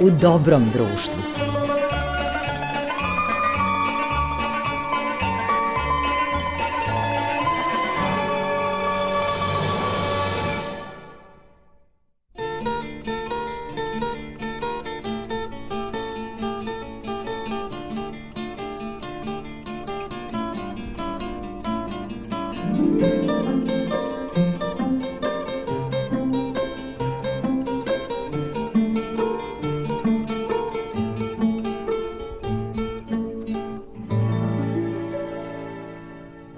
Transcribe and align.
u 0.00 0.10
dobrom 0.10 0.70
društvu. 0.72 1.55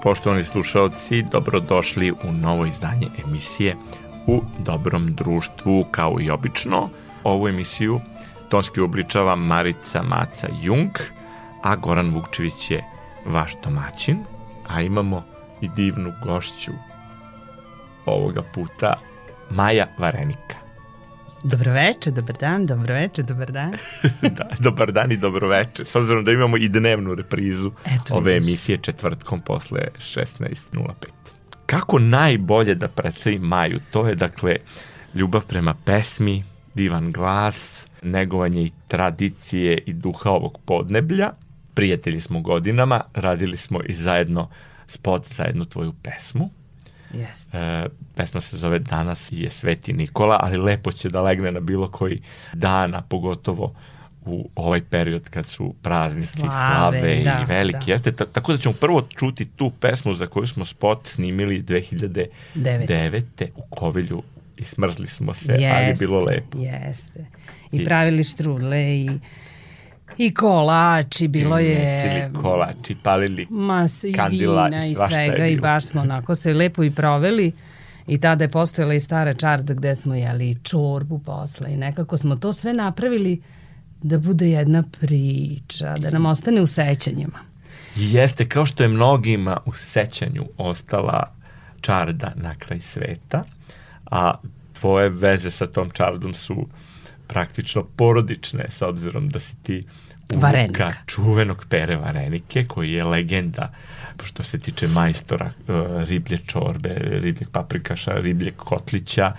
Poštovani 0.09 0.45
slušalci, 0.45 1.23
dobrodošli 1.23 2.13
u 2.13 2.33
novo 2.33 2.67
izdanje 2.67 3.07
emisije 3.27 3.77
U 4.27 4.41
dobrom 4.59 5.15
društvu, 5.15 5.85
kao 5.91 6.17
i 6.21 6.31
obično. 6.31 6.89
Ovu 7.25 7.49
emisiju 7.49 8.01
tonski 8.49 8.81
obličava 8.81 9.37
Marica 9.37 10.03
Maca 10.03 10.49
Jung, 10.63 10.91
a 11.63 11.77
Goran 11.77 12.11
Vukčević 12.11 12.71
je 12.71 12.85
vaš 13.27 13.53
domaćin, 13.65 14.19
a 14.69 14.81
imamo 14.83 15.23
i 15.61 15.69
divnu 15.69 16.13
gošću 16.25 16.73
ovoga 18.07 18.43
puta, 18.55 18.95
Maja 19.51 19.87
Varenika. 19.99 20.68
Dobroveče, 21.45 22.11
dobar 22.11 22.37
dan, 22.41 22.67
dobroveče, 22.67 23.23
dobar 23.23 23.53
dan. 23.53 23.73
da, 24.39 24.49
dobar 24.59 24.93
dan 24.93 25.13
i 25.13 25.17
dobroveče. 25.17 25.85
S 25.85 25.97
obzirom 25.97 26.25
da 26.25 26.33
imamo 26.33 26.57
i 26.57 26.69
dnevnu 26.69 27.15
reprizu 27.15 27.73
Eto, 27.85 28.15
ove 28.15 28.33
vidiš. 28.33 28.49
emisije 28.49 28.79
četvrtkom 28.83 29.41
posle 29.41 29.81
16.05. 29.99 30.93
Kako 31.67 31.99
najbolje 31.99 32.75
da 32.75 32.89
predstavim 32.89 33.43
Maju? 33.43 33.81
To 33.91 34.07
je, 34.09 34.15
dakle, 34.15 34.57
ljubav 35.15 35.47
prema 35.47 35.75
pesmi, 35.85 36.45
divan 36.75 37.13
glas, 37.13 37.87
negovanje 38.03 38.63
i 38.63 38.73
tradicije 38.89 39.79
i 39.87 39.93
duha 39.93 40.31
ovog 40.31 40.59
podneblja. 40.65 41.31
Prijatelji 41.75 42.21
smo 42.21 42.41
godinama, 42.41 43.01
radili 43.15 43.57
smo 43.57 43.81
i 43.89 43.95
zajedno 43.95 44.49
spot 44.87 45.27
za 45.35 45.45
jednu 45.45 45.65
tvoju 45.65 45.93
pesmu. 46.03 46.51
Jeste. 47.15 47.59
E, 47.59 47.87
pesma 48.15 48.41
se 48.41 48.57
zove 48.57 48.79
Danas 48.79 49.29
je 49.33 49.51
Sveti 49.51 49.93
Nikola, 49.93 50.39
ali 50.43 50.57
lepo 50.57 50.93
će 50.93 51.09
da 51.09 51.23
legne 51.23 51.53
na 51.53 51.61
bilo 51.61 51.91
koji 51.91 52.21
dan, 52.53 52.95
a 52.95 53.03
pogotovo 53.03 53.75
u 54.25 54.51
ovaj 54.55 54.81
period 54.81 55.29
kad 55.31 55.47
su 55.47 55.75
praznici, 55.83 56.39
slave, 56.39 56.51
Slave, 56.51 57.01
slave 57.01 57.23
da, 57.25 57.41
i 57.43 57.45
veliki. 57.45 57.87
da. 57.87 57.93
Jeste, 57.93 58.13
ta, 58.13 58.27
tako 58.27 58.53
da 58.53 58.59
ćemo 58.59 58.75
prvo 58.75 59.03
čuti 59.17 59.45
tu 59.45 59.71
pesmu 59.81 60.15
za 60.15 60.27
koju 60.27 60.47
smo 60.47 60.65
spot 60.65 61.07
snimili 61.07 61.63
2009. 61.63 63.49
u 63.57 63.63
Kovilju 63.71 64.23
i 64.57 64.65
smrzli 64.65 65.07
smo 65.09 65.35
se, 65.35 65.53
ali 65.53 65.87
je 65.87 65.95
bilo 65.99 66.19
lepo. 66.19 66.59
Jeste. 66.59 67.27
I, 67.73 67.77
I- 67.77 67.85
pravili 67.85 68.25
štrudle 68.25 68.97
i, 68.97 69.11
i 70.17 70.35
kolač 70.35 71.21
i 71.21 71.29
bilo 71.29 71.61
I 71.61 71.65
je... 71.65 71.79
mesili 71.79 72.43
kolači, 72.43 72.97
palili 73.03 73.47
Mas 73.51 74.05
i 74.05 74.13
kandila 74.13 74.65
vina 74.65 74.87
i 74.87 74.91
i 74.91 74.95
svega 74.95 75.47
i 75.47 75.57
baš 75.57 75.85
smo 75.85 76.01
onako 76.01 76.35
se 76.35 76.55
lepo 76.55 76.85
i 76.85 76.91
proveli. 76.91 77.53
I 78.07 78.21
tada 78.21 78.45
je 78.45 78.49
postojala 78.49 78.95
i 78.95 79.01
stara 79.01 79.35
čarda 79.35 79.75
gde 79.75 79.95
smo 79.95 80.15
jeli 80.15 80.51
i 80.51 80.57
čorbu 80.63 81.19
posle. 81.19 81.73
I 81.73 81.77
nekako 81.77 82.19
smo 82.19 82.37
to 82.37 82.53
sve 82.53 82.73
napravili 82.73 83.43
da 84.03 84.19
bude 84.19 84.51
jedna 84.51 84.85
priča, 85.01 85.99
da 85.99 86.11
nam 86.11 86.27
ostane 86.27 86.61
u 86.61 86.67
sećanjima. 86.67 87.39
I 87.97 88.13
Jeste, 88.13 88.49
kao 88.49 88.67
što 88.67 88.83
je 88.83 88.89
mnogima 88.89 89.61
u 89.67 89.73
sećanju 89.73 90.45
ostala 90.57 91.33
čarda 91.81 92.33
na 92.37 92.55
kraj 92.55 92.81
sveta, 92.81 93.45
a 94.11 94.35
tvoje 94.81 95.09
veze 95.09 95.51
sa 95.51 95.67
tom 95.67 95.91
čardom 95.91 96.35
su 96.35 96.67
praktično 97.27 97.85
porodične, 97.97 98.67
sa 98.71 98.89
obzirom 98.89 99.29
da 99.29 99.41
si 99.41 99.57
ti 99.63 99.73
unuka 99.73 100.08
Varenika. 100.35 100.93
čuvenog 101.07 101.67
Pere 101.69 101.97
Varenike, 101.97 102.65
koji 102.67 102.93
je 102.93 103.05
legenda 103.05 103.73
što 104.25 104.43
se 104.43 104.59
tiče 104.59 104.89
majstora 104.89 105.47
uh, 105.47 105.75
riblje 106.09 106.39
čorbe, 106.47 106.95
ribljeg 106.99 107.49
paprikaša, 107.53 108.13
ribljeg 108.13 108.57
kotlića. 108.57 109.33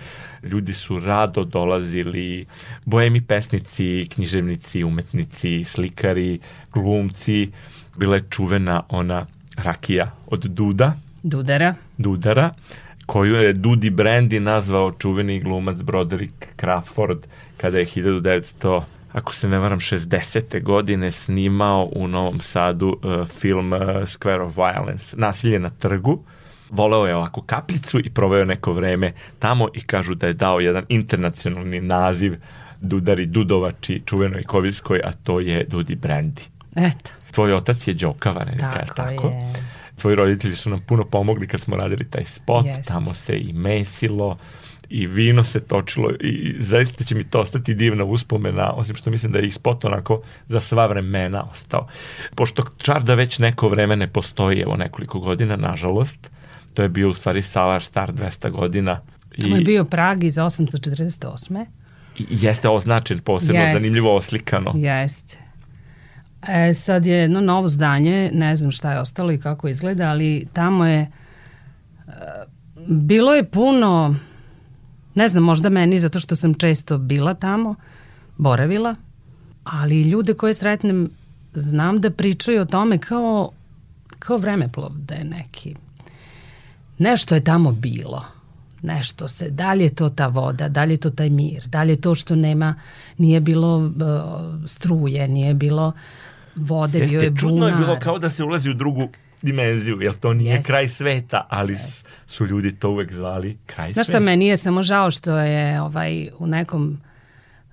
Ljudi 0.44 0.74
su 0.74 1.00
rado 1.00 1.44
dolazili, 1.44 2.46
bojemi 2.86 3.22
pesnici, 3.22 4.08
književnici, 4.14 4.84
umetnici, 4.84 5.64
slikari, 5.64 6.40
glumci. 6.74 7.52
Bila 7.98 8.16
je 8.16 8.24
čuvena 8.30 8.84
ona 8.90 9.26
rakija 9.58 10.12
od 10.28 10.46
Duda, 10.46 10.94
Dudara, 11.24 11.76
Dudara, 11.98 12.54
koju 13.06 13.36
je 13.36 13.54
Dudi 13.54 13.92
Brandy 13.92 14.40
nazvao 14.40 14.92
čuveni 14.92 15.40
glumac 15.40 15.82
Broderick 15.82 16.46
Crawford 16.58 17.20
kada 17.58 17.78
je 17.78 17.86
1900 17.86 18.82
ako 19.19 19.34
se 19.34 19.50
ne 19.50 19.57
varam, 19.59 19.80
60. 19.80 20.63
godine 20.63 21.12
snimao 21.12 21.90
u 21.96 22.07
Novom 22.07 22.40
Sadu 22.40 22.88
uh, 22.88 23.28
film 23.28 23.74
uh, 23.74 23.80
Square 24.06 24.41
of 24.44 24.56
Violence, 24.56 25.18
nasilje 25.18 25.59
na 25.59 25.69
trgu. 25.69 26.24
Voleo 26.69 27.06
je 27.06 27.16
ovako 27.16 27.41
kaplicu 27.41 28.00
i 28.00 28.09
proveo 28.09 28.46
neko 28.46 28.74
vreme 28.74 29.13
tamo 29.40 29.68
i 29.74 29.81
kažu 29.81 30.16
da 30.16 30.28
je 30.28 30.34
dao 30.34 30.59
jedan 30.59 30.85
internacionalni 30.90 31.81
naziv 31.81 32.35
Dudari 32.81 33.25
Dudovači 33.25 34.02
čuvenoj 34.06 34.44
Kovilskoj, 34.44 35.02
a 35.03 35.12
to 35.24 35.40
je 35.40 35.63
Dudi 35.63 35.96
Brandy. 35.96 36.41
eto, 36.75 37.12
Tvoj 37.31 37.53
otac 37.53 37.88
je 37.88 37.94
Đoka 37.94 38.31
Varenika, 38.31 38.66
je 38.75 38.81
li 38.81 38.88
tako, 38.88 38.96
tako? 38.96 39.28
je. 39.28 39.53
tvoji 39.97 40.16
roditelji 40.16 40.56
su 40.56 40.69
nam 40.69 40.80
puno 40.88 41.06
pomogli 41.06 41.47
kad 41.47 41.62
smo 41.62 41.75
radili 41.75 42.09
taj 42.09 42.25
spot, 42.25 42.66
Jeste. 42.66 42.94
tamo 42.94 43.13
se 43.13 43.38
i 43.38 43.53
mesilo 43.53 44.38
i 44.90 45.08
vino 45.08 45.44
se 45.44 45.60
točilo 45.60 46.12
i 46.22 46.56
zaista 46.60 47.04
će 47.04 47.16
mi 47.16 47.24
to 47.24 47.40
ostati 47.40 47.74
divna 47.74 48.04
uspomena, 48.04 48.74
osim 48.74 48.96
što 48.96 49.12
mislim 49.12 49.32
da 49.32 49.40
je 49.40 49.48
i 49.48 49.52
spot 49.52 49.86
onako 49.86 50.22
za 50.48 50.60
sva 50.60 50.88
vremena 50.88 51.44
ostao. 51.52 51.88
Pošto 52.36 52.64
Čarda 52.78 53.14
već 53.14 53.40
neko 53.40 53.70
vreme 53.70 53.96
ne 53.96 54.08
postoji, 54.08 54.60
evo 54.62 54.76
nekoliko 54.76 55.20
godina, 55.20 55.56
nažalost, 55.56 56.30
to 56.74 56.82
je 56.82 56.90
bio 56.90 57.10
u 57.10 57.14
stvari 57.14 57.42
Salar 57.42 57.84
star 57.84 58.14
200 58.14 58.52
godina 58.52 59.00
Tamo 59.42 59.56
je 59.56 59.62
bio 59.62 59.84
Prag 59.84 60.24
iz 60.24 60.36
848. 60.36 61.66
i 62.20 62.26
jeste 62.30 62.70
označen 62.70 63.20
posebno, 63.20 63.62
Jeste. 63.62 63.80
zanimljivo 63.80 64.16
oslikano. 64.16 64.74
Jeste. 64.76 65.38
E, 66.48 66.74
sad 66.74 67.06
je 67.06 67.16
jedno 67.18 67.42
novo 67.42 67.68
zdanje, 67.68 68.32
ne 68.34 68.56
znam 68.56 68.72
šta 68.72 68.92
je 68.94 69.00
ostalo 69.00 69.32
i 69.32 69.40
kako 69.40 69.68
izgleda, 69.68 70.10
ali 70.10 70.48
tamo 70.54 70.86
je 70.86 71.00
e, 71.00 71.12
bilo 72.88 73.36
je 73.36 73.44
puno, 73.44 74.16
ne 75.19 75.28
znam, 75.28 75.44
možda 75.44 75.69
meni 75.69 76.00
zato 76.00 76.19
što 76.19 76.35
sam 76.35 76.53
često 76.53 76.97
bila 76.97 77.34
tamo, 77.34 77.75
boravila, 78.38 78.96
ali 79.63 80.02
ljude 80.02 80.34
koje 80.34 80.53
sretnem 80.53 81.09
znam 81.53 82.02
da 82.02 82.12
pričaju 82.12 82.62
o 82.62 82.66
tome 82.66 82.97
kao, 82.97 83.52
kao 84.19 84.38
vremeplov 84.38 84.91
da 84.97 85.16
je 85.16 85.24
neki. 85.24 85.75
Nešto 86.97 87.35
je 87.35 87.44
tamo 87.44 87.72
bilo 87.72 88.25
nešto 88.81 89.28
se, 89.28 89.50
da 89.50 89.74
li 89.74 89.84
je 89.84 89.96
to 89.96 90.09
ta 90.09 90.28
voda, 90.28 90.69
da 90.69 90.84
li 90.84 90.94
je 90.94 90.97
to 90.97 91.09
taj 91.09 91.30
mir, 91.30 91.68
da 91.68 91.84
li 91.84 91.91
je 91.91 92.01
to 92.01 92.16
što 92.16 92.36
nema, 92.36 92.75
nije 93.18 93.40
bilo 93.40 93.78
uh, 93.78 93.94
struje, 94.66 95.28
nije 95.28 95.53
bilo 95.53 95.91
vode, 96.56 97.00
bio 97.00 97.19
je 97.19 97.25
Jeste, 97.25 97.40
čudno 97.40 97.68
je 97.68 97.74
bunar. 97.74 97.86
bilo 97.86 98.00
kao 98.00 98.19
da 98.19 98.30
se 98.30 98.44
ulazi 98.44 98.69
u 98.69 98.74
drugu 98.74 99.09
dimenziju, 99.42 100.02
jer 100.02 100.14
to 100.14 100.34
nije 100.34 100.52
Jeste. 100.52 100.68
kraj 100.68 100.90
sveta, 100.90 101.48
ali 101.50 101.76
s- 101.76 102.04
su 102.28 102.46
ljudi 102.46 102.72
to 102.72 102.90
uvek 102.90 103.14
zvali 103.14 103.58
kraj 103.66 103.94
Znaš 103.94 104.06
šta, 104.06 104.12
sveta. 104.12 104.19
meni 104.22 104.48
je 104.48 104.58
samo 104.58 104.84
žao 104.84 105.12
što 105.12 105.38
je 105.38 105.81
ovaj, 105.81 106.30
u 106.38 106.48
nekom 106.48 107.02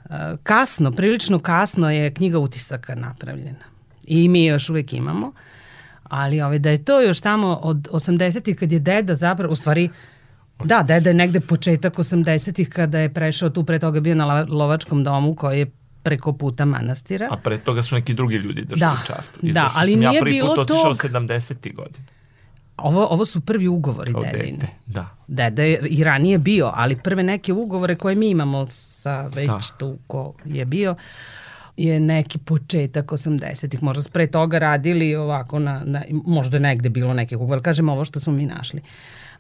uh, 0.00 0.10
kasno, 0.42 0.92
prilično 0.92 1.38
kasno 1.38 1.90
je 1.90 2.14
knjiga 2.14 2.38
utisaka 2.38 2.94
napravljena. 2.94 3.64
I 4.04 4.28
mi 4.28 4.40
je 4.40 4.46
još 4.46 4.70
uvek 4.70 4.92
imamo. 4.92 5.32
Ali 6.04 6.40
ovaj, 6.40 6.58
da 6.58 6.70
je 6.70 6.84
to 6.84 7.00
još 7.00 7.20
tamo 7.20 7.54
od 7.54 7.88
80-ih 7.88 8.56
kad 8.56 8.72
je 8.72 8.78
deda 8.78 9.14
zapravo, 9.14 9.52
u 9.52 9.56
stvari, 9.56 9.88
da, 10.64 10.82
deda 10.82 11.10
je 11.10 11.14
negde 11.14 11.40
početak 11.40 11.94
80-ih 11.94 12.68
kada 12.68 12.98
je 12.98 13.14
prešao 13.14 13.50
tu, 13.50 13.64
pre 13.64 13.78
toga 13.78 14.00
bio 14.00 14.14
na 14.14 14.44
lovačkom 14.44 15.04
domu 15.04 15.34
koji 15.34 15.58
je 15.58 15.66
preko 16.06 16.32
puta 16.32 16.64
manastira. 16.64 17.28
A 17.30 17.36
pre 17.38 17.58
toga 17.58 17.82
su 17.82 17.94
neki 17.94 18.14
drugi 18.14 18.36
ljudi 18.36 18.62
držali 18.62 18.80
Da, 18.92 19.06
čartu. 19.06 19.38
da, 19.42 19.48
Izašao 19.48 19.70
ali 19.74 19.92
sam 19.92 20.02
ja 20.02 20.10
nije 20.10 20.20
prvi 20.20 20.32
bilo 20.32 20.48
put 20.48 20.58
otišao 20.60 20.82
tog- 20.84 20.96
70. 21.02 21.74
godina. 21.74 22.04
Ovo, 22.78 23.06
ovo 23.06 23.24
su 23.24 23.40
prvi 23.40 23.68
ugovori 23.68 24.12
Kao 24.12 24.22
dedine. 24.22 24.50
dete. 24.52 24.66
Da. 24.86 25.08
Deda 25.28 25.62
je 25.62 25.78
i 25.80 26.04
ranije 26.04 26.38
bio, 26.38 26.70
ali 26.74 26.96
prve 26.96 27.22
neke 27.22 27.52
ugovore 27.54 27.96
koje 27.96 28.14
mi 28.16 28.30
imamo 28.30 28.66
sa 28.68 29.22
već 29.24 29.46
Da. 29.46 29.58
tu 29.78 29.98
ko 30.06 30.34
je 30.44 30.64
bio, 30.64 30.94
je 31.76 32.00
neki 32.00 32.38
početak 32.38 33.06
80-ih. 33.06 33.82
Možda 33.82 34.02
su 34.02 34.10
pre 34.10 34.26
toga 34.26 34.58
radili 34.58 35.14
ovako, 35.16 35.58
na, 35.58 35.82
na, 35.84 36.02
možda 36.10 36.56
je 36.56 36.60
negde 36.60 36.88
bilo 36.88 37.14
nekih 37.14 37.38
ugovora. 37.38 37.60
Kažem 37.62 37.88
ovo 37.88 38.04
što 38.04 38.20
smo 38.20 38.32
mi 38.32 38.46
našli. 38.46 38.80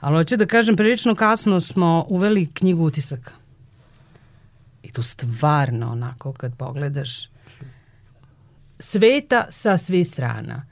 Ali 0.00 0.16
hoću 0.16 0.36
da 0.36 0.46
kažem, 0.46 0.76
prilično 0.76 1.14
kasno 1.14 1.60
smo 1.60 2.06
uveli 2.08 2.46
knjigu 2.46 2.84
utisaka. 2.84 3.30
I 4.86 4.92
tu 4.92 5.02
stvarno 5.02 5.92
onako 5.92 6.32
kad 6.32 6.56
pogledaš 6.56 7.28
sveta 8.78 9.46
sa 9.50 9.76
svih 9.76 10.06
strana. 10.06 10.66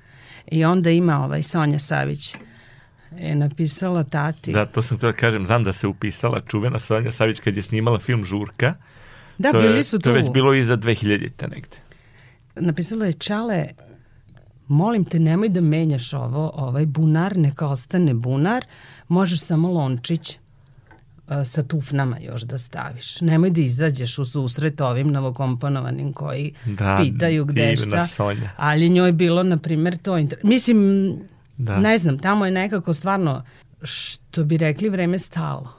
I 0.46 0.64
onda 0.64 0.90
ima 0.90 1.24
ovaj 1.24 1.42
Sonja 1.42 1.78
Savić 1.78 2.36
je 3.18 3.34
napisala 3.34 4.02
tati. 4.02 4.52
Da, 4.52 4.66
to 4.66 4.82
sam 4.82 4.96
htio 4.96 5.12
da 5.12 5.16
kažem. 5.16 5.46
Znam 5.46 5.64
da 5.64 5.72
se 5.72 5.86
upisala 5.86 6.40
čuvena 6.40 6.78
Sonja 6.78 7.12
Savić 7.12 7.40
kad 7.40 7.56
je 7.56 7.62
snimala 7.62 7.98
film 7.98 8.24
Žurka. 8.24 8.74
Da, 9.38 9.52
to 9.52 9.60
bili 9.60 9.76
je, 9.76 9.84
su 9.84 9.98
tu. 9.98 10.02
To 10.02 10.10
je 10.10 10.22
već 10.22 10.30
bilo 10.32 10.54
iza 10.54 10.76
2000-te 10.76 11.48
negde. 11.48 11.76
Napisala 12.54 13.06
je 13.06 13.12
Čale, 13.12 13.68
molim 14.68 15.04
te 15.04 15.18
nemoj 15.18 15.48
da 15.48 15.60
menjaš 15.60 16.12
ovo, 16.12 16.52
ovaj 16.54 16.86
bunar, 16.86 17.36
neka 17.36 17.66
ostane 17.66 18.14
bunar, 18.14 18.64
možeš 19.08 19.40
samo 19.40 19.68
lončić 19.72 20.38
sa 21.44 21.62
tufnama 21.62 22.18
još 22.18 22.42
da 22.42 22.58
staviš. 22.58 23.20
Nemoj 23.20 23.50
da 23.50 23.60
izađeš 23.60 24.18
u 24.18 24.24
susret 24.24 24.80
ovim 24.80 25.10
novokomponovanim 25.10 26.12
koji 26.12 26.54
Da, 26.64 26.98
pitaju 27.02 27.44
gde 27.44 27.76
šta. 27.76 28.06
Sonja. 28.06 28.50
Ali 28.56 28.88
njoj 28.88 29.08
je 29.08 29.12
bilo, 29.12 29.42
na 29.42 29.56
primjer, 29.56 29.98
to... 29.98 30.18
Inter... 30.18 30.38
Mislim, 30.42 31.12
Da. 31.56 31.78
ne 31.78 31.98
znam, 31.98 32.18
tamo 32.18 32.44
je 32.44 32.50
nekako 32.50 32.92
stvarno, 32.92 33.44
što 33.82 34.44
bi 34.44 34.56
rekli, 34.56 34.88
vreme 34.88 35.18
stalo. 35.18 35.72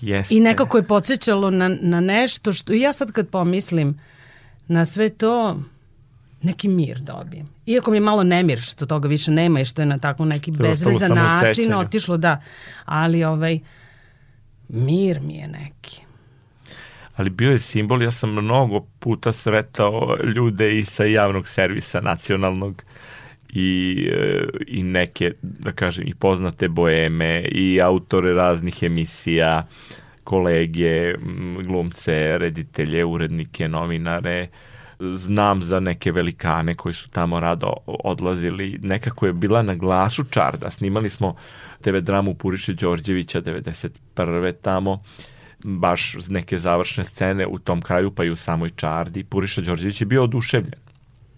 Jeste. 0.00 0.34
I 0.34 0.40
nekako 0.40 0.76
je 0.76 0.86
podsjećalo 0.86 1.50
na, 1.50 1.68
na 1.80 2.00
nešto 2.00 2.52
što, 2.52 2.72
i 2.72 2.80
ja 2.80 2.92
sad 2.92 3.12
kad 3.12 3.28
pomislim 3.28 4.00
na 4.68 4.84
sve 4.84 5.08
to, 5.08 5.60
neki 6.42 6.68
mir 6.68 6.98
dobijem. 6.98 7.48
Iako 7.66 7.90
mi 7.90 7.96
je 7.96 8.00
malo 8.00 8.22
nemir 8.22 8.60
što 8.60 8.86
toga 8.86 9.08
više 9.08 9.30
nema 9.30 9.60
i 9.60 9.64
što 9.64 9.82
je 9.82 9.86
na 9.86 9.98
tako 9.98 10.24
neki 10.24 10.52
Što 10.54 10.62
bezvezan 10.62 11.14
način 11.14 11.74
otišlo, 11.74 12.16
da. 12.16 12.42
Ali 12.84 13.24
ovaj, 13.24 13.60
mir 14.68 15.20
mi 15.20 15.36
je 15.36 15.48
neki. 15.48 16.00
ali 17.16 17.30
bio 17.30 17.50
je 17.50 17.58
simbol, 17.58 18.02
ja 18.02 18.10
sam 18.10 18.32
mnogo 18.32 18.80
puta 18.98 19.32
sretao 19.32 20.16
ljude 20.34 20.78
i 20.78 20.84
sa 20.84 21.04
javnog 21.04 21.48
servisa 21.48 22.00
nacionalnog 22.00 22.84
i, 23.52 24.08
e, 24.12 24.44
i 24.66 24.82
neke, 24.82 25.32
da 25.42 25.72
kažem, 25.72 26.08
i 26.08 26.14
poznate 26.14 26.68
boeme 26.68 27.42
i 27.42 27.80
autore 27.80 28.32
raznih 28.32 28.82
emisija, 28.82 29.66
kolege, 30.24 31.14
glumce, 31.62 32.38
reditelje, 32.38 33.04
urednike, 33.04 33.68
novinare, 33.68 34.48
znam 34.98 35.62
za 35.62 35.80
neke 35.80 36.12
velikane 36.12 36.74
koji 36.74 36.94
su 36.94 37.08
tamo 37.10 37.40
rado 37.40 37.72
odlazili. 37.86 38.78
Nekako 38.82 39.26
je 39.26 39.32
bila 39.32 39.62
na 39.62 39.74
glasu 39.74 40.24
čarda. 40.24 40.70
Snimali 40.70 41.10
smo 41.10 41.34
TV 41.84 42.00
dramu 42.00 42.34
Puriše 42.34 42.72
Đorđevića 42.72 43.42
91. 43.42 44.54
tamo 44.62 45.02
baš 45.64 46.16
neke 46.28 46.58
završne 46.58 47.04
scene 47.04 47.46
u 47.46 47.58
tom 47.58 47.82
kraju, 47.82 48.10
pa 48.10 48.24
i 48.24 48.30
u 48.30 48.36
samoj 48.36 48.70
čardi. 48.76 49.24
Puriša 49.24 49.60
Đorđević 49.60 50.00
je 50.00 50.06
bio 50.06 50.24
oduševljen. 50.24 50.80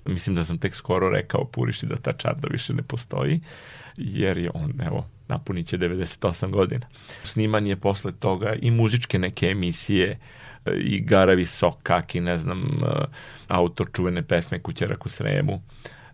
Mislim 0.04 0.36
da 0.36 0.44
sam 0.44 0.58
tek 0.58 0.74
skoro 0.74 1.08
rekao 1.08 1.44
Puriši 1.44 1.86
da 1.86 1.96
ta 1.96 2.12
čarda 2.12 2.48
više 2.50 2.74
ne 2.74 2.82
postoji, 2.82 3.40
jer 3.96 4.38
je 4.38 4.50
on, 4.54 4.72
evo, 4.86 5.06
napunit 5.28 5.66
će 5.66 5.78
98 5.78 6.50
godina. 6.50 6.86
Sniman 7.22 7.66
je 7.66 7.76
posle 7.76 8.12
toga 8.12 8.54
i 8.54 8.70
muzičke 8.70 9.18
neke 9.18 9.46
emisije, 9.46 10.18
e, 10.64 10.72
i 10.76 11.00
Garavi 11.00 11.46
Sokak 11.46 12.14
i 12.14 12.20
ne 12.20 12.38
znam, 12.38 12.62
e, 12.62 13.04
autor 13.48 13.86
čuvene 13.92 14.22
pesme 14.22 14.62
Kućerak 14.62 15.06
u 15.06 15.08
Sremu 15.08 15.62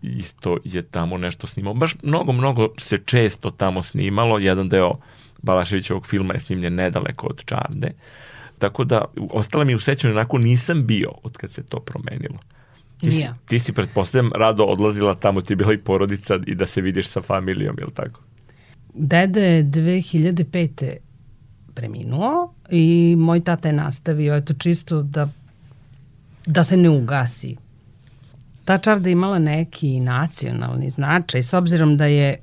isto 0.03 0.57
je 0.63 0.81
tamo 0.81 1.17
nešto 1.17 1.47
snimao. 1.47 1.73
Baš 1.73 1.95
mnogo, 2.03 2.31
mnogo 2.31 2.69
se 2.77 2.97
često 3.05 3.49
tamo 3.49 3.83
snimalo. 3.83 4.39
Jedan 4.39 4.69
deo 4.69 4.95
Balaševićevog 5.41 6.07
filma 6.07 6.33
je 6.33 6.39
snimljen 6.39 6.75
nedaleko 6.75 7.27
od 7.27 7.45
Čarde. 7.45 7.91
Tako 8.59 8.83
da, 8.83 9.05
ostala 9.31 9.63
mi 9.63 9.75
u 9.75 9.79
sećanju, 9.79 10.13
onako 10.13 10.37
nisam 10.37 10.85
bio 10.85 11.11
od 11.23 11.37
kad 11.37 11.53
se 11.53 11.63
to 11.63 11.79
promenilo. 11.79 12.37
Ti 12.99 13.11
si, 13.11 13.17
Nije. 13.17 13.33
ti 13.45 13.59
si 13.59 13.73
pretpostavljam 13.73 14.31
rado 14.35 14.63
odlazila 14.63 15.15
tamo, 15.15 15.41
ti 15.41 15.53
je 15.53 15.57
bila 15.57 15.73
i 15.73 15.77
porodica 15.77 16.39
i 16.47 16.55
da 16.55 16.65
se 16.65 16.81
vidiš 16.81 17.07
sa 17.07 17.21
familijom, 17.21 17.75
je 17.79 17.85
li 17.85 17.91
tako? 17.93 18.21
Deda 18.93 19.39
je 19.39 19.63
2005. 19.63 20.95
preminuo 21.73 22.53
i 22.69 23.15
moj 23.17 23.43
tata 23.43 23.69
je 23.69 23.73
nastavio, 23.73 24.35
eto 24.35 24.53
čisto 24.53 25.01
da, 25.01 25.29
da 26.45 26.63
se 26.63 26.77
ne 26.77 26.89
ugasi. 26.89 27.55
Ta 28.65 28.77
čarda 28.77 29.09
imala 29.09 29.39
neki 29.39 29.99
nacionalni 29.99 30.89
značaj, 30.89 31.43
s 31.43 31.53
obzirom 31.53 31.97
da 31.97 32.05
je 32.05 32.37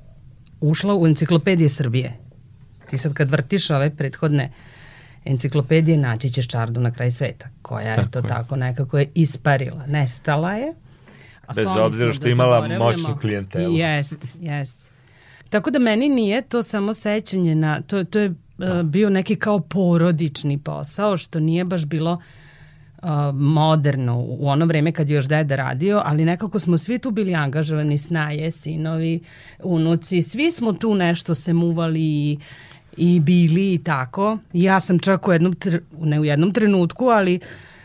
ušla 0.61 0.95
u 0.95 1.07
enciklopedije 1.07 1.69
Srbije. 1.69 2.17
Ti 2.91 2.99
sad 2.99 3.15
kad 3.15 3.31
vrtiš 3.31 3.71
ove 3.71 3.91
prethodne 3.97 4.53
enciklopedije, 5.25 5.97
naći 5.97 6.31
ćeš 6.31 6.49
čardu 6.49 6.81
na 6.81 6.91
kraj 6.91 7.11
sveta, 7.11 7.49
koja 7.63 7.95
Tako 7.95 8.07
je 8.07 8.11
to 8.11 8.19
je. 8.19 8.29
tako 8.29 8.57
nekako 8.57 8.99
je 8.99 9.09
isparila, 9.15 9.87
nestala 9.87 10.55
je. 10.55 10.75
A 11.47 11.53
Bez 11.57 11.67
obzira 11.67 12.13
što 12.13 12.25
da 12.25 12.31
imala 12.31 12.69
moćnu 12.79 13.17
klijentelu. 13.21 13.77
Jest, 13.77 14.37
jest. 14.41 14.81
Tako 15.51 15.71
da 15.71 15.79
meni 15.79 16.09
nije 16.09 16.43
to 16.43 16.63
samo 16.63 16.95
sećanje 16.95 17.55
na, 17.55 17.83
to, 17.83 18.05
to 18.05 18.19
je 18.19 18.35
da. 18.59 18.83
bio 18.83 19.11
neki 19.11 19.37
kao 19.37 19.61
porodični 19.61 20.59
posao, 20.59 21.17
što 21.17 21.41
nije 21.41 21.65
baš 21.65 21.87
bilo 21.87 22.13
uh, 22.13 22.21
moderno 23.35 24.19
u 24.19 24.49
ono 24.49 24.67
vreme 24.67 24.93
kad 24.93 25.11
je 25.11 25.14
još 25.14 25.29
deda 25.29 25.56
radio, 25.56 26.02
ali 26.05 26.25
nekako 26.25 26.58
smo 26.58 26.79
svi 26.79 26.99
tu 26.99 27.11
bili 27.11 27.35
angažovani, 27.35 27.99
snaje, 27.99 28.50
sinovi, 28.50 29.20
unuci, 29.62 30.23
svi 30.23 30.50
smo 30.50 30.73
tu 30.73 30.94
nešto 30.94 31.35
se 31.35 31.52
muvali 31.52 32.00
i, 32.00 32.38
i 32.97 33.20
bili 33.20 33.75
i 33.75 33.79
tako. 33.85 34.38
Ja 34.52 34.81
sam 34.81 34.99
čak 34.99 35.29
u 35.29 35.32
jednom, 35.32 35.55
ne 35.99 36.20
u 36.20 36.25
jednom 36.25 36.52
trenutku, 36.52 37.05
ali 37.05 37.41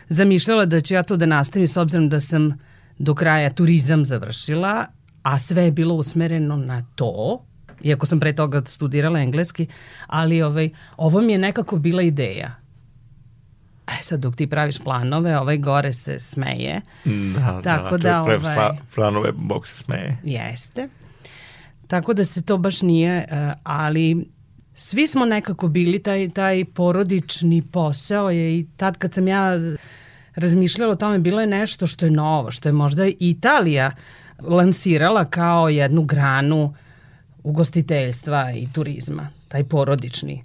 zamišljala 0.08 0.64
da 0.64 0.80
ću 0.80 0.94
ja 0.94 1.02
to 1.02 1.16
da 1.16 1.26
nastavim 1.26 1.68
s 1.68 1.76
obzirom 1.76 2.08
da 2.08 2.20
sam 2.20 2.58
do 2.98 3.14
kraja 3.14 3.50
turizam 3.50 4.04
završila, 4.04 4.86
a 5.22 5.38
sve 5.38 5.64
je 5.64 5.72
bilo 5.72 5.94
usmereno 5.94 6.56
na 6.56 6.86
to, 6.94 7.44
iako 7.82 8.06
sam 8.06 8.20
pre 8.20 8.32
toga 8.32 8.62
studirala 8.66 9.20
engleski, 9.20 9.66
ali 10.06 10.42
ovaj, 10.42 10.70
ovo 10.96 11.20
mi 11.20 11.32
je 11.32 11.38
nekako 11.38 11.76
bila 11.76 12.02
ideja. 12.02 12.65
E 13.88 14.02
sad 14.02 14.20
dok 14.20 14.36
ti 14.36 14.46
praviš 14.46 14.78
planove, 14.78 15.38
ovaj 15.38 15.56
gore 15.58 15.92
se 15.92 16.18
smeje. 16.18 16.80
Da, 17.34 17.60
Tako 17.64 17.96
da, 17.96 18.08
da, 18.10 18.22
pravi 18.24 18.40
ovaj- 18.40 18.56
sla- 18.56 18.76
planove, 18.94 19.32
Bog 19.32 19.66
se 19.66 19.76
smeje. 19.76 20.16
Jeste. 20.24 20.88
Tako 21.86 22.14
da 22.14 22.24
se 22.24 22.42
to 22.42 22.58
baš 22.58 22.82
nije, 22.82 23.26
eh, 23.30 23.52
ali 23.62 24.28
svi 24.74 25.06
smo 25.06 25.24
nekako 25.24 25.68
bili 25.68 25.98
taj, 25.98 26.28
taj 26.30 26.64
porodični 26.64 27.62
posao 27.62 28.30
je 28.30 28.58
i 28.58 28.66
tad 28.76 28.98
kad 28.98 29.14
sam 29.14 29.28
ja 29.28 29.50
razmišljala 30.34 30.92
o 30.92 30.96
tome, 30.96 31.18
bilo 31.18 31.40
je 31.40 31.46
nešto 31.46 31.86
što 31.86 32.04
je 32.04 32.10
novo, 32.10 32.50
što 32.50 32.68
je 32.68 32.72
možda 32.72 33.06
Italija 33.20 33.90
lansirala 34.38 35.24
kao 35.24 35.68
jednu 35.68 36.02
granu 36.02 36.74
ugostiteljstva 37.42 38.52
i 38.52 38.68
turizma, 38.72 39.28
taj 39.48 39.64
porodični 39.64 40.44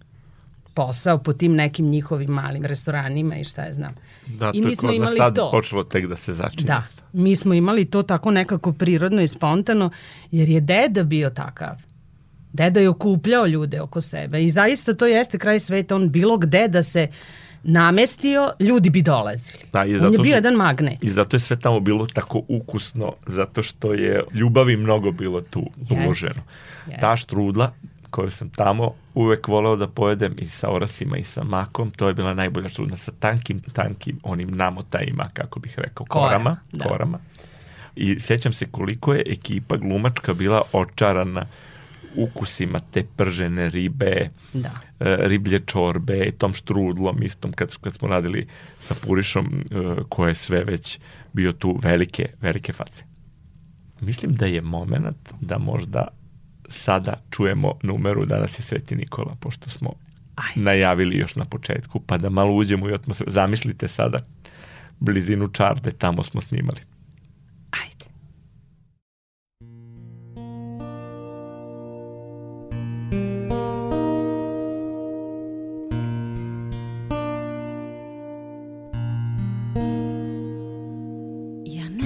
posao 0.74 1.18
po 1.18 1.34
tim 1.34 1.54
nekim 1.54 1.86
njihovim 1.88 2.30
malim 2.30 2.66
restoranima 2.66 3.36
i 3.36 3.44
šta 3.44 3.62
je 3.62 3.74
znam. 3.74 3.94
Da, 4.28 4.52
I 4.52 4.58
to 4.58 4.64
mi 4.64 4.72
je 4.72 4.76
smo 4.76 4.92
imali 4.92 5.18
to. 5.36 5.52
počelo 5.52 5.84
tek 5.84 6.08
da 6.08 6.16
se 6.16 6.34
začinje. 6.34 6.66
Da, 6.66 6.84
mi 7.14 7.36
smo 7.36 7.54
imali 7.54 7.86
to 7.86 8.04
tako 8.04 8.32
nekako 8.32 8.74
prirodno 8.74 9.22
i 9.22 9.28
spontano, 9.28 9.90
jer 10.32 10.50
je 10.50 10.62
deda 10.62 11.04
bio 11.04 11.30
takav. 11.30 11.76
Deda 12.54 12.80
je 12.80 12.90
okupljao 12.90 13.48
ljude 13.48 13.82
oko 13.82 14.02
sebe 14.02 14.44
i 14.44 14.50
zaista 14.50 14.94
to 14.94 15.06
jeste 15.08 15.38
kraj 15.38 15.60
sveta, 15.60 15.96
on 15.96 16.10
bilo 16.10 16.38
gde 16.38 16.68
da 16.68 16.84
se 16.84 17.08
namestio, 17.66 18.52
ljudi 18.60 18.90
bi 18.90 19.02
dolazili. 19.02 19.60
Da, 19.72 19.86
i 19.86 19.94
on 19.94 20.00
zato 20.00 20.12
je 20.12 20.18
bio 20.18 20.24
su- 20.26 20.36
jedan 20.36 20.54
magnet. 20.54 21.04
I 21.04 21.10
zato 21.10 21.36
je 21.36 21.40
sve 21.40 21.60
tamo 21.60 21.80
bilo 21.80 22.08
tako 22.08 22.42
ukusno, 22.50 23.14
zato 23.28 23.64
što 23.64 23.94
je 23.94 24.24
ljubavi 24.34 24.78
mnogo 24.78 25.12
bilo 25.12 25.42
tu 25.42 25.64
Jeste, 25.80 25.94
uloženo. 25.96 26.42
jeste. 26.88 27.02
Ta 27.02 27.18
štrudla 27.18 27.74
koju 28.12 28.32
sam 28.32 28.50
tamo 28.50 28.94
uvek 29.14 29.48
voleo 29.48 29.76
da 29.76 29.88
pojedem 29.88 30.36
i 30.40 30.48
sa 30.48 30.70
orasima 30.70 31.18
i 31.18 31.24
sa 31.24 31.44
makom, 31.44 31.92
to 31.92 32.08
je 32.08 32.14
bila 32.14 32.34
najbolja 32.34 32.70
štrudla 32.70 32.98
sa 32.98 33.12
tankim, 33.12 33.60
tankim 33.74 34.20
onim 34.24 34.50
namotajima, 34.52 35.26
kako 35.34 35.60
bih 35.60 35.74
rekao, 35.78 36.06
Kora, 36.06 36.26
korama. 36.28 36.58
da. 36.72 36.86
korama. 36.86 37.20
I 37.96 38.20
sećam 38.20 38.54
se 38.54 38.68
koliko 38.72 39.14
je 39.14 39.24
ekipa 39.26 39.78
glumačka 39.78 40.34
bila 40.34 40.62
očarana 40.74 41.46
ukusima 42.16 42.80
te 42.92 43.04
pržene 43.18 43.70
ribe, 43.70 44.30
Da. 44.54 44.70
e, 45.00 45.16
riblje 45.20 45.60
čorbe 45.60 46.32
tom 46.32 46.54
štrudlom 46.54 47.24
istom 47.24 47.52
kad, 47.52 47.78
kad 47.78 47.94
smo 47.94 48.08
radili 48.08 48.48
sa 48.80 48.96
Purišom 49.06 49.46
e, 49.46 49.64
ko 50.10 50.28
je 50.28 50.36
sve 50.36 50.64
već 50.64 51.00
bio 51.34 51.52
tu 51.54 51.80
velike, 51.84 52.30
velike 52.42 52.74
face. 52.74 53.04
Mislim 54.02 54.34
da 54.34 54.46
je 54.46 54.62
moment 54.62 55.30
da 55.42 55.58
možda 55.58 56.08
sada 56.72 57.22
čujemo 57.30 57.74
numeru 57.84 58.26
Danas 58.26 58.60
je 58.60 58.64
Sveti 58.64 58.96
Nikola, 58.96 59.36
pošto 59.40 59.70
smo 59.70 59.94
Ajde. 60.36 60.64
najavili 60.66 61.18
još 61.18 61.36
na 61.36 61.46
početku, 61.46 62.00
pa 62.00 62.18
da 62.18 62.30
malo 62.30 62.56
uđemo 62.56 62.86
u 62.86 62.94
atmosferu. 62.94 63.32
Zamislite 63.32 63.88
sada 63.88 64.20
blizinu 65.00 65.48
Čarde, 65.48 65.92
tamo 65.92 66.24
smo 66.24 66.42
snimali. 66.42 66.82
Ajde. 67.72 68.12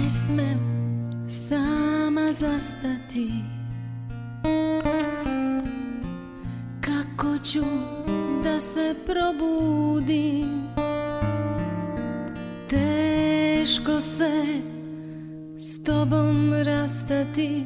smem 0.10 0.60
sama 1.29 2.31
zaspati 2.31 3.29
ću 7.55 7.65
da 8.43 8.59
se 8.59 8.95
probudim. 9.05 10.67
Teško 12.69 14.01
se 14.01 14.62
s 15.59 15.83
tobom 15.83 16.53
rastati 16.53 17.63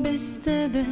Bez 0.00 0.44
tebe 0.44 0.84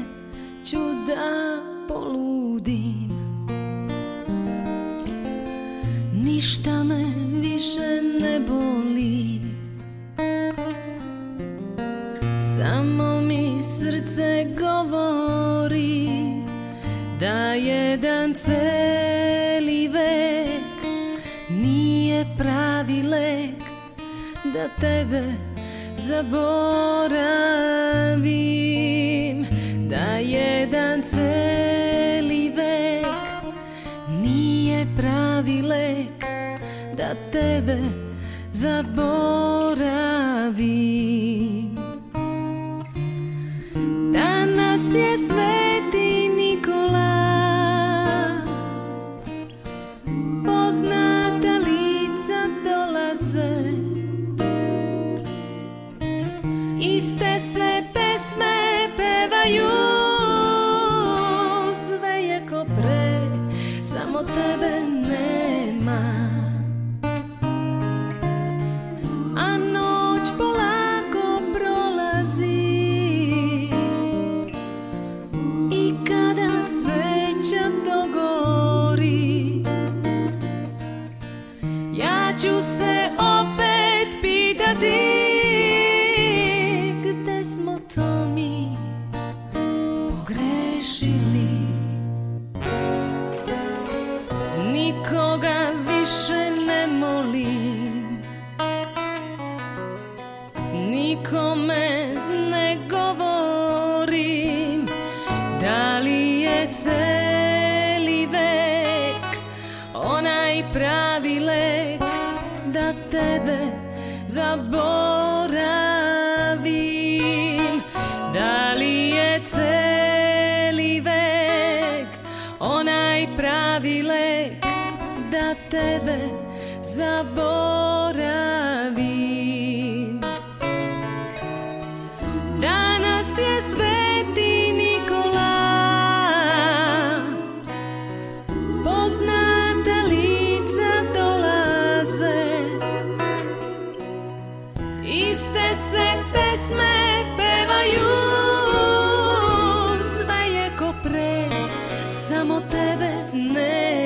Samo 152.91 152.99
tebe 152.99 154.00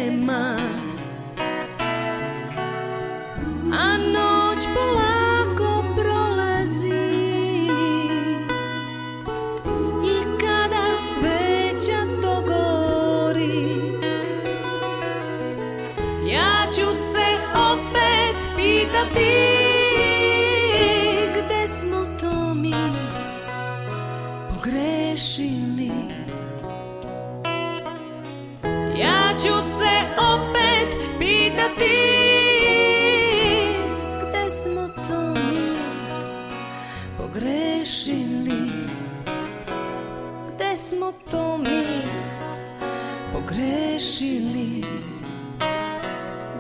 pogrešili 44.05 44.85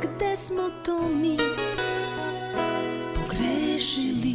Gde 0.02 0.36
smo 0.36 0.62
to 0.84 1.08
mi 1.08 1.36
pogrešili 3.14 4.34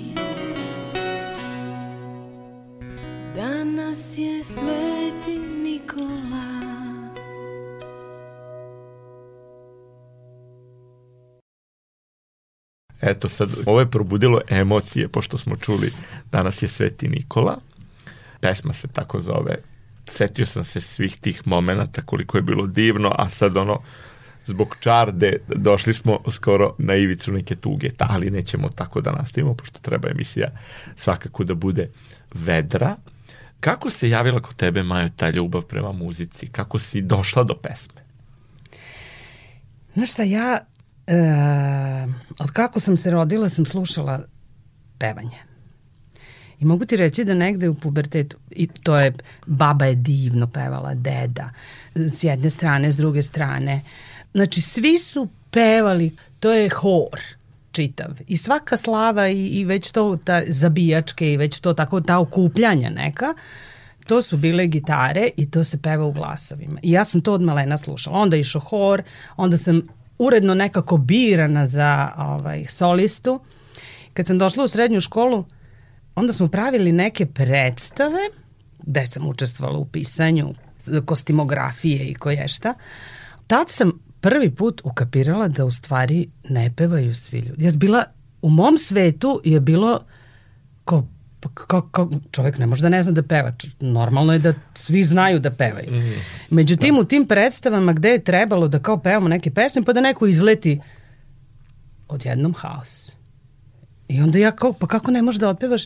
Danas 3.35 4.17
je 4.17 4.43
sveti 4.43 5.39
Nikola 5.63 6.59
Eto 13.01 13.29
sad, 13.29 13.49
ovo 13.65 13.79
je 13.79 13.91
probudilo 13.91 14.41
emocije, 14.49 15.07
pošto 15.07 15.37
smo 15.37 15.55
čuli 15.55 15.91
danas 16.31 16.61
je 16.61 16.67
Sveti 16.67 17.07
Nikola. 17.07 17.57
Pesma 18.41 18.73
se 18.73 18.87
tako 18.87 19.19
zove. 19.19 19.68
Setio 20.09 20.45
sam 20.45 20.63
se 20.63 20.81
svih 20.81 21.17
tih 21.17 21.47
momenata 21.47 22.01
koliko 22.01 22.37
je 22.37 22.41
bilo 22.41 22.67
divno, 22.67 23.15
a 23.17 23.29
sad 23.29 23.57
ono, 23.57 23.81
zbog 24.45 24.75
čarde 24.79 25.37
došli 25.47 25.93
smo 25.93 26.19
skoro 26.31 26.75
na 26.77 26.95
ivicu 26.95 27.31
neke 27.31 27.55
tuge, 27.55 27.89
Ta, 27.89 28.07
ali 28.09 28.29
nećemo 28.29 28.69
tako 28.69 29.01
da 29.01 29.11
nastavimo, 29.11 29.53
pošto 29.53 29.79
treba 29.79 30.09
emisija 30.09 30.49
svakako 30.95 31.43
da 31.43 31.53
bude 31.53 31.89
vedra. 32.33 32.95
Kako 33.59 33.89
se 33.89 34.09
javila 34.09 34.41
kod 34.41 34.55
tebe, 34.55 34.83
Majo, 34.83 35.09
ta 35.15 35.29
ljubav 35.29 35.61
prema 35.61 35.91
muzici? 35.91 36.47
Kako 36.47 36.79
si 36.79 37.01
došla 37.01 37.43
do 37.43 37.55
pesme? 37.55 38.01
Znaš 39.93 40.11
šta, 40.11 40.23
ja 40.23 40.59
e, 41.07 42.07
od 42.39 42.51
kako 42.51 42.79
sam 42.79 42.97
se 42.97 43.11
rodila 43.11 43.49
sam 43.49 43.65
slušala 43.65 44.19
pevanje. 44.99 45.48
I 46.59 46.65
mogu 46.65 46.85
ti 46.85 46.95
reći 46.95 47.23
da 47.23 47.33
negde 47.33 47.69
u 47.69 47.75
pubertetu, 47.75 48.37
i 48.51 48.67
to 48.67 48.97
je, 48.97 49.13
baba 49.45 49.85
je 49.85 49.95
divno 49.95 50.47
pevala, 50.47 50.93
deda, 50.93 51.49
s 51.95 52.23
jedne 52.23 52.49
strane, 52.49 52.91
s 52.91 52.97
druge 52.97 53.21
strane. 53.21 53.81
Znači, 54.33 54.61
svi 54.61 54.97
su 54.97 55.27
pevali, 55.51 56.15
to 56.39 56.51
je 56.51 56.69
hor 56.69 57.19
čitav. 57.71 58.19
I 58.27 58.37
svaka 58.37 58.77
slava 58.77 59.27
i, 59.27 59.47
i 59.47 59.65
već 59.65 59.91
to 59.91 60.17
ta 60.23 60.41
zabijačke 60.47 61.33
i 61.33 61.37
već 61.37 61.59
to 61.59 61.73
tako 61.73 62.01
ta 62.01 62.19
okupljanja 62.19 62.89
neka, 62.89 63.33
to 64.07 64.21
su 64.21 64.37
bile 64.37 64.67
gitare 64.67 65.29
i 65.37 65.51
to 65.51 65.63
se 65.63 65.81
peva 65.81 66.05
u 66.05 66.11
glasovima. 66.11 66.79
I 66.83 66.91
ja 66.91 67.03
sam 67.03 67.21
to 67.21 67.33
od 67.33 67.41
malena 67.41 67.77
slušala. 67.77 68.17
Onda 68.17 68.37
išao 68.37 68.61
hor, 68.61 69.03
onda 69.37 69.57
sam 69.57 69.81
uredno 70.17 70.53
nekako 70.53 70.97
birana 70.97 71.65
za 71.65 72.11
ovaj, 72.17 72.65
solistu. 72.69 73.39
kad 74.13 74.27
sam 74.27 74.37
došla 74.37 74.63
u 74.63 74.67
srednju 74.67 74.99
školu, 74.99 75.45
onda 76.19 76.33
smo 76.33 76.47
pravili 76.47 76.91
neke 76.91 77.25
predstave, 77.25 78.19
gde 78.83 79.07
sam 79.07 79.27
učestvovala 79.27 79.77
u 79.77 79.85
pisanju 79.85 80.53
kostimografije 81.05 82.05
i 82.05 82.13
koje 82.13 82.47
šta. 82.47 82.73
Tad 83.47 83.69
sam 83.69 83.91
prvi 84.21 84.55
put 84.55 84.81
ukapirala 84.83 85.47
da 85.47 85.65
u 85.65 85.71
stvari 85.71 86.29
ne 86.49 86.71
pevaju 86.75 87.15
svi 87.15 87.39
ljudi. 87.39 87.63
Ja 87.63 87.71
bila, 87.75 88.03
u 88.41 88.49
mom 88.49 88.77
svetu 88.77 89.41
je 89.43 89.59
bilo 89.59 89.99
ko 90.85 91.07
pa 91.41 91.49
kako, 91.49 91.81
kako, 91.81 92.09
čovjek 92.31 92.57
ne 92.57 92.65
može 92.65 92.81
da 92.81 92.89
ne 92.89 93.03
zna 93.03 93.11
da 93.11 93.23
peva. 93.23 93.53
Normalno 93.79 94.33
je 94.33 94.39
da 94.39 94.53
svi 94.73 95.03
znaju 95.03 95.39
da 95.39 95.51
pevaju. 95.51 95.91
Mm. 95.91 96.13
Međutim, 96.49 96.95
da. 96.95 97.01
u 97.01 97.03
tim 97.03 97.25
predstavama 97.25 97.93
gde 97.93 98.09
je 98.09 98.23
trebalo 98.23 98.67
da 98.67 98.79
kao 98.79 98.97
pevamo 98.97 99.27
neke 99.27 99.51
pesme, 99.51 99.81
pa 99.81 99.93
da 99.93 100.01
neko 100.01 100.27
izleti 100.27 100.79
odjednom 102.07 102.53
haos. 102.57 103.15
I 104.09 104.21
onda 104.21 104.39
ja 104.39 104.51
kao, 104.51 104.73
pa 104.73 104.87
kako 104.87 105.11
ne 105.11 105.21
možeš 105.21 105.39
da 105.39 105.49
otpevaš? 105.49 105.85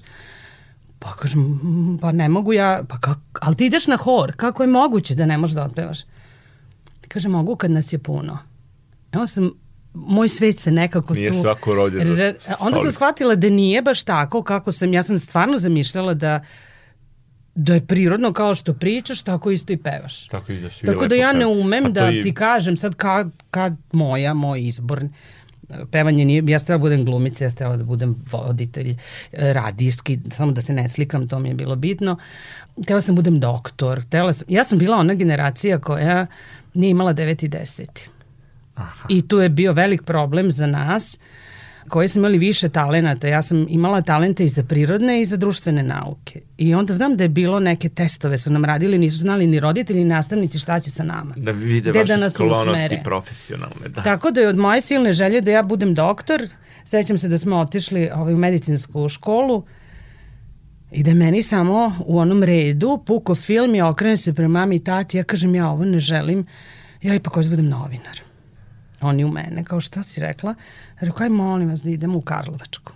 Pa 0.99 1.13
kažem, 1.13 1.59
pa 2.01 2.11
ne 2.11 2.29
mogu 2.29 2.53
ja, 2.53 2.83
pa 2.89 2.97
kako, 2.99 3.19
ali 3.41 3.55
ti 3.55 3.65
ideš 3.65 3.87
na 3.87 3.97
hor, 3.97 4.33
kako 4.35 4.63
je 4.63 4.67
moguće 4.67 5.15
da 5.15 5.25
ne 5.25 5.37
možeš 5.37 5.55
da 5.55 5.65
otpevaš? 5.65 5.99
Kaže, 7.07 7.29
mogu 7.29 7.55
kad 7.55 7.71
nas 7.71 7.93
je 7.93 7.99
puno. 7.99 8.37
Evo 9.11 9.27
sam 9.27 9.51
moj 9.93 10.29
svet 10.29 10.59
se 10.59 10.71
nekako 10.71 11.13
nije 11.13 11.27
tu... 11.27 11.33
Nije 11.33 11.41
svako 11.41 11.73
rođen 11.73 12.15
za 12.15 12.33
Onda 12.59 12.79
sam 12.79 12.91
shvatila 12.91 13.35
da 13.35 13.49
nije 13.49 13.81
baš 13.81 14.03
tako 14.03 14.43
kako 14.43 14.71
sam, 14.71 14.93
ja 14.93 15.03
sam 15.03 15.19
stvarno 15.19 15.57
zamišljala 15.57 16.13
da 16.13 16.43
da 17.55 17.73
je 17.73 17.85
prirodno 17.85 18.33
kao 18.33 18.55
što 18.55 18.73
pričaš, 18.73 19.21
tako 19.21 19.51
isto 19.51 19.73
i 19.73 19.77
pevaš. 19.77 20.27
Tako, 20.27 20.51
i 20.51 20.61
da, 20.61 20.69
tako 20.85 21.07
da 21.07 21.15
ja 21.15 21.33
ne 21.33 21.45
umem 21.45 21.83
pa 21.83 21.89
da 21.89 22.11
i... 22.11 22.21
ti 22.21 22.33
kažem 22.33 22.77
sad 22.77 22.95
kad, 22.95 23.31
kad 23.51 23.73
moja, 23.91 24.33
moj 24.33 24.67
izbor, 24.67 25.03
pevanje 25.91 26.25
nije, 26.25 26.43
ja 26.47 26.59
stela 26.59 26.77
da 26.77 26.81
budem 26.81 27.05
glumica, 27.05 27.43
ja 27.43 27.49
stela 27.49 27.77
da 27.77 27.83
budem 27.83 28.15
voditelj 28.31 28.89
e, 28.89 28.95
radijski, 29.53 30.19
samo 30.31 30.51
da 30.51 30.61
se 30.61 30.73
ne 30.73 30.89
slikam, 30.89 31.27
to 31.27 31.39
mi 31.39 31.49
je 31.49 31.55
bilo 31.55 31.75
bitno. 31.75 32.17
Tela 32.87 33.01
sam 33.01 33.15
da 33.15 33.19
budem 33.19 33.39
doktor, 33.39 34.03
tela 34.03 34.33
sam, 34.33 34.45
ja 34.49 34.63
sam 34.63 34.79
bila 34.79 34.97
ona 34.97 35.13
generacija 35.13 35.79
koja 35.79 36.27
nije 36.73 36.91
imala 36.91 37.13
9 37.13 37.45
i 37.45 37.49
10. 37.49 37.83
Aha. 38.75 39.07
I 39.09 39.27
tu 39.27 39.39
je 39.39 39.49
bio 39.49 39.71
velik 39.71 40.03
problem 40.03 40.51
za 40.51 40.67
nas 40.67 41.19
koji 41.89 42.07
smo 42.07 42.19
imali 42.19 42.37
više 42.37 42.69
talenata. 42.69 43.27
Ja 43.27 43.41
sam 43.41 43.65
imala 43.69 44.01
talente 44.01 44.45
i 44.45 44.49
za 44.49 44.63
prirodne 44.63 45.21
i 45.21 45.25
za 45.25 45.37
društvene 45.37 45.83
nauke. 45.83 46.41
I 46.57 46.73
onda 46.75 46.93
znam 46.93 47.17
da 47.17 47.23
je 47.23 47.29
bilo 47.29 47.59
neke 47.59 47.89
testove 47.89 48.37
su 48.37 48.51
nam 48.51 48.65
radili, 48.65 48.97
nisu 48.97 49.17
znali 49.17 49.47
ni 49.47 49.59
roditelji 49.59 49.99
ni 49.99 50.05
nastavnici 50.05 50.59
šta 50.59 50.79
će 50.79 50.91
sa 50.91 51.03
nama. 51.03 51.33
Da 51.37 51.51
vide 51.51 51.89
Gde 51.89 51.99
vaše 51.99 52.17
da 52.17 52.29
sklonosti 52.29 52.99
profesionalne. 53.03 53.89
Da. 53.89 54.03
Tako 54.03 54.31
da 54.31 54.41
je 54.41 54.47
od 54.47 54.57
moje 54.57 54.81
silne 54.81 55.13
želje 55.13 55.41
da 55.41 55.51
ja 55.51 55.63
budem 55.63 55.93
doktor, 55.93 56.41
sećam 56.85 57.17
se 57.17 57.27
da 57.27 57.37
smo 57.37 57.57
otišli 57.57 58.09
ovaj, 58.15 58.33
u 58.33 58.37
medicinsku 58.37 59.09
školu 59.09 59.63
i 60.91 61.03
da 61.03 61.13
meni 61.13 61.43
samo 61.43 61.95
u 62.05 62.19
onom 62.19 62.43
redu 62.43 63.03
puko 63.05 63.35
film 63.35 63.75
i 63.75 63.81
okrene 63.81 64.17
se 64.17 64.33
prema 64.33 64.59
mami 64.59 64.75
i 64.75 64.83
tati, 64.83 65.17
ja 65.17 65.23
kažem 65.23 65.55
ja 65.55 65.69
ovo 65.69 65.85
ne 65.85 65.99
želim, 65.99 66.45
ja 67.01 67.15
ipak 67.15 67.33
hoću 67.33 67.49
da 67.49 67.55
budem 67.55 67.69
novinar 67.69 68.32
oni 69.03 69.23
u 69.23 69.31
mene, 69.31 69.63
kao 69.63 69.79
šta 69.79 70.03
si 70.03 70.21
rekla? 70.21 70.55
Rekao, 70.99 71.23
aj 71.23 71.29
molim 71.29 71.69
vas 71.69 71.83
da 71.83 71.89
idemo 71.89 72.17
u 72.17 72.21
Karlovačku. 72.21 72.93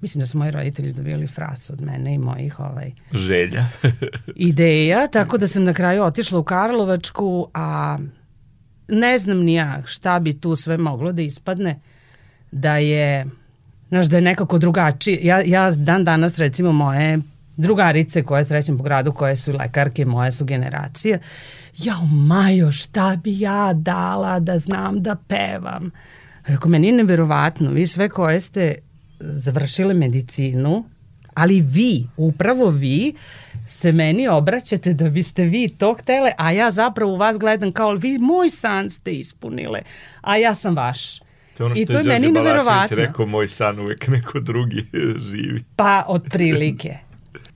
Mislim 0.00 0.20
da 0.20 0.26
su 0.26 0.38
moji 0.38 0.50
roditelji 0.50 0.92
dobili 0.92 1.26
fras 1.26 1.70
od 1.70 1.80
mene 1.80 2.14
i 2.14 2.18
mojih 2.18 2.60
ovaj, 2.60 2.92
želja. 3.12 3.66
ideja, 4.36 5.06
tako 5.06 5.38
da 5.38 5.46
sam 5.46 5.64
na 5.64 5.74
kraju 5.74 6.02
otišla 6.02 6.38
u 6.38 6.44
Karlovačku, 6.44 7.48
a 7.54 7.98
ne 8.88 9.18
znam 9.18 9.38
ni 9.38 9.54
ja 9.54 9.82
šta 9.86 10.18
bi 10.18 10.40
tu 10.40 10.56
sve 10.56 10.76
moglo 10.76 11.12
da 11.12 11.22
ispadne, 11.22 11.80
da 12.50 12.76
je, 12.76 13.26
znaš, 13.88 14.06
da 14.06 14.16
je 14.16 14.22
nekako 14.22 14.58
drugačije. 14.58 15.18
Ja, 15.22 15.42
ja 15.46 15.70
dan 15.70 16.04
danas, 16.04 16.38
recimo, 16.38 16.72
moje 16.72 17.18
drugarice 17.56 18.22
koje 18.22 18.44
srećem 18.44 18.78
po 18.78 18.84
gradu, 18.84 19.12
koje 19.12 19.36
su 19.36 19.52
lekarke, 19.52 20.04
moje 20.04 20.32
su 20.32 20.44
generacije, 20.44 21.18
jao 21.78 22.04
Majo, 22.06 22.72
šta 22.72 23.16
bi 23.24 23.40
ja 23.40 23.72
dala 23.74 24.40
da 24.40 24.58
znam 24.58 25.02
da 25.02 25.16
pevam? 25.28 25.90
Rekao, 26.46 26.70
meni 26.70 26.86
je 26.86 26.92
neverovatno, 26.92 27.70
vi 27.70 27.86
sve 27.86 28.08
koje 28.08 28.40
ste 28.40 28.74
završile 29.20 29.94
medicinu, 29.94 30.84
ali 31.34 31.60
vi, 31.60 32.06
upravo 32.16 32.68
vi, 32.70 33.14
se 33.68 33.92
meni 33.92 34.28
obraćate 34.28 34.92
da 34.92 35.10
biste 35.10 35.44
vi 35.44 35.68
to 35.68 35.94
htele, 35.94 36.32
a 36.38 36.50
ja 36.50 36.70
zapravo 36.70 37.12
u 37.12 37.16
vas 37.16 37.38
gledam 37.38 37.72
kao 37.72 37.94
vi 37.94 38.18
moj 38.18 38.50
san 38.50 38.90
ste 38.90 39.12
ispunile, 39.12 39.80
a 40.20 40.36
ja 40.36 40.54
sam 40.54 40.76
vaš. 40.76 41.18
To 41.56 41.64
ono 41.64 41.74
što 41.74 41.82
I 41.82 41.86
to 41.86 41.92
je, 41.92 41.98
je 41.98 42.04
meni 42.04 42.32
neverovatno. 42.32 42.96
rekao, 42.96 43.26
moj 43.26 43.48
san 43.48 43.78
uvek 43.78 44.08
neko 44.08 44.40
drugi 44.40 44.86
živi. 45.30 45.64
Pa, 45.76 46.04
otprilike. 46.08 46.98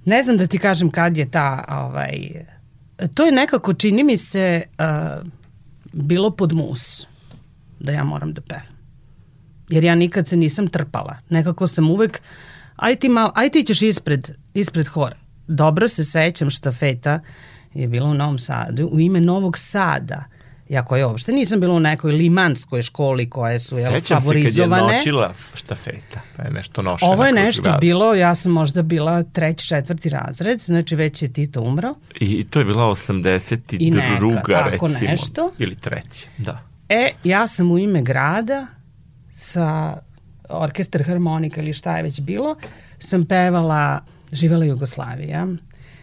Ne 0.04 0.22
znam 0.22 0.36
da 0.36 0.46
ti 0.46 0.58
kažem 0.58 0.90
kad 0.90 1.16
je 1.16 1.30
ta 1.30 1.64
ovaj, 1.68 2.30
to 3.14 3.24
je 3.24 3.32
nekako, 3.32 3.74
čini 3.74 4.04
mi 4.04 4.16
se, 4.16 4.62
uh, 4.78 5.26
bilo 5.92 6.30
pod 6.30 6.52
mus 6.52 7.06
da 7.80 7.92
ja 7.92 8.04
moram 8.04 8.32
da 8.32 8.40
pevam. 8.40 8.76
Jer 9.68 9.84
ja 9.84 9.94
nikad 9.94 10.28
se 10.28 10.36
nisam 10.36 10.66
trpala. 10.66 11.16
Nekako 11.28 11.66
sam 11.66 11.90
uvek, 11.90 12.20
aj 12.76 12.96
ti, 12.96 13.08
mal, 13.08 13.32
aj 13.34 13.50
ti 13.50 13.62
ćeš 13.62 13.82
ispred, 13.82 14.30
ispred 14.54 14.86
hora. 14.86 15.16
Dobro 15.48 15.88
se 15.88 16.04
sećam 16.04 16.50
štafeta 16.50 17.20
je 17.74 17.88
bila 17.88 18.08
u 18.08 18.14
Novom 18.14 18.38
Sadu, 18.38 18.88
u 18.92 19.00
ime 19.00 19.20
Novog 19.20 19.58
Sada 19.58 20.24
ja 20.68 20.84
koja 20.84 21.08
uopšte 21.08 21.32
nisam 21.32 21.60
bila 21.60 21.74
u 21.74 21.80
nekoj 21.80 22.12
limanskoj 22.12 22.82
školi 22.82 23.30
koje 23.30 23.58
su 23.58 23.78
jel, 23.78 23.92
Sećam 23.92 24.20
favorizovane. 24.20 24.76
Sećam 24.76 24.88
se 24.88 24.92
kad 24.92 24.92
je 24.92 24.98
noćila 24.98 25.34
štafeta, 25.54 26.20
pa 26.36 26.42
je 26.42 26.50
nešto 26.50 26.82
nošena. 26.82 27.12
Ovo 27.12 27.24
je 27.24 27.32
nešto 27.32 27.62
grad. 27.62 27.80
bilo, 27.80 28.14
ja 28.14 28.34
sam 28.34 28.52
možda 28.52 28.82
bila 28.82 29.22
treći, 29.22 29.68
četvrti 29.68 30.08
razred, 30.08 30.60
znači 30.60 30.96
već 30.96 31.22
je 31.22 31.32
Tito 31.32 31.62
umro. 31.62 31.94
I 32.20 32.44
to 32.44 32.58
je 32.58 32.64
bila 32.64 32.84
82. 32.84 33.76
I 33.80 33.90
neka, 33.90 34.52
tako 34.52 34.86
recimo. 34.86 35.10
nešto. 35.10 35.52
Ili 35.58 35.74
treći, 35.74 36.26
da. 36.38 36.60
E, 36.88 37.10
ja 37.24 37.46
sam 37.46 37.70
u 37.70 37.78
ime 37.78 38.02
grada 38.02 38.66
sa 39.32 39.98
orkestar 40.48 41.02
harmonika 41.02 41.60
ili 41.60 41.72
šta 41.72 41.96
je 41.96 42.02
već 42.02 42.20
bilo, 42.20 42.56
sam 42.98 43.24
pevala 43.24 44.00
Živela 44.32 44.64
Jugoslavija. 44.64 45.46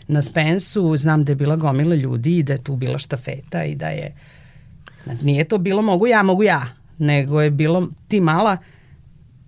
Na 0.07 0.21
Spensu 0.21 0.97
znam 0.97 1.23
da 1.23 1.31
je 1.31 1.35
bila 1.35 1.55
gomila 1.55 1.95
ljudi 1.95 2.37
i 2.37 2.43
da 2.43 2.53
je 2.53 2.63
tu 2.63 2.75
bila 2.75 2.97
štafeta 2.97 3.63
i 3.63 3.75
da 3.75 3.87
je 3.87 4.15
Znači, 5.03 5.25
nije 5.25 5.43
to 5.43 5.57
bilo 5.57 5.81
mogu 5.81 6.07
ja, 6.07 6.23
mogu 6.23 6.43
ja, 6.43 6.65
nego 6.97 7.41
je 7.41 7.49
bilo 7.49 7.87
ti 8.07 8.21
mala 8.21 8.57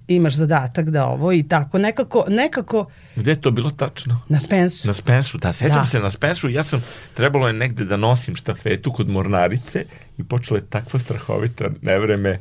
imaš 0.08 0.34
zadatak 0.34 0.90
da 0.90 1.06
ovo 1.06 1.34
i 1.34 1.44
tako 1.44 1.78
nekako 1.78 2.26
nekako 2.28 2.86
Gde 3.16 3.32
je 3.32 3.42
to 3.42 3.52
bilo 3.52 3.72
tačno? 3.72 4.22
Na 4.30 4.40
Spensu. 4.40 4.88
Na 4.88 4.94
Spensu, 4.94 5.38
da, 5.38 5.54
sećam 5.54 5.78
da. 5.78 5.86
se 5.86 6.00
na 6.00 6.12
Spensu, 6.12 6.50
ja 6.50 6.64
sam 6.64 6.84
trebalo 7.14 7.48
je 7.48 7.54
negde 7.54 7.86
da 7.86 7.98
nosim 7.98 8.36
štafetu 8.36 8.94
kod 8.94 9.10
Mornarice 9.10 9.86
i 10.18 10.24
počelo 10.24 10.58
je 10.58 10.66
takva 10.66 11.00
strahovita 11.00 11.66
nevreme 11.82 12.40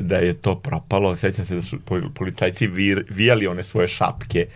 da 0.00 0.16
je 0.16 0.34
to 0.34 0.60
propalo. 0.60 1.16
Sećam 1.16 1.44
se 1.44 1.54
da 1.54 1.62
su 1.62 1.78
policajci 2.14 2.66
vijali 3.10 3.46
one 3.46 3.62
svoje 3.62 3.88
šapke 3.88 4.46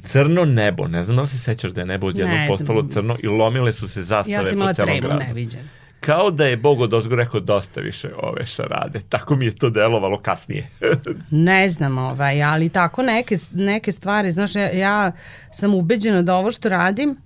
crno 0.00 0.44
nebo, 0.44 0.88
ne 0.88 1.02
znam 1.02 1.16
da 1.16 1.22
li 1.22 1.28
se 1.28 1.38
sećaš 1.38 1.70
da 1.70 1.80
je 1.80 1.86
nebo 1.86 2.06
odjedno 2.06 2.34
postalo 2.48 2.88
crno 2.88 3.16
i 3.22 3.26
lomile 3.26 3.72
su 3.72 3.88
se 3.88 4.02
zastave 4.02 4.34
ja 4.34 4.40
po 4.40 4.44
celom 4.44 4.64
gradu. 4.64 4.66
Ja 4.66 4.74
sam 4.74 4.88
imala 4.88 5.18
tremu, 5.18 5.28
neviđen 5.28 5.60
kao 6.02 6.30
da 6.30 6.44
je 6.46 6.56
Bog 6.56 6.80
od 6.80 6.94
ozgo 6.94 7.16
rekao 7.16 7.40
dosta 7.40 7.80
više 7.80 8.08
ove 8.22 8.46
šarade. 8.46 9.00
Tako 9.08 9.36
mi 9.36 9.44
je 9.44 9.56
to 9.56 9.70
delovalo 9.70 10.18
kasnije. 10.18 10.68
ne 11.30 11.68
znam, 11.68 11.98
ovaj, 11.98 12.42
ali 12.42 12.68
tako 12.68 13.02
neke, 13.02 13.36
neke 13.52 13.92
stvari, 13.92 14.32
znaš, 14.32 14.54
ja, 14.54 14.70
ja 14.70 15.12
sam 15.52 15.74
ubeđena 15.74 16.22
da 16.22 16.36
ovo 16.36 16.52
što 16.52 16.68
radim 16.68 17.16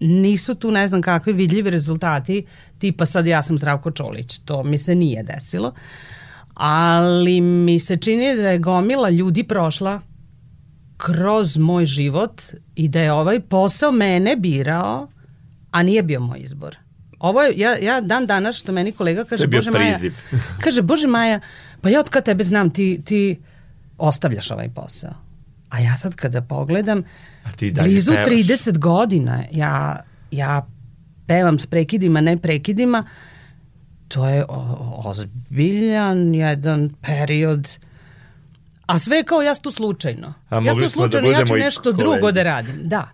nisu 0.00 0.54
tu 0.54 0.70
ne 0.70 0.88
znam 0.88 1.02
kakvi 1.02 1.32
vidljivi 1.32 1.70
rezultati, 1.70 2.46
tipa 2.78 3.06
sad 3.06 3.26
ja 3.26 3.42
sam 3.42 3.58
Zdravko 3.58 3.90
Čolić, 3.90 4.38
to 4.38 4.62
mi 4.62 4.78
se 4.78 4.94
nije 4.94 5.22
desilo, 5.22 5.72
ali 6.54 7.40
mi 7.40 7.78
se 7.78 7.96
čini 7.96 8.36
da 8.36 8.50
je 8.50 8.58
gomila 8.58 9.10
ljudi 9.10 9.44
prošla 9.44 10.00
kroz 10.96 11.58
moj 11.58 11.84
život 11.84 12.42
i 12.74 12.88
da 12.88 13.00
je 13.00 13.12
ovaj 13.12 13.40
posao 13.40 13.92
mene 13.92 14.36
birao, 14.36 15.08
a 15.70 15.82
nije 15.82 16.02
bio 16.02 16.20
moj 16.20 16.38
izbor. 16.38 16.76
Ovo 17.22 17.42
je, 17.42 17.52
ja, 17.56 17.76
ja 17.76 18.00
dan 18.00 18.26
danas 18.26 18.56
što 18.56 18.72
meni 18.72 18.92
kolega 18.92 19.24
kaže, 19.24 19.46
Bože 19.46 19.70
priziv. 19.70 20.12
Maja, 20.32 20.42
kaže, 20.64 20.82
Bože 20.82 21.06
Maja, 21.06 21.40
pa 21.80 21.88
ja 21.88 22.00
od 22.00 22.08
kada 22.08 22.24
tebe 22.24 22.44
znam, 22.44 22.70
ti, 22.70 23.02
ti 23.04 23.40
ostavljaš 23.98 24.50
ovaj 24.50 24.68
posao. 24.74 25.14
A 25.70 25.80
ja 25.80 25.96
sad 25.96 26.14
kada 26.14 26.42
pogledam, 26.42 27.04
A 27.44 27.52
ti 27.52 27.72
blizu 27.72 28.12
pevaš. 28.12 28.28
30 28.28 28.78
godina, 28.78 29.44
ja, 29.52 30.04
ja 30.30 30.66
pevam 31.26 31.58
s 31.58 31.66
prekidima, 31.66 32.20
ne 32.20 32.36
prekidima, 32.36 33.04
to 34.08 34.28
je 34.28 34.44
ozbiljan 35.04 36.34
jedan 36.34 36.90
period 37.00 37.68
A 38.86 38.98
sve 38.98 39.22
kao 39.24 39.42
ja 39.42 39.54
tu 39.54 39.70
slučajno. 39.70 40.34
A 40.48 40.60
ja 40.60 40.72
tu 40.72 40.80
da 40.80 40.88
slučajno, 40.88 41.30
da 41.30 41.38
ja 41.38 41.46
ću 41.46 41.54
nešto 41.54 41.92
drugo 41.92 42.32
da 42.32 42.42
radim. 42.42 42.74
Da. 42.82 43.08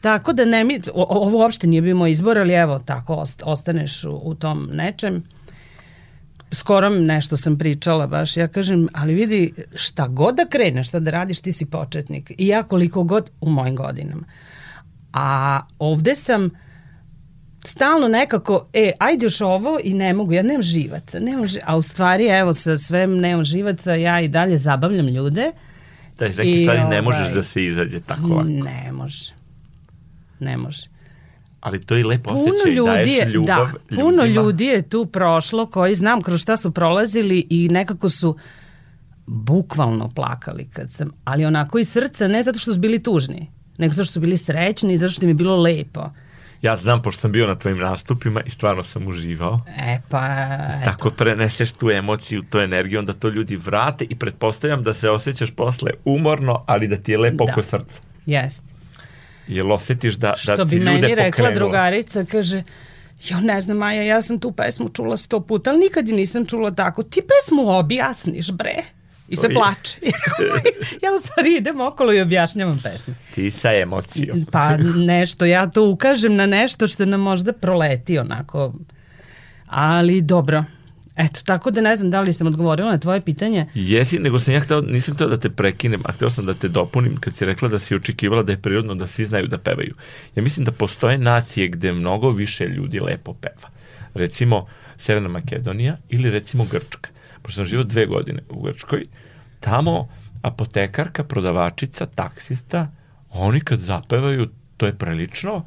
Tako 0.00 0.32
da 0.32 0.44
ne 0.44 0.64
mi, 0.64 0.80
ovo 0.94 1.38
uopšte 1.38 1.66
nije 1.66 1.82
bio 1.82 1.96
moj 1.96 2.10
izbor, 2.10 2.38
ali 2.38 2.54
evo, 2.54 2.78
tako 2.78 3.14
ost, 3.14 3.42
ostaneš 3.46 4.04
u, 4.04 4.20
u 4.24 4.34
tom 4.34 4.68
nečem. 4.72 5.22
skoro 6.52 6.88
nešto 6.88 7.36
sam 7.36 7.58
pričala 7.58 8.06
baš, 8.06 8.36
ja 8.36 8.48
kažem, 8.48 8.88
ali 8.92 9.14
vidi, 9.14 9.52
šta 9.74 10.06
god 10.06 10.34
da 10.34 10.46
kreneš, 10.46 10.88
šta 10.88 11.00
da 11.00 11.10
radiš, 11.10 11.40
ti 11.40 11.52
si 11.52 11.66
početnik. 11.66 12.32
I 12.38 12.46
ja 12.46 12.62
koliko 12.62 13.02
god 13.02 13.30
u 13.40 13.50
mojim 13.50 13.76
godinama. 13.76 14.22
A 15.12 15.60
ovde 15.78 16.14
sam 16.14 16.50
stalno 17.64 18.08
nekako, 18.08 18.66
e, 18.72 18.92
ajde 18.98 19.26
još 19.26 19.40
ovo 19.40 19.78
i 19.84 19.94
ne 19.94 20.12
mogu, 20.12 20.32
ja 20.32 20.42
nemam 20.42 20.62
živaca, 20.62 21.18
nemam 21.18 21.46
živaca. 21.46 21.72
a 21.72 21.76
u 21.76 21.82
stvari, 21.82 22.26
evo, 22.26 22.54
sa 22.54 22.78
svem 22.78 23.18
nemam 23.18 23.44
živaca, 23.44 23.94
ja 23.94 24.20
i 24.20 24.28
dalje 24.28 24.56
zabavljam 24.56 25.08
ljude. 25.08 25.52
Da, 26.18 26.26
iz 26.26 26.38
neke 26.38 26.56
stvari 26.56 26.80
ne 26.90 27.02
možeš 27.02 27.20
ovaj, 27.20 27.34
da 27.34 27.42
se 27.42 27.64
izađe 27.64 28.00
tako 28.00 28.28
lako. 28.28 28.48
Ne 28.48 28.92
može. 28.92 29.39
Ne 30.40 30.56
može 30.56 30.90
ali 31.60 31.80
to 31.80 31.94
je 31.94 32.04
lepo 32.04 32.30
puno 32.30 32.40
osjećaj, 32.42 32.72
ljudi 32.72 32.90
daješ 32.90 33.08
je, 33.08 33.24
ljubav 33.26 33.72
da, 33.90 33.96
puno 34.02 34.24
ljudi 34.24 34.64
je 34.64 34.88
tu 34.88 35.06
prošlo 35.06 35.66
koji 35.66 35.94
znam 35.94 36.22
kroz 36.22 36.40
šta 36.40 36.56
su 36.56 36.70
prolazili 36.70 37.46
i 37.50 37.68
nekako 37.68 38.08
su 38.08 38.36
bukvalno 39.26 40.08
plakali 40.08 40.68
kad 40.72 40.90
sam, 40.90 41.10
ali 41.24 41.44
onako 41.44 41.78
iz 41.78 41.92
srca, 41.92 42.28
ne 42.28 42.42
zato 42.42 42.58
što 42.58 42.74
su 42.74 42.80
bili 42.80 43.02
tužni, 43.02 43.50
nego 43.78 43.92
zato 43.92 44.04
što 44.04 44.12
su 44.12 44.20
bili 44.20 44.38
srećni 44.38 44.92
i 44.92 44.96
zato 44.96 45.12
što 45.12 45.24
im 45.24 45.28
je 45.28 45.34
bilo 45.34 45.56
lepo. 45.56 46.10
Ja 46.62 46.76
znam, 46.76 47.02
pošto 47.02 47.20
sam 47.20 47.32
bio 47.32 47.46
na 47.46 47.54
tvojim 47.54 47.78
nastupima 47.78 48.42
i 48.42 48.50
stvarno 48.50 48.82
sam 48.82 49.08
uživao. 49.08 49.60
E 49.78 50.00
pa... 50.08 50.26
I 50.80 50.84
tako 50.84 51.08
eto. 51.08 51.16
preneseš 51.16 51.72
tu 51.72 51.90
emociju, 51.90 52.42
tu 52.50 52.58
energiju, 52.58 52.98
onda 52.98 53.12
to 53.12 53.28
ljudi 53.28 53.56
vrate 53.56 54.04
i 54.04 54.16
pretpostavljam 54.16 54.82
da 54.82 54.94
se 54.94 55.10
osjećaš 55.10 55.50
posle 55.50 55.90
umorno, 56.04 56.62
ali 56.66 56.88
da 56.88 56.96
ti 56.96 57.12
je 57.12 57.18
lepo 57.18 57.44
da. 57.44 57.52
oko 57.52 57.62
srca. 57.62 58.02
Jeste. 58.26 58.79
Jel 59.50 59.72
osetiš 59.72 60.14
da, 60.14 60.34
Što 60.36 60.56
da 60.56 60.66
ti 60.66 60.76
ljude 60.76 60.90
pokrenulo? 60.90 61.00
Što 61.00 61.08
bi 61.08 61.14
meni 61.14 61.22
rekla 61.22 61.50
drugarica, 61.50 62.24
kaže, 62.24 62.62
jo 63.28 63.40
ne 63.40 63.60
znam 63.60 63.76
Maja, 63.76 64.02
ja 64.02 64.22
sam 64.22 64.40
tu 64.40 64.52
pesmu 64.52 64.88
čula 64.88 65.16
sto 65.16 65.40
puta, 65.40 65.70
ali 65.70 65.78
nikad 65.78 66.08
je 66.08 66.14
nisam 66.14 66.46
čula 66.46 66.70
tako. 66.70 67.02
Ti 67.02 67.20
pesmu 67.20 67.70
objasniš, 67.70 68.52
bre. 68.52 68.82
I 69.28 69.36
se 69.36 69.48
plače. 69.48 69.98
ja 71.02 71.10
u 71.16 71.20
stvari 71.20 71.56
idem 71.56 71.80
okolo 71.80 72.12
i 72.12 72.20
objašnjavam 72.20 72.80
pesme. 72.82 73.14
Ti 73.34 73.50
sa 73.50 73.72
emocijom. 73.72 74.46
pa 74.52 74.76
nešto, 74.96 75.44
ja 75.44 75.70
to 75.70 75.88
ukažem 75.88 76.36
na 76.36 76.46
nešto 76.46 76.86
što 76.86 77.04
nam 77.04 77.20
možda 77.20 77.52
proleti 77.52 78.18
onako. 78.18 78.72
Ali 79.66 80.20
dobro, 80.20 80.64
Eto, 81.20 81.40
tako 81.44 81.70
da 81.70 81.80
ne 81.80 81.96
znam 81.96 82.10
da 82.10 82.20
li 82.20 82.32
sam 82.32 82.46
odgovorila 82.46 82.90
na 82.90 82.98
tvoje 82.98 83.20
pitanje. 83.20 83.66
Jesi, 83.74 84.18
nego 84.18 84.40
sam 84.40 84.54
ja 84.54 84.60
hteo, 84.60 84.80
nisam 84.80 85.14
hteo 85.14 85.28
da 85.28 85.36
te 85.36 85.50
prekinem, 85.50 86.00
a 86.04 86.12
hteo 86.12 86.30
sam 86.30 86.46
da 86.46 86.54
te 86.54 86.68
dopunim 86.68 87.16
kad 87.16 87.36
si 87.36 87.44
rekla 87.44 87.68
da 87.68 87.78
si 87.78 87.94
očekivala 87.94 88.42
da 88.42 88.52
je 88.52 88.58
prirodno 88.58 88.94
da 88.94 89.06
svi 89.06 89.24
znaju 89.24 89.46
da 89.46 89.58
pevaju. 89.58 89.94
Ja 90.36 90.42
mislim 90.42 90.64
da 90.64 90.72
postoje 90.72 91.18
nacije 91.18 91.68
gde 91.68 91.92
mnogo 91.92 92.30
više 92.30 92.68
ljudi 92.68 93.00
lepo 93.00 93.34
peva. 93.34 93.70
Recimo 94.14 94.66
Severna 94.96 95.28
Makedonija 95.28 95.96
ili 96.08 96.30
recimo 96.30 96.64
Grčka. 96.64 97.10
Pošto 97.42 97.56
sam 97.56 97.66
živao 97.66 97.84
dve 97.84 98.06
godine 98.06 98.42
u 98.48 98.62
Grčkoj, 98.62 99.02
tamo 99.60 100.08
apotekarka, 100.42 101.24
prodavačica, 101.24 102.06
taksista, 102.06 102.88
oni 103.30 103.60
kad 103.60 103.78
zapevaju, 103.78 104.48
to 104.76 104.86
je 104.86 104.98
prilično 104.98 105.64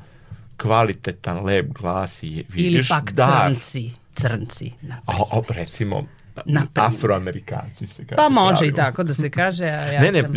kvalitetan, 0.58 1.46
lep 1.46 1.66
glas 1.80 2.24
i 2.24 2.46
vidiš 2.50 2.74
Ili 2.74 2.86
pak 2.90 3.14
crnci 3.16 3.92
crnci. 4.16 4.72
A, 5.06 5.14
a, 5.32 5.42
recimo, 5.50 6.04
Naprimjer. 6.36 6.70
afroamerikanci 6.76 7.88
se 7.88 8.06
kaže. 8.06 8.16
Pa 8.16 8.30
može 8.30 8.56
pravilno. 8.56 8.74
i 8.74 8.76
tako 8.76 9.04
da 9.04 9.14
se 9.14 9.30
kaže. 9.30 9.66
A 9.66 9.92
ja 9.92 10.02
ne, 10.02 10.12
ne, 10.12 10.22
sam... 10.22 10.34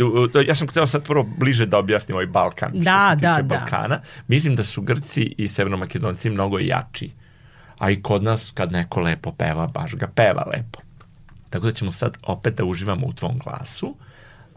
ja 0.47 0.55
sam 0.55 0.67
htio 0.67 0.87
sad 0.87 1.03
prvo 1.03 1.25
bliže 1.37 1.65
da 1.65 1.77
objasnim 1.77 2.15
ovaj 2.15 2.25
Balkan. 2.25 2.71
Da, 2.73 2.81
što 3.09 3.19
se 3.19 3.25
da, 3.25 3.33
tiče 3.33 3.43
da. 3.43 3.55
Balkana. 3.55 4.01
Mislim 4.27 4.55
da 4.55 4.63
su 4.63 4.81
Grci 4.81 5.35
i 5.37 5.47
Severnomakedonci 5.47 6.29
mnogo 6.29 6.59
jači. 6.59 7.11
A 7.77 7.91
i 7.91 8.01
kod 8.01 8.23
nas 8.23 8.51
kad 8.53 8.71
neko 8.71 9.01
lepo 9.01 9.31
peva, 9.31 9.67
baš 9.67 9.95
ga 9.95 10.07
peva 10.07 10.43
lepo. 10.53 10.79
Tako 11.49 11.65
da 11.65 11.71
ćemo 11.71 11.91
sad 11.91 12.17
opet 12.23 12.55
da 12.55 12.65
uživamo 12.65 13.07
u 13.07 13.13
tvom 13.13 13.39
glasu, 13.39 13.95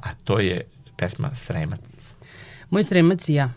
a 0.03 0.09
to 0.25 0.39
je 0.39 0.67
pesma 0.97 1.35
Sremac. 1.35 1.81
Moj 2.71 2.85
Sremac 2.85 3.29
i 3.29 3.35
ja. 3.35 3.51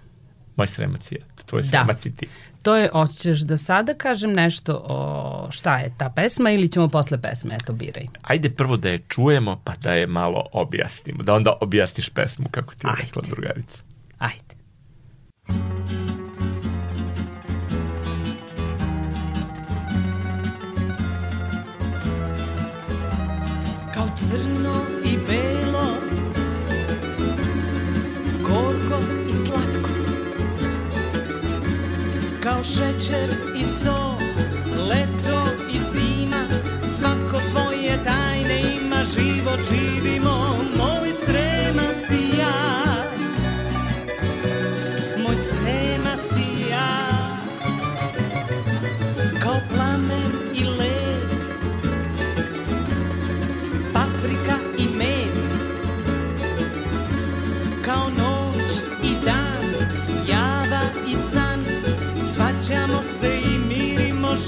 Moj 0.56 0.68
Sremac 0.68 1.12
i 1.12 1.16
ja. 1.16 1.22
Tvoj 1.46 1.64
Sremac 1.64 2.04
da. 2.04 2.10
i 2.10 2.16
ti. 2.16 2.28
To 2.64 2.76
je, 2.76 2.90
hoćeš 2.92 3.40
da 3.40 3.58
sada 3.58 3.94
kažem 3.94 4.34
nešto 4.34 4.86
o 4.86 5.48
šta 5.52 5.78
je 5.78 5.94
ta 5.98 6.10
pesma 6.16 6.52
ili 6.52 6.68
ćemo 6.68 6.88
posle 6.88 7.22
pesme, 7.22 7.56
eto 7.56 7.74
biraj. 7.74 8.06
Ajde 8.22 8.50
prvo 8.50 8.78
da 8.78 8.90
je 8.90 9.00
čujemo 9.08 9.62
pa 9.64 9.76
da 9.76 9.92
je 9.92 10.08
malo 10.08 10.46
objasnimo, 10.52 11.24
da 11.24 11.34
onda 11.34 11.58
objasniš 11.62 12.10
pesmu 12.10 12.46
kako 12.52 12.76
ti 12.76 12.88
je 12.88 12.94
rekla 13.04 13.22
drugarica. 13.30 13.84
Ajde. 14.20 14.53
Šećer 32.64 33.30
i 33.62 33.66
so, 33.66 34.16
leto 34.90 35.44
i 35.74 35.80
zima, 35.80 36.44
svako 36.82 37.40
svoje 37.42 38.04
tajne 38.04 38.62
ima, 38.82 39.04
život 39.04 39.60
živimo, 39.70 40.58
moj 40.78 41.14
sremac 41.14 42.10
i 42.10 42.40
ja. 42.40 43.03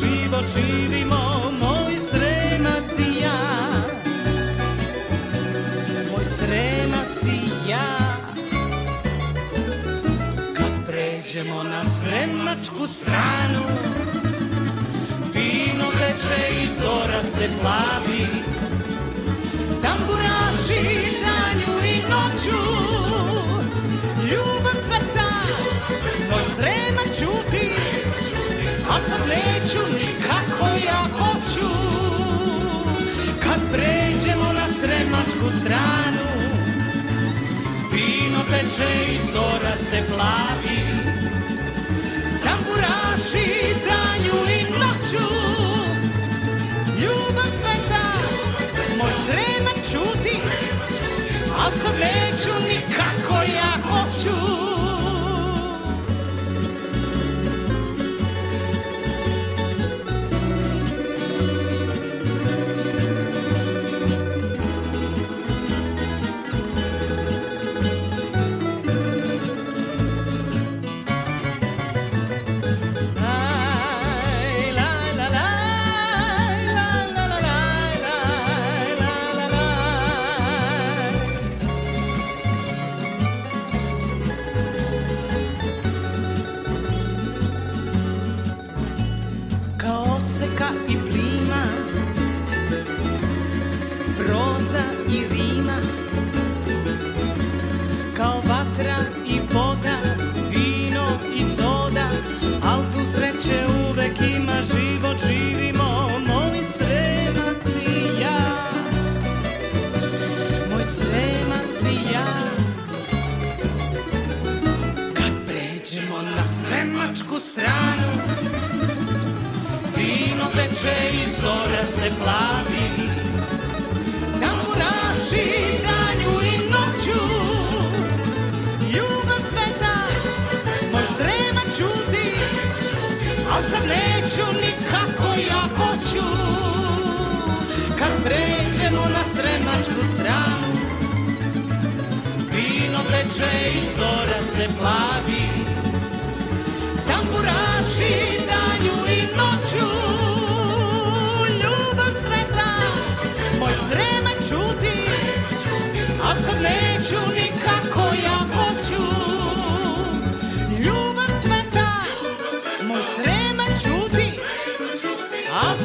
Život 0.06 0.46
živimo, 0.56 1.52
moj 1.60 1.96
sremac 2.10 2.92
i 3.00 3.22
ja. 3.24 3.40
Moj 6.12 6.24
sremac 6.24 7.24
i 7.24 7.70
ja. 7.70 8.18
Kad 10.58 10.72
pređemo 10.88 11.64
na 11.64 11.84
sremačku 11.84 12.88
stranu, 12.88 13.64
vino 15.34 15.86
teče 15.92 16.64
i 16.64 16.68
zora 16.82 17.24
se 17.24 17.50
plavi, 17.62 18.28
tamburaši 19.82 20.84
danju 21.22 21.86
i 21.86 21.98
noću, 22.10 22.62
ljubav 24.22 24.76
cveta, 24.86 25.32
moj 26.32 26.44
sremac 26.56 27.20
čuti, 27.20 27.76
a 28.90 29.00
sad 29.08 29.28
neću 29.28 29.80
nikako 29.94 30.66
ja 30.86 31.02
hoću. 31.18 31.70
Kad 33.44 33.60
pređemo 33.72 34.54
na 34.54 34.68
sremačku 34.80 35.60
stranu, 35.60 36.28
vino 37.92 38.40
teče 38.50 39.14
i 39.14 39.18
zora 39.34 39.76
se 39.90 40.04
plavi, 40.10 40.80
tamburaši 42.44 43.76
danju 43.86 44.40
i 44.60 44.64
noću, 44.64 45.28
ljubav 47.02 47.52
cveta, 47.62 48.06
moj 48.98 49.12
sremac 49.26 49.92
čuti, 49.92 50.38
a 51.58 51.72
sad 51.72 51.96
neću 52.00 52.50
nikako 52.68 53.34
ja 53.44 53.74
hoću. 53.90 54.45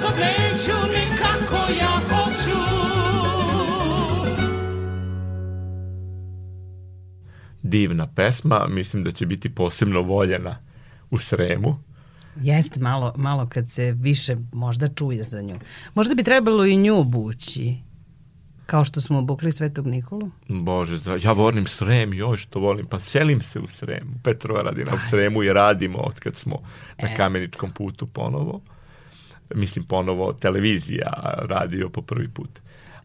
Sad 0.00 0.14
neću 0.18 0.72
nikako 0.94 1.72
ja 1.80 2.00
hoću 2.08 2.58
Divna 7.62 8.06
pesma, 8.06 8.66
mislim 8.68 9.04
da 9.04 9.10
će 9.10 9.26
biti 9.26 9.54
posebno 9.54 10.02
voljena 10.02 10.56
u 11.10 11.18
Sremu. 11.18 11.78
Jeste 12.40 12.80
malo, 12.80 13.14
malo 13.16 13.48
kad 13.48 13.70
se 13.70 13.92
više 13.92 14.36
možda 14.52 14.88
čuje 14.88 15.22
za 15.22 15.42
nju. 15.42 15.56
Možda 15.94 16.14
bi 16.14 16.22
trebalo 16.22 16.64
i 16.64 16.76
nju 16.76 16.98
obući. 16.98 17.76
Kao 18.66 18.84
što 18.84 19.00
smo 19.00 19.18
obukli 19.18 19.52
Svetog 19.52 19.86
Nikolu. 19.86 20.30
Bože, 20.48 20.98
ja 21.22 21.32
volim 21.32 21.66
Srem, 21.66 22.14
joj 22.14 22.36
što 22.36 22.60
volim, 22.60 22.86
pa 22.86 22.98
selim 22.98 23.40
se 23.42 23.60
u 23.60 23.66
Sremu, 23.66 24.12
Petrova 24.24 24.62
Radina 24.62 24.94
u 24.94 25.10
Sremu 25.10 25.42
i 25.42 25.52
radimo 25.52 25.98
od 25.98 26.20
kad 26.20 26.36
smo 26.36 26.56
na 27.02 27.08
Eto. 27.08 27.16
Kameničkom 27.16 27.70
putu 27.72 28.06
ponovo. 28.06 28.60
Mislim 29.54 29.84
ponovo 29.84 30.32
televizija, 30.32 31.34
radio 31.48 31.88
po 31.88 32.02
prvi 32.02 32.28
put. 32.28 32.50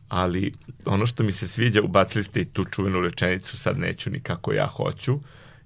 Ali 0.10 0.53
ono 0.86 1.05
što 1.05 1.23
mi 1.23 1.31
se 1.31 1.47
sviđa, 1.47 1.81
ubacili 1.81 2.23
ste 2.23 2.41
i 2.41 2.45
tu 2.45 2.65
čuvenu 2.65 3.01
rečenicu, 3.01 3.58
sad 3.58 3.77
neću 3.79 4.10
ni 4.10 4.19
kako 4.19 4.53
ja 4.53 4.67
hoću, 4.67 5.19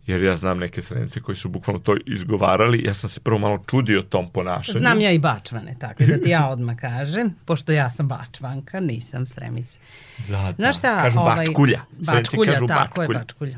jer 0.06 0.24
ja 0.24 0.36
znam 0.36 0.60
neke 0.60 0.82
sremce 0.82 1.22
koji 1.22 1.36
su 1.36 1.50
bukvalno 1.50 1.80
to 1.80 1.96
izgovarali, 2.06 2.84
ja 2.86 2.94
sam 2.94 3.10
se 3.10 3.20
prvo 3.20 3.38
malo 3.40 3.64
čudio 3.70 4.02
tom 4.02 4.32
ponašanju. 4.32 4.80
Znam 4.80 5.02
ja 5.02 5.12
i 5.12 5.20
bačvane, 5.20 5.76
tako 5.80 6.04
da 6.04 6.18
ti 6.18 6.30
ja 6.30 6.48
odmah 6.48 6.76
kažem, 6.78 7.36
pošto 7.46 7.72
ja 7.72 7.92
sam 7.92 8.08
bačvanka, 8.08 8.80
nisam 8.80 9.26
sremica. 9.26 9.80
Da, 10.28 10.38
da. 10.38 10.54
Znaš 10.58 10.78
šta? 10.78 11.02
Kažu 11.02 11.20
ovaj, 11.20 11.36
bačkulja. 11.36 11.82
Bačkulja, 12.00 12.54
kažu 12.54 12.68
tako 12.68 13.02
je, 13.02 13.08
bačkulja. 13.08 13.20
bačkulja. 13.20 13.58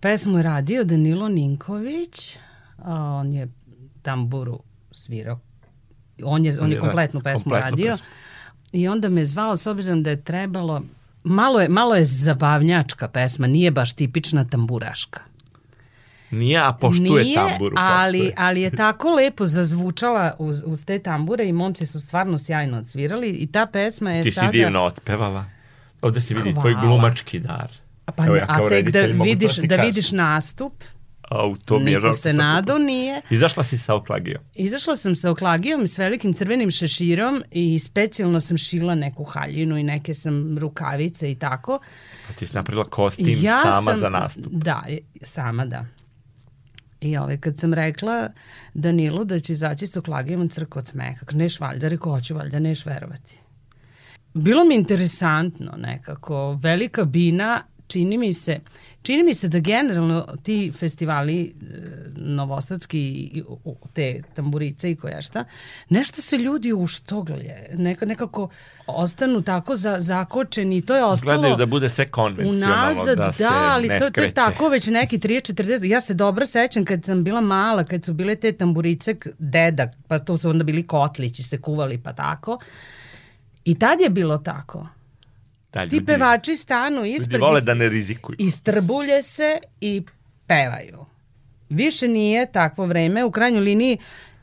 Pesmu 0.00 0.36
je 0.36 0.42
radio 0.42 0.84
Danilo 0.84 1.28
Ninković, 1.28 2.36
a 2.78 2.94
on 2.94 3.32
je 3.32 3.48
tamburu 4.02 4.62
svirao. 4.92 5.38
On 6.22 6.44
je, 6.44 6.60
on 6.60 6.70
je 6.70 6.74
da, 6.74 6.80
kompletnu 6.80 7.20
pesmu 7.20 7.42
kompletnu 7.42 7.70
radio. 7.70 7.92
pesmu. 7.92 8.06
I 8.72 8.88
onda 8.88 9.08
me 9.08 9.24
zvao, 9.24 9.56
s 9.56 9.66
obzirom 9.66 10.02
da 10.02 10.10
je 10.10 10.22
trebalo... 10.22 10.82
Malo 11.24 11.60
je, 11.60 11.68
malo 11.68 11.94
je 11.94 12.04
zabavnjačka 12.04 13.08
pesma, 13.08 13.46
nije 13.46 13.70
baš 13.70 13.92
tipična 13.92 14.44
tamburaška. 14.44 15.20
Nije, 16.30 16.58
a 16.58 16.72
poštuje 16.72 17.24
Nije, 17.24 17.36
tamburu. 17.36 17.76
ali, 17.78 18.18
poštuje. 18.18 18.34
ali 18.38 18.62
je 18.62 18.70
tako 18.70 19.10
lepo 19.10 19.46
zazvučala 19.46 20.36
uz, 20.38 20.62
uz 20.66 20.84
te 20.84 20.98
tambure 20.98 21.44
i 21.46 21.52
momci 21.52 21.86
su 21.86 22.00
stvarno 22.00 22.38
sjajno 22.38 22.78
odsvirali 22.78 23.28
i 23.28 23.46
ta 23.46 23.66
pesma 23.66 24.10
je 24.10 24.22
Ti 24.22 24.30
si 24.30 24.34
sada... 24.34 24.50
divno 24.50 24.80
otpevala. 24.82 25.44
Ovde 26.02 26.20
se 26.20 26.34
vidi 26.34 26.52
tvoj 26.52 26.72
Hvala. 26.72 26.86
glumački 26.88 27.38
dar. 27.38 27.70
Pa, 28.06 28.26
Evo 28.26 28.36
ja 28.36 28.46
kao 28.46 28.66
a 28.66 28.68
tek 28.68 28.90
da 28.90 29.00
vidiš, 29.00 29.54
ti 29.54 29.66
da 29.66 29.76
kažem. 29.76 29.86
vidiš 29.86 30.12
nastup, 30.12 30.72
Au, 31.30 31.56
to 31.64 31.78
mi 31.78 31.90
je 31.90 31.96
niko 31.96 32.12
se 32.12 32.22
sam 32.22 32.36
nadao 32.36 32.78
nije. 32.78 33.22
Izašla 33.30 33.64
si 33.64 33.78
sa 33.78 33.94
oklagijom. 33.94 34.42
Izašla 34.54 34.96
sam 34.96 35.14
sa 35.14 35.30
oklagijom 35.30 35.86
s 35.86 35.98
velikim 35.98 36.32
crvenim 36.32 36.70
šeširom 36.70 37.42
i 37.50 37.78
specijalno 37.78 38.40
sam 38.40 38.58
šila 38.58 38.94
neku 38.94 39.24
haljinu 39.24 39.78
i 39.78 39.82
neke 39.82 40.14
sam 40.14 40.58
rukavice 40.58 41.30
i 41.30 41.34
tako. 41.34 41.78
Pa 42.28 42.32
ti 42.34 42.46
si 42.46 42.54
napravila 42.54 42.84
kostim 42.84 43.38
sama 43.62 43.96
za 43.98 44.08
nastup. 44.08 44.52
Da, 44.52 44.84
sama 45.22 45.64
da. 45.64 45.86
I 47.00 47.16
ovaj, 47.16 47.36
kad 47.36 47.58
sam 47.58 47.74
rekla 47.74 48.28
Danilu 48.74 49.24
da 49.24 49.38
će 49.38 49.52
izaći 49.52 49.86
sa 49.86 49.98
oklagijom 49.98 50.40
on 50.40 50.48
crkao 50.48 50.80
od 50.80 50.86
smeha. 50.86 51.26
Neš 51.32 51.60
valjda, 51.60 51.88
rekao, 51.88 52.12
hoću 52.12 52.34
valjda, 52.34 52.58
neš 52.58 52.86
verovati. 52.86 53.38
Bilo 54.34 54.64
mi 54.64 54.74
interesantno 54.74 55.74
nekako, 55.76 56.58
velika 56.62 57.04
bina, 57.04 57.62
čini 57.86 58.18
mi 58.18 58.32
se, 58.32 58.60
čini 59.02 59.22
mi 59.22 59.34
se 59.34 59.48
da 59.48 59.58
generalno 59.58 60.26
ti 60.42 60.72
festivali 60.78 61.42
e, 61.42 61.52
novosadski, 62.16 63.30
te 63.92 64.22
tamburice 64.34 64.90
i 64.90 64.96
koja 64.96 65.22
šta, 65.22 65.44
nešto 65.88 66.22
se 66.22 66.38
ljudi 66.38 66.72
uštoglje, 66.72 67.66
neka, 67.74 68.06
nekako 68.06 68.48
ostanu 68.86 69.42
tako 69.42 69.76
za, 69.76 69.96
zakočeni 70.00 70.80
to 70.80 70.96
je 70.96 71.04
ostalo... 71.04 71.38
Gledaju 71.38 71.56
da 71.56 71.66
bude 71.66 71.88
sve 71.88 72.06
konvencionalno, 72.06 72.92
Unazad, 72.92 73.18
da 73.18 73.32
se 73.32 73.42
da, 73.42 73.52
ali 73.52 73.88
ne 73.88 73.98
to, 73.98 74.10
to 74.10 74.20
je 74.20 74.30
tako 74.30 74.68
već 74.68 74.86
neki 74.86 75.18
30-40. 75.18 75.84
Ja 75.84 76.00
se 76.00 76.14
dobro 76.14 76.46
sećam 76.46 76.84
kad 76.84 77.04
sam 77.04 77.24
bila 77.24 77.40
mala, 77.40 77.84
kad 77.84 78.04
su 78.04 78.12
bile 78.12 78.36
te 78.36 78.52
tamburice 78.52 79.16
deda, 79.38 79.90
pa 80.08 80.18
to 80.18 80.38
su 80.38 80.50
onda 80.50 80.64
bili 80.64 80.86
kotlići 80.86 81.42
se 81.42 81.60
kuvali 81.60 81.98
pa 81.98 82.12
tako. 82.12 82.58
I 83.64 83.78
tad 83.78 84.00
je 84.00 84.10
bilo 84.10 84.38
tako. 84.38 84.86
Da, 85.74 85.88
Ti 85.88 86.04
pevači 86.04 86.56
stanu 86.56 86.96
ljudi 86.96 87.10
ispred 87.12 87.40
vole 87.40 87.60
i- 87.60 87.64
da 87.64 87.74
ne 87.74 87.88
rizikuju. 87.88 88.36
istrbulje 88.38 89.22
se 89.22 89.58
i 89.80 90.02
pevaju. 90.46 91.04
Više 91.70 92.08
nije 92.08 92.46
takvo 92.48 92.86
vreme. 92.86 93.24
U 93.24 93.30
krajnjoj 93.30 93.60
liniji 93.62 93.98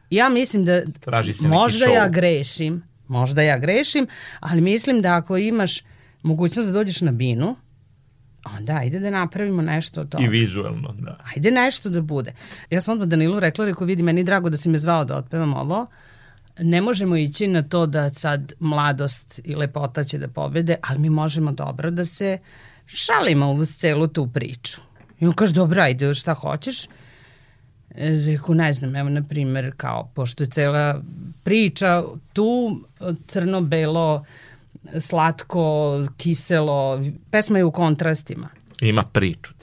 ja 0.09 0.29
mislim 0.29 0.65
da 0.65 0.81
Traži 0.91 1.33
se 1.33 1.39
neki 1.39 1.47
možda 1.49 1.85
show. 1.85 1.93
ja 1.93 2.07
grešim, 2.09 2.83
možda 3.07 3.41
ja 3.41 3.57
grešim, 3.57 4.07
ali 4.39 4.61
mislim 4.61 5.01
da 5.01 5.15
ako 5.15 5.37
imaš 5.37 5.81
mogućnost 6.23 6.67
da 6.67 6.73
dođeš 6.73 7.01
na 7.01 7.11
binu, 7.11 7.55
onda 8.47 8.73
ajde 8.73 8.99
da 8.99 9.09
napravimo 9.11 9.61
nešto 9.61 10.01
od 10.01 10.09
toga. 10.09 10.23
I 10.23 10.29
vizuelno, 10.29 10.93
da. 10.93 11.17
Ajde 11.27 11.51
nešto 11.51 11.89
da 11.89 12.01
bude. 12.01 12.33
Ja 12.69 12.81
sam 12.81 12.91
odmah 12.93 13.07
Danilu 13.07 13.39
rekla, 13.39 13.65
rekao, 13.65 13.87
vidi, 13.87 14.03
meni 14.03 14.23
drago 14.23 14.49
da 14.49 14.57
si 14.57 14.69
me 14.69 14.77
zvao 14.77 15.05
da 15.05 15.15
otpevam 15.17 15.53
ovo. 15.53 15.87
Ne 16.61 16.81
možemo 16.81 17.15
ići 17.15 17.47
na 17.47 17.61
to 17.61 17.85
da 17.85 18.13
sad 18.13 18.53
mladost 18.59 19.41
i 19.43 19.55
lepota 19.55 20.03
će 20.03 20.17
da 20.17 20.27
pobede, 20.27 20.75
ali 20.81 20.99
mi 20.99 21.09
možemo 21.09 21.51
dobro 21.51 21.91
da 21.91 22.05
se 22.05 22.37
šalimo 22.85 23.51
uz 23.51 23.69
celu 23.77 24.07
tu 24.07 24.27
priču. 24.33 24.81
I 25.19 25.27
on 25.27 25.33
kaže, 25.33 25.53
dobro, 25.53 25.81
ajde, 25.81 26.13
šta 26.13 26.33
hoćeš? 26.33 26.85
E, 26.85 26.89
Reku, 28.25 28.53
ne 28.53 28.73
znam, 28.73 28.95
evo, 28.95 29.09
na 29.09 29.23
primer, 29.23 29.71
kao, 29.77 30.11
pošto 30.13 30.43
je 30.43 30.47
cela 30.47 31.01
priča 31.43 32.03
tu 32.33 32.81
crno-belo, 33.27 34.25
slatko, 34.99 36.05
kiselo, 36.17 37.01
pesma 37.31 37.57
je 37.57 37.65
u 37.65 37.71
kontrastima 37.71 38.49
Ima 38.81 39.03
priču. 39.03 39.53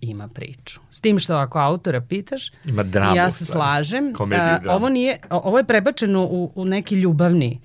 Ima 0.00 0.28
priču. 0.28 0.80
S 0.90 1.00
tim 1.00 1.18
što 1.18 1.34
ako 1.34 1.58
autora 1.58 2.00
pitaš, 2.00 2.52
Ima 2.64 2.82
dramu, 2.82 3.16
ja 3.16 3.30
se 3.30 3.44
slažem, 3.44 4.12
Komediju, 4.14 4.44
da 4.46 4.58
dramu. 4.62 4.76
ovo, 4.76 4.88
nije, 4.88 5.18
ovo 5.30 5.58
je 5.58 5.64
prebačeno 5.64 6.24
u, 6.24 6.52
u 6.54 6.64
neki 6.64 6.94
ljubavni. 6.94 7.60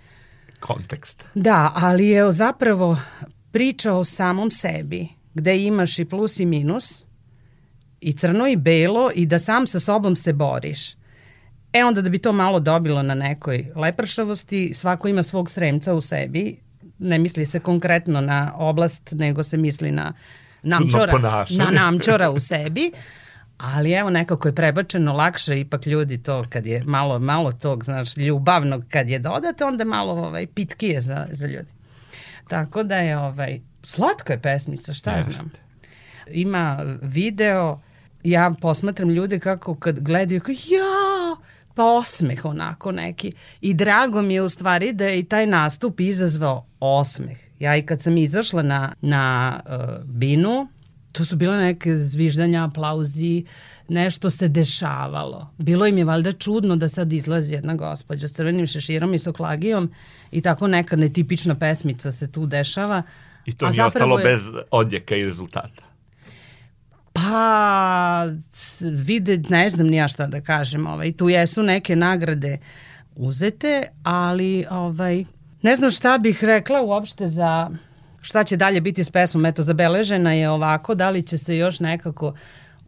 Kontekst. 0.60 1.24
Da, 1.36 1.72
ali 1.76 2.08
je 2.08 2.32
zapravo 2.32 2.98
priča 3.52 3.94
o 3.94 4.04
samom 4.04 4.52
sebi, 4.52 5.08
gde 5.34 5.64
imaš 5.64 6.00
i 6.00 6.06
plus 6.06 6.40
i 6.40 6.46
minus, 6.46 7.06
i 8.02 8.14
crno 8.14 8.48
i 8.48 8.56
belo, 8.56 9.12
i 9.16 9.26
da 9.26 9.40
sam 9.40 9.68
sa 9.68 9.80
sobom 9.80 10.16
se 10.16 10.34
boriš. 10.34 10.94
E 11.74 11.84
onda 11.86 12.02
da 12.02 12.10
bi 12.10 12.18
to 12.18 12.32
malo 12.32 12.60
dobilo 12.60 13.04
na 13.04 13.16
nekoj 13.16 13.68
lepršavosti, 13.76 14.74
svako 14.74 15.08
ima 15.08 15.24
svog 15.24 15.50
sremca 15.50 15.94
u 15.94 16.02
sebi, 16.02 16.60
ne 17.00 17.20
misli 17.20 17.46
se 17.46 17.60
konkretno 17.60 18.22
na 18.22 18.54
oblast, 18.56 19.12
nego 19.12 19.44
se 19.44 19.58
misli 19.58 19.92
na 19.92 20.14
namčora, 20.64 21.46
na 21.50 21.72
namčora 21.72 22.30
u 22.30 22.40
sebi, 22.40 22.92
ali 23.58 23.92
evo 23.92 24.10
nekako 24.10 24.48
je 24.48 24.56
prebačeno 24.56 25.14
lakše, 25.14 25.60
ipak 25.60 25.86
ljudi 25.86 26.24
to 26.24 26.46
kad 26.50 26.66
je 26.66 26.84
malo, 26.86 27.20
malo 27.20 27.52
tog, 27.52 27.84
znaš, 27.84 28.18
ljubavnog 28.18 28.84
kad 28.90 29.10
je 29.10 29.20
dodate, 29.20 29.66
onda 29.66 29.84
malo 29.84 30.14
ovaj, 30.14 30.48
pitkije 30.48 31.02
za, 31.02 31.28
za 31.32 31.48
ljudi. 31.48 31.70
Tako 32.48 32.84
da 32.84 32.96
je 32.96 33.18
ovaj, 33.18 33.60
slatka 33.84 34.34
je 34.34 34.42
pesmica, 34.42 34.94
šta 34.94 35.12
Jeste. 35.12 35.32
znam. 35.32 35.52
Ima 36.28 36.98
video, 37.02 37.80
ja 38.24 38.54
posmatram 38.62 39.10
ljude 39.10 39.40
kako 39.40 39.76
kad 39.76 40.00
gledaju, 40.00 40.42
kao 40.42 40.54
ja, 40.54 41.36
pa 41.76 41.84
osmeh 41.84 42.46
onako 42.46 42.92
neki. 42.92 43.32
I 43.62 43.74
drago 43.74 44.22
mi 44.22 44.34
je 44.34 44.42
u 44.42 44.50
stvari 44.50 44.94
da 44.94 45.06
je 45.06 45.20
i 45.20 45.24
taj 45.24 45.46
nastup 45.46 46.00
izazvao 46.00 46.66
osmeh. 46.80 47.51
Ja 47.62 47.78
i 47.78 47.82
kad 47.82 48.02
sam 48.02 48.18
izašla 48.18 48.62
na, 48.62 48.92
na 49.02 49.24
uh, 49.66 50.06
binu, 50.06 50.68
to 51.12 51.26
su 51.26 51.36
bile 51.36 51.58
neke 51.58 51.96
zviždanja, 51.98 52.64
aplauzi, 52.66 53.46
nešto 53.88 54.30
se 54.30 54.48
dešavalo. 54.48 55.52
Bilo 55.58 55.86
im 55.88 55.98
je 55.98 56.06
valjda 56.06 56.32
čudno 56.32 56.76
da 56.76 56.90
sad 56.90 57.14
izlazi 57.14 57.54
jedna 57.54 57.76
gospođa 57.76 58.28
s 58.28 58.34
crvenim 58.34 58.68
šeširom 58.68 59.14
i 59.14 59.20
soklagijom 59.20 59.92
i 60.32 60.42
tako 60.42 60.68
neka 60.68 60.96
netipična 60.96 61.56
pesmica 61.56 62.12
se 62.12 62.32
tu 62.32 62.46
dešava. 62.46 63.04
I 63.46 63.54
to 63.54 63.66
A 63.66 63.70
nije 63.70 63.84
ostalo 63.86 64.20
je- 64.20 64.24
bez 64.24 64.42
odjeka 64.72 65.16
i 65.16 65.26
rezultata. 65.26 65.84
Pa, 67.14 68.28
vide, 68.82 69.38
ne 69.50 69.70
znam 69.70 69.88
ni 69.88 69.98
ja 69.98 70.08
šta 70.08 70.28
da 70.28 70.42
kažem. 70.42 70.88
Ovaj, 70.88 71.12
tu 71.12 71.30
jesu 71.30 71.64
neke 71.64 71.96
nagrade 71.96 72.58
uzete, 73.16 73.88
ali 74.04 74.66
ovaj, 74.70 75.26
ne 75.62 75.76
znam 75.76 75.92
šta 75.92 76.18
bih 76.18 76.44
rekla 76.44 76.82
uopšte 76.82 77.28
za 77.28 77.70
šta 78.22 78.44
će 78.44 78.58
dalje 78.58 78.82
biti 78.82 79.04
s 79.04 79.10
pesmom. 79.10 79.46
Eto, 79.46 79.64
zabeležena 79.64 80.34
je 80.34 80.50
ovako, 80.50 80.96
da 80.96 81.10
li 81.10 81.24
će 81.24 81.38
se 81.38 81.58
još 81.58 81.80
nekako 81.80 82.34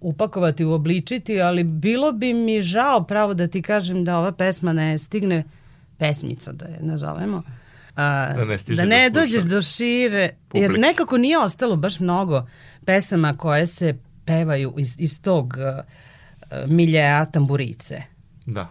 upakovati, 0.01 0.65
uobličiti, 0.65 1.41
ali 1.41 1.63
bilo 1.63 2.11
bi 2.11 2.33
mi 2.33 2.61
žao 2.61 3.03
pravo 3.03 3.33
da 3.33 3.47
ti 3.47 3.61
kažem 3.61 4.03
da 4.05 4.17
ova 4.17 4.31
pesma 4.31 4.73
ne 4.73 4.97
stigne 4.97 5.43
pesmica, 5.97 6.51
da 6.51 6.65
je 6.65 6.77
nazovemo. 6.81 7.43
A, 7.95 8.33
Da 8.33 8.45
ne 8.45 8.57
da 8.75 8.85
ne 8.85 9.09
do 9.09 9.19
dođeš 9.19 9.43
do 9.43 9.61
šire, 9.61 10.19
jer 10.53 10.69
Publike. 10.69 10.81
nekako 10.81 11.17
nije 11.17 11.39
ostalo 11.39 11.75
baš 11.75 11.99
mnogo 11.99 12.47
pesama 12.85 13.37
koje 13.37 13.67
se 13.67 13.95
pevaju 14.25 14.73
iz, 14.77 14.95
iz 14.99 15.21
tog 15.21 15.53
uh, 15.57 16.69
miljeja 16.69 17.25
tamburice. 17.25 18.01
Da. 18.45 18.67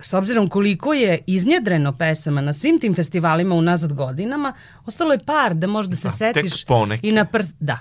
S 0.00 0.14
obzirom 0.14 0.48
koliko 0.48 0.92
je 0.92 1.18
iznjedreno 1.26 1.92
pesama 1.92 2.40
na 2.40 2.52
svim 2.52 2.80
tim 2.80 2.94
festivalima 2.94 3.54
unazad 3.54 3.92
godinama, 3.92 4.52
ostalo 4.86 5.12
je 5.12 5.18
par 5.18 5.54
da 5.54 5.66
možda 5.66 5.96
se 5.96 6.08
Da, 6.08 6.32
tek 6.32 6.44
setiš 6.44 6.64
i 7.02 7.12
na 7.12 7.24
prst... 7.24 7.56
Da. 7.60 7.78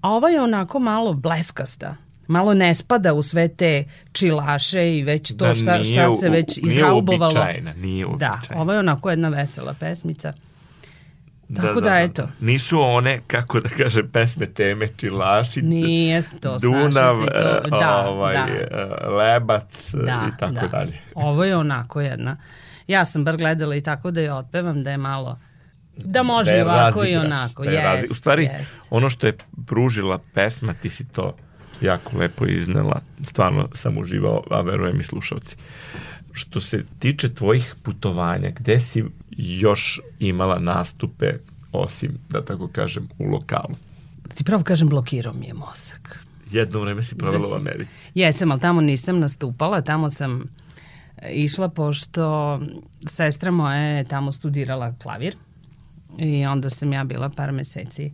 A 0.00 0.10
ova 0.10 0.28
je 0.28 0.42
onako 0.42 0.78
malo 0.78 1.12
bleskasta. 1.12 1.96
Malo 2.28 2.54
ne 2.54 2.74
spada 2.74 3.14
u 3.14 3.22
sve 3.22 3.48
te 3.48 3.84
čilaše 4.12 4.96
i 4.96 5.02
već 5.02 5.28
to 5.28 5.46
Da 5.46 5.54
šta, 5.54 5.72
nije 5.74 5.84
šta 5.84 6.10
se 6.10 6.28
u- 6.28 6.32
već 6.32 6.56
nije 6.56 6.72
izraubovalo. 6.72 7.24
uobičajena, 7.34 7.72
nije 7.72 8.04
Da, 8.04 8.10
uobičajena. 8.10 8.62
ovo 8.62 8.72
je 8.72 8.78
onako 8.78 9.10
jedna 9.10 9.28
vesela 9.28 9.74
pesmica. 9.74 10.32
Tako 11.56 11.80
da, 11.80 11.98
eto. 11.98 12.28
Nisu 12.40 12.80
one, 12.80 13.20
kako 13.26 13.60
da 13.60 13.68
kaže, 13.68 14.02
pesme 14.04 14.46
teme 14.46 14.88
Čilaši, 14.88 15.62
Nije 15.62 16.22
to 16.40 16.56
Dunav, 16.58 17.16
to. 17.18 17.24
e, 17.24 17.70
Da, 17.70 18.06
ovaj, 18.08 18.34
da. 18.34 19.08
Lebac 19.08 19.94
e, 19.94 19.96
da, 19.96 20.28
i 20.28 20.38
tako 20.38 20.52
da. 20.52 20.66
dalje. 20.68 20.98
Ovo 21.14 21.44
je 21.44 21.56
onako 21.56 22.00
jedna. 22.00 22.36
Ja 22.86 23.04
sam 23.04 23.24
bar 23.24 23.36
gledala 23.36 23.76
i 23.76 23.80
tako 23.80 24.10
da 24.10 24.20
je 24.20 24.32
otpevam 24.32 24.82
da 24.82 24.90
je 24.90 24.96
malo 24.96 25.38
da 25.96 26.22
može 26.22 26.50
Da 26.50 26.56
i 26.56 26.62
ovako 26.62 27.00
i 27.00 27.14
razigraš, 27.14 27.24
onako. 27.26 27.64
da 27.64 27.70
je 27.70 27.76
razi- 27.78 28.00
Jest, 28.00 28.12
U 28.12 28.16
stvari, 28.16 28.48
jest. 28.52 28.78
ono 28.90 29.10
što 29.10 29.26
je 29.26 29.36
pružila 29.66 30.18
pesma, 30.34 30.74
ti 30.74 30.90
si 30.90 31.04
to 31.04 31.36
jako 31.80 32.18
lepo 32.18 32.46
iznela. 32.46 33.00
Stvarno 33.22 33.68
sam 33.74 33.98
uživao, 33.98 34.42
a 34.50 34.60
verujem 34.60 35.00
i 35.00 35.04
slušalci. 35.04 35.56
Što 36.32 36.60
se 36.60 36.84
tiče 36.98 37.34
tvojih 37.34 37.74
putovanja, 37.82 38.50
gde 38.50 38.80
si 38.80 39.04
još 39.36 40.00
imala 40.18 40.58
nastupe 40.58 41.32
osim, 41.72 42.18
da 42.30 42.44
tako 42.44 42.68
kažem, 42.68 43.08
u 43.18 43.24
lokalu? 43.24 43.74
Da 44.24 44.34
ti 44.34 44.44
pravo 44.44 44.62
kažem, 44.62 44.88
blokirao 44.88 45.32
mi 45.32 45.46
je 45.46 45.54
mozak. 45.54 46.26
Jedno 46.50 46.80
vreme 46.80 47.02
si 47.02 47.14
provela 47.14 47.48
Da 47.48 47.54
u 47.54 47.56
Americi. 47.56 47.90
Jesam, 48.14 48.50
ali 48.50 48.60
tamo 48.60 48.80
nisam 48.80 49.18
nastupala, 49.18 49.80
tamo 49.80 50.10
sam 50.10 50.42
e, 51.16 51.32
išla 51.32 51.68
pošto 51.68 52.60
sestra 53.06 53.50
moja 53.50 53.76
je 53.76 54.04
tamo 54.04 54.32
studirala 54.32 54.94
klavir 55.02 55.36
i 56.18 56.46
onda 56.46 56.70
sam 56.70 56.92
ja 56.92 57.04
bila 57.04 57.28
par 57.28 57.52
meseci 57.52 58.12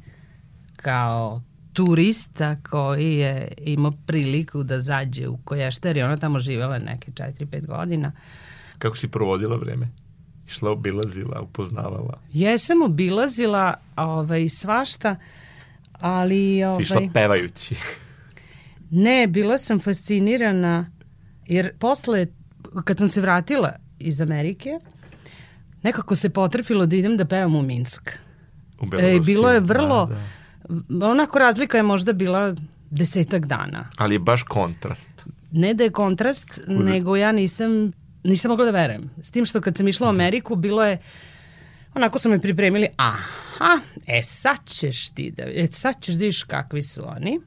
kao 0.77 1.43
turista 1.73 2.57
koji 2.71 3.17
je 3.17 3.53
imao 3.59 3.93
priliku 4.07 4.63
da 4.63 4.79
zađe 4.79 5.29
u 5.29 5.37
Koješter 5.37 5.97
i 5.97 6.03
ona 6.03 6.17
tamo 6.17 6.39
živela 6.39 6.79
neke 6.79 7.11
4-5 7.11 7.67
godina. 7.67 8.13
Kako 8.79 8.97
si 8.97 9.09
provodila 9.09 9.57
vreme? 9.57 9.89
Išla, 10.53 10.71
obilazila, 10.71 11.41
upoznavala. 11.41 12.19
Jesam 12.33 12.83
obilazila 12.83 13.75
ovaj, 13.97 14.49
svašta, 14.49 15.17
ali... 15.93 16.37
Si 16.57 16.65
Ovaj, 16.65 16.83
išla 16.83 17.01
pevajući. 17.15 17.75
Ne, 18.91 19.27
bila 19.27 19.59
sam 19.59 19.81
fascinirana 19.81 20.91
jer 21.47 21.73
posle, 21.79 22.27
kad 22.85 22.99
sam 22.99 23.09
se 23.09 23.21
vratila 23.21 23.73
iz 23.99 24.21
Amerike, 24.21 24.71
nekako 25.83 26.15
se 26.15 26.31
potrefilo 26.31 26.87
da 26.87 26.97
idem 26.97 27.17
da 27.17 27.25
pevam 27.25 27.55
u 27.55 27.62
Minsk. 27.62 28.11
U 28.81 28.85
E, 28.85 28.88
Belorusiji. 28.88 29.21
bilo 29.27 29.51
je 29.51 29.61
vrlo, 29.61 30.07
Da, 30.07 30.17
da. 30.88 31.07
onako 31.07 31.38
razlika 31.38 31.77
je 31.77 31.83
možda 31.85 32.12
bila 32.12 32.55
desetak 32.91 33.47
dana. 33.47 33.88
Ali 33.97 34.15
je 34.15 34.19
baš 34.21 34.43
kontrast. 34.43 35.09
Ne 35.53 35.75
da 35.75 35.85
je 35.85 35.91
kontrast, 35.91 36.61
nego 36.69 37.17
ja 37.17 37.33
nisam, 37.33 37.93
nisam 38.25 38.49
mogla 38.49 38.65
da 38.65 38.71
verujem. 38.73 39.11
S 39.19 39.31
tim 39.31 39.45
što 39.45 39.61
kad 39.61 39.77
sam 39.77 39.89
išla 39.89 40.07
u 40.07 40.11
Ameriku, 40.11 40.57
bilo 40.57 40.85
je, 40.85 40.99
onako 41.95 42.19
su 42.19 42.31
me 42.31 42.39
pripremili, 42.39 42.89
aha, 42.97 43.79
e 44.09 44.23
sad 44.23 44.57
ćeš 44.67 45.09
ti 45.09 45.31
da, 45.31 45.43
e 45.45 45.67
sad 45.67 45.95
ćeš 46.01 46.15
da 46.15 46.21
vidiš 46.21 46.43
kakvi 46.43 46.83
su 46.83 47.03
oni. 47.09 47.41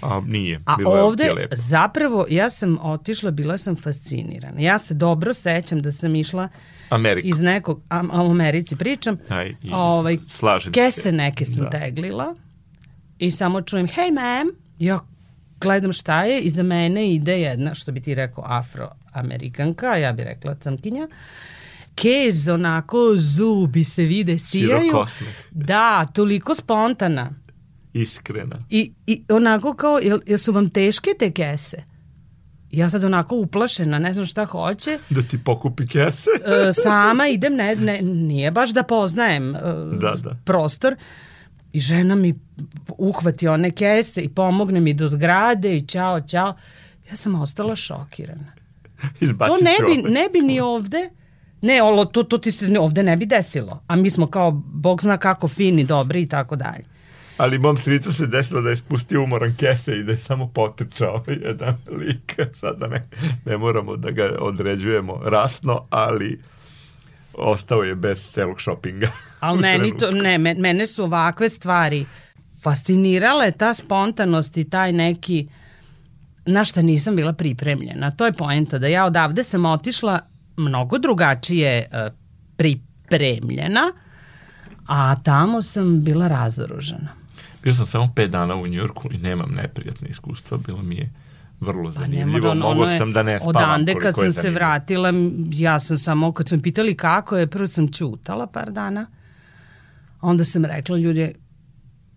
A 0.00 0.20
nije. 0.20 0.60
A 0.66 0.76
bilo 0.76 0.96
je 0.96 1.02
ovde 1.02 1.24
ti 1.24 1.30
lepo. 1.30 1.56
zapravo 1.56 2.26
ja 2.30 2.50
sam 2.50 2.78
otišla, 2.82 3.30
bila 3.30 3.58
sam 3.58 3.76
fascinirana. 3.76 4.60
Ja 4.60 4.78
se 4.78 4.94
dobro 4.94 5.32
sećam 5.32 5.82
da 5.82 5.92
sam 5.92 6.14
išla 6.14 6.48
Amerika. 6.88 7.28
iz 7.28 7.40
nekog, 7.40 7.80
a, 7.88 8.02
a 8.12 8.22
u 8.22 8.30
Americi 8.30 8.76
pričam, 8.76 9.18
Aj, 9.28 9.48
i 9.62 9.70
ovaj, 9.72 10.18
slažem 10.28 10.72
kese 10.72 11.00
se. 11.00 11.12
neke 11.12 11.44
sam 11.44 11.64
Da. 11.64 11.70
teglila 11.70 12.34
i 13.18 13.30
samo 13.30 13.62
čujem, 13.62 13.86
hey 13.88 14.12
ma'am, 14.12 14.46
ja 14.78 14.98
gledam 15.60 15.92
šta 15.92 16.24
je, 16.24 16.40
iza 16.40 16.62
mene 16.62 17.08
ide 17.08 17.40
jedna, 17.40 17.74
što 17.74 17.92
bi 17.92 18.00
ti 18.00 18.14
rekao, 18.14 18.44
afroamerikanka, 18.46 19.01
a 19.12 19.96
ja 19.96 20.12
bi 20.12 20.24
rekla 20.24 20.54
crnkinja, 20.54 21.08
kez, 21.94 22.48
onako, 22.48 22.98
zubi 23.16 23.84
se 23.84 24.02
vide, 24.04 24.38
sijaju. 24.38 24.92
Da, 25.50 26.06
toliko 26.14 26.54
spontana. 26.54 27.30
Iskrena. 27.92 28.56
I, 28.70 28.92
i 29.06 29.22
onako 29.28 29.74
kao, 29.74 29.98
jel, 29.98 30.20
jel 30.26 30.38
su 30.38 30.52
vam 30.52 30.70
teške 30.70 31.10
te 31.18 31.30
kese? 31.30 31.82
Ja 32.70 32.88
sad 32.88 33.04
onako 33.04 33.36
uplašena, 33.36 33.98
ne 33.98 34.12
znam 34.12 34.26
šta 34.26 34.44
hoće. 34.44 34.98
Da 35.10 35.22
ti 35.22 35.38
pokupi 35.44 35.86
kese. 35.86 36.30
E, 36.68 36.72
sama 36.72 37.28
idem, 37.28 37.54
ne, 37.54 37.76
ne, 37.76 38.02
nije 38.02 38.50
baš 38.50 38.70
da 38.70 38.82
poznajem 38.82 39.54
e, 39.56 39.60
Da, 40.00 40.14
da. 40.22 40.36
prostor. 40.44 40.96
I 41.72 41.80
žena 41.80 42.14
mi 42.14 42.34
uhvati 42.98 43.48
one 43.48 43.70
kese 43.70 44.22
i 44.22 44.28
pomogne 44.28 44.80
mi 44.80 44.94
do 44.94 45.08
zgrade 45.08 45.76
i 45.76 45.86
čao, 45.86 46.20
čao. 46.20 46.56
Ja 47.10 47.16
sam 47.16 47.34
ostala 47.34 47.76
šokirana. 47.76 48.52
Izbacit 49.20 49.58
To 49.58 49.64
ne 49.64 49.94
bi, 49.96 50.10
ne 50.10 50.28
bi 50.32 50.40
ni 50.40 50.60
ovde, 50.60 51.10
ne, 51.60 51.82
olo, 51.82 52.04
to, 52.04 52.22
to 52.22 52.38
ti 52.38 52.52
se 52.52 52.78
ovde 52.78 53.02
ne 53.02 53.16
bi 53.16 53.26
desilo. 53.26 53.82
A 53.86 53.96
mi 53.96 54.10
smo 54.10 54.26
kao, 54.26 54.50
bog 54.64 55.02
zna 55.02 55.16
kako 55.16 55.48
fini, 55.48 55.84
dobri 55.84 56.22
i 56.22 56.28
tako 56.28 56.56
dalje. 56.56 56.84
Ali 57.36 57.58
mom 57.58 57.76
stricu 57.76 58.12
se 58.12 58.26
desilo 58.26 58.60
da 58.60 58.70
je 58.70 58.76
spustio 58.76 59.22
umoran 59.22 59.54
kese 59.58 59.92
i 59.92 60.02
da 60.02 60.12
je 60.12 60.18
samo 60.18 60.48
potrčao 60.48 61.24
jedan 61.48 61.76
lik. 61.90 62.40
Sada 62.56 62.86
ne, 62.86 63.08
ne 63.44 63.56
moramo 63.56 63.96
da 63.96 64.10
ga 64.10 64.36
određujemo 64.40 65.20
rasno, 65.24 65.86
ali 65.90 66.40
ostao 67.34 67.82
je 67.82 67.94
bez 67.94 68.18
celog 68.34 68.60
šopinga. 68.60 69.10
Ali 69.40 69.60
meni 69.60 69.96
to, 69.98 70.10
ne, 70.10 70.38
me- 70.38 70.54
mene 70.54 70.86
su 70.86 71.04
ovakve 71.04 71.48
stvari 71.48 72.06
fascinirale, 72.62 73.50
ta 73.50 73.74
spontanost 73.74 74.56
i 74.56 74.70
taj 74.70 74.92
neki, 74.92 75.48
na 76.46 76.64
šta 76.64 76.82
nisam 76.82 77.16
bila 77.16 77.32
pripremljena. 77.32 78.10
To 78.10 78.26
je 78.26 78.32
poenta, 78.32 78.78
da 78.78 78.86
ja 78.86 79.04
odavde 79.04 79.44
sam 79.44 79.66
otišla 79.66 80.20
mnogo 80.56 80.98
drugačije 80.98 81.68
e, 81.82 82.10
pripremljena, 82.56 83.92
a 84.86 85.16
tamo 85.16 85.62
sam 85.62 86.02
bila 86.02 86.28
razoružana. 86.28 87.08
Bio 87.62 87.74
sam 87.74 87.86
samo 87.86 88.12
pet 88.16 88.30
dana 88.30 88.54
u 88.54 88.66
Njurku 88.66 89.08
i 89.12 89.18
nemam 89.18 89.50
neprijatne 89.52 90.08
iskustva. 90.08 90.58
Bilo 90.58 90.82
mi 90.82 90.96
je 90.96 91.10
vrlo 91.60 91.84
Pa 91.84 91.90
zanimljivo. 91.92 92.50
ono- 92.50 92.68
Mogo 92.68 92.84
je- 92.84 92.98
sam 92.98 93.12
da 93.12 93.22
ne 93.22 93.40
spavam 93.40 93.56
Odande 93.56 93.94
kad 93.94 94.14
sam 94.14 94.32
se 94.32 94.50
vratila, 94.50 95.12
ja 95.48 95.78
sam 95.78 95.98
samo, 95.98 96.32
kad 96.32 96.48
sam 96.48 96.60
pitali 96.60 96.96
kako 96.96 97.36
je, 97.36 97.46
prvo 97.46 97.66
sam 97.66 97.88
čutala 97.88 98.46
par 98.46 98.70
dana, 98.70 99.06
onda 100.20 100.44
sam 100.44 100.64
rekla 100.64 100.98
ljudi, 100.98 101.34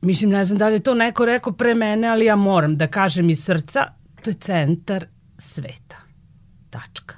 mislim 0.02 0.30
ne 0.30 0.46
znam 0.46 0.58
da 0.58 0.68
li 0.68 0.74
je 0.74 0.80
to 0.80 0.94
neko 0.94 1.26
rekao 1.26 1.54
pre 1.54 1.76
mene, 1.76 2.08
ali 2.08 2.26
ja 2.26 2.36
moram 2.36 2.76
da 2.76 2.88
kažem 2.88 3.30
iz 3.30 3.44
srca, 3.44 3.84
to 4.26 4.32
je 4.32 4.34
centar 4.34 5.06
sveta. 5.38 5.98
Tačka. 6.70 7.16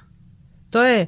To 0.69 0.83
je 0.83 1.07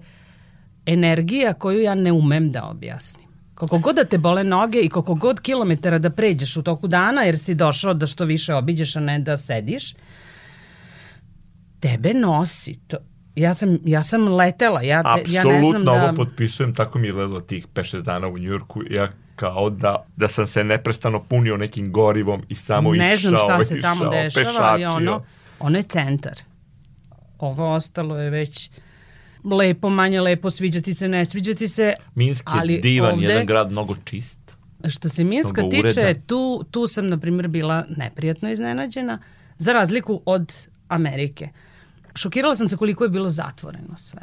energija 0.86 1.54
koju 1.54 1.82
ja 1.82 1.96
ne 1.96 2.12
umem 2.12 2.52
da 2.52 2.64
objasnim. 2.66 3.28
Koliko 3.56 3.78
god 3.78 3.96
da 3.96 4.06
te 4.06 4.18
bole 4.18 4.44
noge 4.44 4.80
i 4.82 4.90
koliko 4.90 5.16
god 5.16 5.40
kilometara 5.42 6.00
da 6.00 6.10
pređeš 6.10 6.58
u 6.58 6.64
toku 6.64 6.88
dana, 6.88 7.22
jer 7.22 7.38
si 7.38 7.56
došao 7.56 7.94
da 7.94 8.06
što 8.06 8.26
više 8.26 8.54
obiđeš, 8.54 8.96
a 8.96 9.00
ne 9.00 9.20
da 9.20 9.38
sediš, 9.38 9.96
tebe 11.80 12.14
nosi. 12.14 12.80
To, 12.88 12.98
ja, 13.36 13.54
sam, 13.54 13.78
ja 13.86 14.04
sam 14.04 14.28
letela, 14.28 14.82
ja, 14.82 15.04
te- 15.04 15.32
ja 15.32 15.44
ne 15.44 15.50
znam 15.50 15.56
Apsolutno 15.56 15.94
da... 15.94 16.04
ovo 16.04 16.16
potpisujem, 16.16 16.76
tako 16.76 17.00
mi 17.00 17.08
je 17.08 17.14
gledalo 17.14 17.42
tih 17.42 17.68
5-6 17.68 18.02
dana 18.02 18.28
u 18.28 18.38
Njurku. 18.38 18.82
Ja 18.90 19.12
kao 19.36 19.70
da, 19.70 20.06
da 20.16 20.28
sam 20.28 20.48
se 20.48 20.64
neprestano 20.64 21.24
punio 21.24 21.58
nekim 21.58 21.92
gorivom 21.92 22.44
i 22.50 22.56
samo 22.56 22.94
Ne 22.94 23.18
znam 23.18 23.34
išao, 23.34 23.46
šta 23.46 23.62
se 23.62 23.82
tamo 23.82 24.04
išao, 24.04 24.12
dešava, 24.12 24.68
ali 24.70 24.84
pešačio. 24.84 24.96
ono, 24.96 25.24
Ono 25.60 25.78
je 25.78 25.84
centar. 25.84 26.40
Ovo 27.40 27.74
ostalo 27.74 28.18
je 28.18 28.30
već 28.30 28.70
lepo, 29.44 29.90
manje 29.90 30.22
lepo, 30.22 30.50
sviđati 30.50 30.94
se, 30.94 31.08
ne 31.08 31.26
sviđati 31.26 31.68
se. 31.68 31.94
Minsk 32.16 32.50
je 32.50 32.60
ali 32.60 32.80
divan, 32.82 33.14
ovde- 33.14 33.28
jedan 33.28 33.46
grad 33.46 33.72
mnogo 33.72 33.96
čist. 34.04 34.40
Što 34.90 35.10
se 35.10 35.24
Minska 35.24 35.62
tiče, 35.70 36.16
tu, 36.28 36.64
tu 36.72 36.88
sam, 36.88 37.08
na 37.08 37.18
primjer, 37.18 37.48
bila 37.48 37.86
neprijatno 37.98 38.50
iznenađena, 38.52 39.20
za 39.58 39.74
razliku 39.74 40.22
od 40.26 40.54
Amerike. 40.88 41.50
Šokirala 42.16 42.56
sam 42.56 42.70
se 42.70 42.78
koliko 42.78 43.04
je 43.04 43.10
bilo 43.10 43.30
zatvoreno 43.30 43.98
sve. 43.98 44.22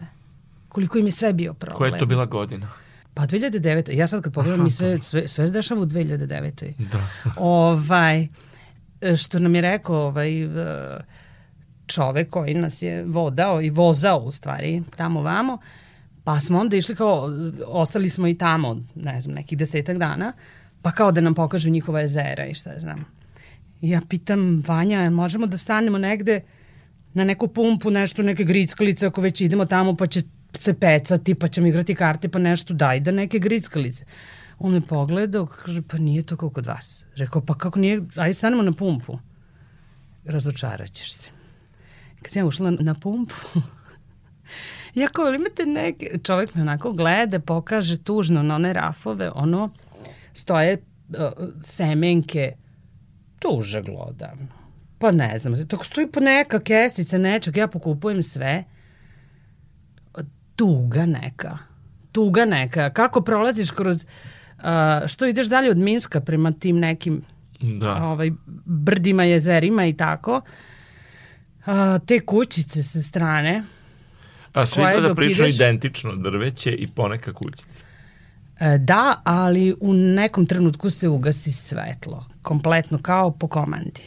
Koliko 0.69 0.99
im 0.99 1.07
je 1.07 1.11
sve 1.13 1.33
bio 1.33 1.55
problem. 1.55 1.79
Koja 1.79 1.95
je 1.95 1.99
to 1.99 2.07
bila 2.07 2.25
godina? 2.25 2.69
Pa 3.15 3.27
2009. 3.27 3.93
Ja 3.93 4.07
sad 4.07 4.23
kad 4.23 4.35
pogledam, 4.35 4.65
mi 4.65 4.71
sve, 4.71 5.03
sve, 5.03 5.29
sve 5.29 5.47
se 5.47 5.53
dešava 5.53 5.81
u 5.81 5.87
2009. 5.87 6.73
Da. 6.93 7.09
ovaj, 7.37 8.29
što 9.17 9.39
nam 9.39 9.55
je 9.55 9.61
rekao 9.61 9.97
ovaj, 9.97 10.43
e, 10.43 10.49
čovek 11.87 12.31
koji 12.31 12.55
nas 12.55 12.83
je 12.83 13.05
vodao 13.05 13.63
i 13.63 13.71
vozao 13.71 14.19
u 14.19 14.31
stvari 14.31 14.83
tamo 14.97 15.23
vamo, 15.23 15.59
pa 16.25 16.41
smo 16.41 16.61
onda 16.61 16.77
išli 16.77 16.97
kao, 16.97 17.31
ostali 17.67 18.11
smo 18.11 18.29
i 18.29 18.39
tamo, 18.39 18.81
ne 18.95 19.21
znam, 19.21 19.35
nekih 19.35 19.59
desetak 19.59 19.99
dana, 19.99 20.33
pa 20.83 20.93
kao 20.93 21.13
da 21.13 21.21
nam 21.21 21.35
pokažu 21.35 21.71
njihova 21.71 22.01
jezera 22.01 22.47
i 22.47 22.55
šta 22.55 22.73
ja 22.73 22.81
znam. 22.81 23.05
I 23.81 23.91
ja 23.91 24.01
pitam 24.09 24.63
Vanja, 24.67 25.11
možemo 25.11 25.47
da 25.47 25.57
stanemo 25.57 25.99
negde 25.99 26.41
na 27.15 27.25
neku 27.25 27.49
pumpu, 27.49 27.91
nešto, 27.91 28.23
neke 28.23 28.45
grickalice, 28.45 29.07
ako 29.07 29.21
već 29.21 29.41
idemo 29.41 29.65
tamo, 29.65 29.97
pa 29.97 30.07
će 30.07 30.21
se 30.59 30.75
pecati, 30.75 31.35
pa 31.35 31.49
ćemo 31.49 31.67
igrati 31.67 31.95
karte, 31.95 32.29
pa 32.29 32.39
nešto, 32.39 32.75
daj 32.75 33.01
da 33.01 33.11
neke 33.11 33.39
grickalice. 33.39 34.05
On 34.59 34.73
me 34.73 34.81
pogledao, 34.81 35.47
kaže, 35.47 35.83
pa 35.83 35.99
nije 35.99 36.23
to 36.23 36.37
kao 36.37 36.51
kod 36.51 36.67
vas. 36.67 37.05
Rekao, 37.17 37.43
pa 37.43 37.55
kako 37.55 37.79
nije, 37.79 38.03
ajde 38.17 38.35
stanemo 38.35 38.63
na 38.63 38.73
pumpu. 38.73 39.19
Razočarat 40.25 40.93
ćeš 40.93 41.15
se. 41.15 41.36
Kad 42.27 42.33
sam 42.33 42.43
ja 42.43 42.47
ušla 42.47 42.71
na, 42.71 42.95
pumpu, 42.95 43.35
ja 45.01 45.09
kao, 45.09 45.35
imate 45.35 45.67
neke, 45.67 46.19
čovjek 46.23 46.55
me 46.55 46.63
onako 46.63 46.93
gleda, 46.93 47.39
pokaže 47.41 47.99
tužno 47.99 48.43
na 48.43 48.55
one 48.55 48.73
rafove, 48.73 49.31
ono, 49.35 49.71
stoje 50.33 50.83
uh, 51.09 51.49
semenke, 51.63 52.53
tuže 53.39 53.83
glodavno. 53.83 54.47
Pa 54.99 55.11
ne 55.11 55.39
znam, 55.39 55.69
tako 55.69 55.85
stoji 55.85 56.11
po 56.11 56.21
neka 56.21 56.61
kesica 56.61 57.19
nečeg, 57.19 57.57
ja 57.57 57.69
pokupujem 57.69 58.23
sve. 58.23 58.65
Tuga 60.57 61.07
neka. 61.07 61.59
Tuga 62.13 62.45
neka. 62.45 62.91
Kako 62.91 63.21
prolaziš 63.21 63.71
kroz... 63.71 64.05
Uh, 64.57 65.07
što 65.07 65.27
ideš 65.27 65.47
dalje 65.47 65.71
od 65.71 65.79
Minska 65.79 66.21
prema 66.21 66.53
tim 66.53 66.79
nekim 66.79 67.23
Da. 67.61 68.05
ovaj, 68.05 68.31
brdima, 68.65 69.25
jezerima 69.25 69.87
i 69.87 69.93
tako. 69.93 70.41
A, 71.67 71.99
te 71.99 72.21
kućice 72.21 72.83
sa 72.83 73.03
strane, 73.03 73.63
A 74.53 74.67
svi 74.67 74.83
sada 74.85 75.15
pričaju 75.15 75.49
ideš- 75.49 75.55
identično, 75.55 76.17
drveće 76.17 76.71
i 76.71 76.87
poneka 76.87 77.33
kućica. 77.33 77.85
e, 78.61 78.79
da, 78.79 79.21
ali 79.25 79.75
u 79.81 79.93
nekom 79.95 80.47
trenutku 80.47 80.91
se 80.91 81.09
ugasi 81.09 81.53
svetlo. 81.53 82.27
Kompletno, 82.43 82.99
kao 82.99 83.31
po 83.31 83.49
komandi. 83.49 84.03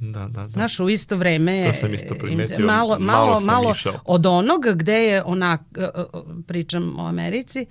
Da, 0.00 0.20
da, 0.20 0.40
da. 0.40 0.48
Znaš, 0.48 0.80
u 0.80 0.88
isto 0.88 1.16
vreme 1.16 1.64
To 1.66 1.72
sam 1.72 1.94
isto 1.94 2.14
primetio, 2.14 2.66
malo, 2.66 2.98
malo 2.98 3.40
malo, 3.40 3.40
sam 3.40 3.46
malo 3.46 4.00
od 4.04 4.26
onoga 4.26 4.72
gde 4.72 4.94
je 4.94 5.22
onak, 5.24 5.60
e, 5.78 5.82
e, 5.82 5.88
pričam 6.46 6.98
o 6.98 7.06
Americi, 7.06 7.66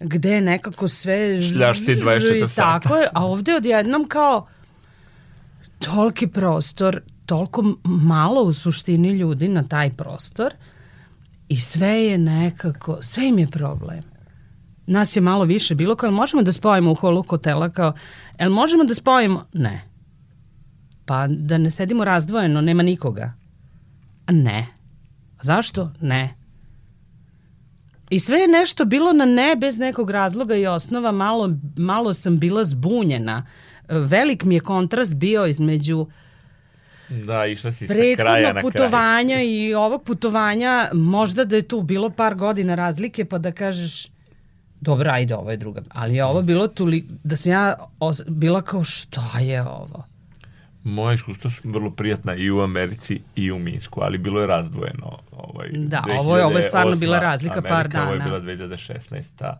gde 0.00 0.30
je 0.30 0.40
nekako 0.40 0.88
sve 0.88 1.42
Šljašti 1.42 1.94
24 1.94 2.44
i 2.44 2.48
sata. 2.48 2.80
Tako 2.80 2.96
je, 2.96 3.08
a 3.14 3.24
ovde 3.26 3.54
odjednom 3.54 4.08
kao 4.08 4.46
toliki 5.78 6.26
prostor, 6.26 7.00
toliko 7.26 7.64
malo 7.84 8.42
u 8.42 8.52
suštini 8.52 9.10
ljudi 9.10 9.48
na 9.48 9.62
taj 9.62 9.92
prostor 9.92 10.54
i 11.48 11.60
sve 11.60 11.88
je 11.88 12.18
nekako, 12.18 12.98
sve 13.02 13.28
im 13.28 13.38
je 13.38 13.46
problem. 13.46 14.02
Nas 14.86 15.16
je 15.16 15.20
malo 15.20 15.44
više 15.44 15.74
bilo 15.74 15.96
kao, 15.96 16.10
možemo 16.10 16.42
da 16.42 16.52
spojimo 16.52 16.92
u 16.92 16.94
holu 16.94 17.22
hotela 17.22 17.70
kao, 17.70 17.92
jel 18.38 18.50
možemo 18.50 18.84
da 18.84 18.94
spojimo? 18.94 19.46
Ne. 19.52 19.82
Pa 21.04 21.26
da 21.26 21.58
ne 21.58 21.70
sedimo 21.70 22.04
razdvojeno, 22.04 22.60
nema 22.60 22.82
nikoga. 22.82 23.32
A 24.26 24.32
ne. 24.32 24.66
A 25.38 25.44
zašto? 25.44 25.92
Ne. 26.00 26.34
I 28.10 28.20
sve 28.20 28.38
je 28.38 28.48
nešto 28.48 28.84
bilo 28.84 29.12
na 29.12 29.24
ne 29.24 29.56
bez 29.60 29.78
nekog 29.78 30.10
razloga 30.10 30.56
i 30.56 30.66
osnova, 30.66 31.12
malo, 31.12 31.50
malo 31.76 32.14
sam 32.14 32.38
bila 32.38 32.64
zbunjena. 32.64 33.46
Velik 33.88 34.44
mi 34.44 34.54
je 34.54 34.60
kontrast 34.60 35.16
bio 35.16 35.46
između 35.46 36.06
Da, 37.16 37.46
išla 37.46 37.72
si 37.72 37.86
sa 37.86 37.94
kraja 38.16 38.52
na 38.52 38.60
putovanja 38.62 39.42
i 39.42 39.74
ovog 39.74 40.04
putovanja, 40.04 40.90
možda 40.94 41.44
da 41.44 41.56
je 41.56 41.62
tu 41.64 41.82
bilo 41.82 42.10
par 42.10 42.34
godina 42.34 42.74
razlike, 42.74 43.24
pa 43.24 43.38
da 43.38 43.52
kažeš, 43.52 44.06
dobro, 44.80 45.10
ajde, 45.10 45.34
ovo 45.34 45.50
je 45.50 45.56
druga. 45.56 45.82
Ali 45.90 46.14
je 46.14 46.24
ovo 46.24 46.42
bilo 46.42 46.68
tuli, 46.68 47.04
da 47.24 47.36
sam 47.36 47.52
ja 47.52 47.74
os- 48.00 48.22
bila 48.28 48.62
kao, 48.62 48.84
šta 48.84 49.38
je 49.40 49.62
ovo? 49.62 50.04
Moje 50.84 51.14
iskustva 51.14 51.50
su 51.50 51.70
vrlo 51.70 51.90
prijatna 51.90 52.34
i 52.34 52.50
u 52.50 52.60
Americi 52.60 53.20
i 53.36 53.52
u 53.52 53.58
Minsku, 53.58 54.00
ali 54.02 54.18
bilo 54.18 54.40
je 54.40 54.46
razdvojeno. 54.46 55.18
Ovaj, 55.32 55.68
Da, 55.70 56.04
ovo 56.10 56.36
je- 56.36 56.44
ovo 56.44 56.56
je 56.56 56.62
stvarno 56.62 56.90
2008. 56.90 57.00
bila 57.00 57.18
razlika 57.20 57.62
par 57.62 57.72
Amerika, 57.72 58.02
Ovo 58.02 58.12
je 58.12 58.18
dana. 58.18 58.24
bila 58.26 58.40
2016. 58.40 59.56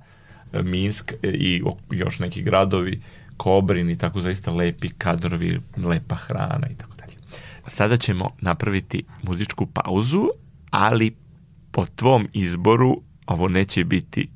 Minsk 0.54 1.12
i 1.24 1.62
još 1.90 2.18
neki 2.18 2.42
gradovi, 2.42 3.02
Kobrin 3.36 3.90
i 3.90 3.98
tako 3.98 4.20
zaista 4.20 4.50
lepi 4.52 4.88
kadrovi, 4.88 5.60
lepa 5.78 6.14
hrana 6.16 6.66
i 6.68 6.74
tako. 6.74 6.91
Sada 7.66 7.96
ćemo 7.96 8.30
napraviti 8.40 9.04
muzičku 9.22 9.66
pauzu, 9.66 10.28
ali 10.70 11.16
po 11.70 11.86
tvom 11.86 12.28
izboru 12.32 13.00
ovo 13.26 13.48
neće 13.48 13.84
biti 13.84 14.28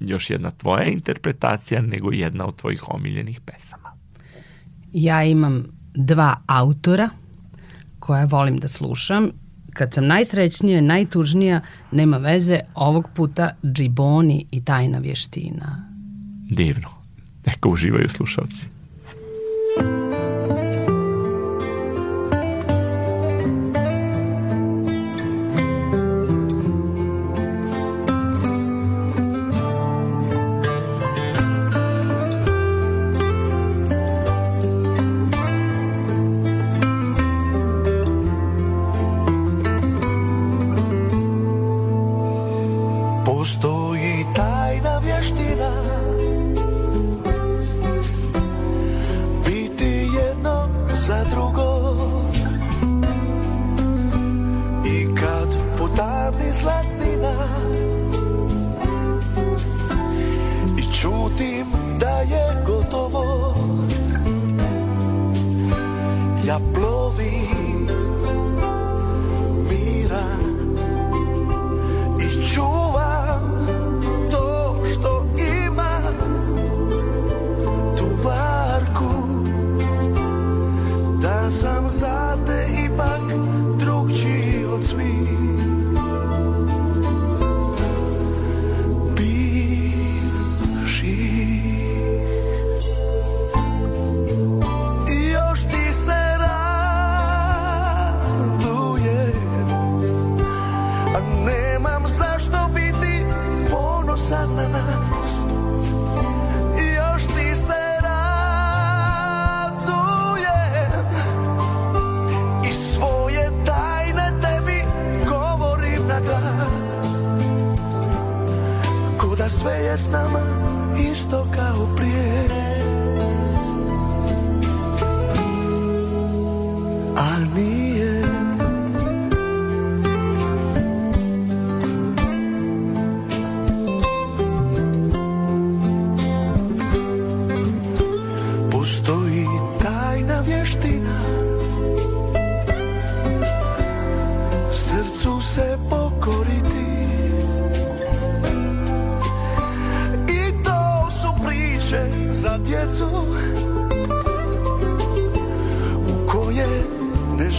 još 0.00 0.30
jedna 0.30 0.50
tvoja 0.50 0.84
interpretacija, 0.84 1.82
nego 1.82 2.12
jedna 2.12 2.46
od 2.46 2.56
tvojih 2.56 2.88
omiljenih 2.88 3.40
pesama. 3.40 3.92
Ja 4.92 5.24
imam 5.24 5.64
dva 5.94 6.36
autora 6.46 7.10
koja 7.98 8.24
volim 8.24 8.56
da 8.56 8.68
slušam. 8.68 9.30
Kad 9.74 9.94
sam 9.94 10.06
najsrećnija, 10.06 10.80
najtužnija, 10.80 11.60
nema 11.92 12.16
veze, 12.18 12.60
ovog 12.74 13.08
puta 13.14 13.50
Džiboni 13.64 14.46
i 14.50 14.64
tajna 14.64 14.98
vještina. 14.98 15.92
Divno. 16.50 16.88
Neka 17.46 17.68
uživaju 17.68 18.08
slušalci. 18.08 18.68
Postoji 19.74 20.09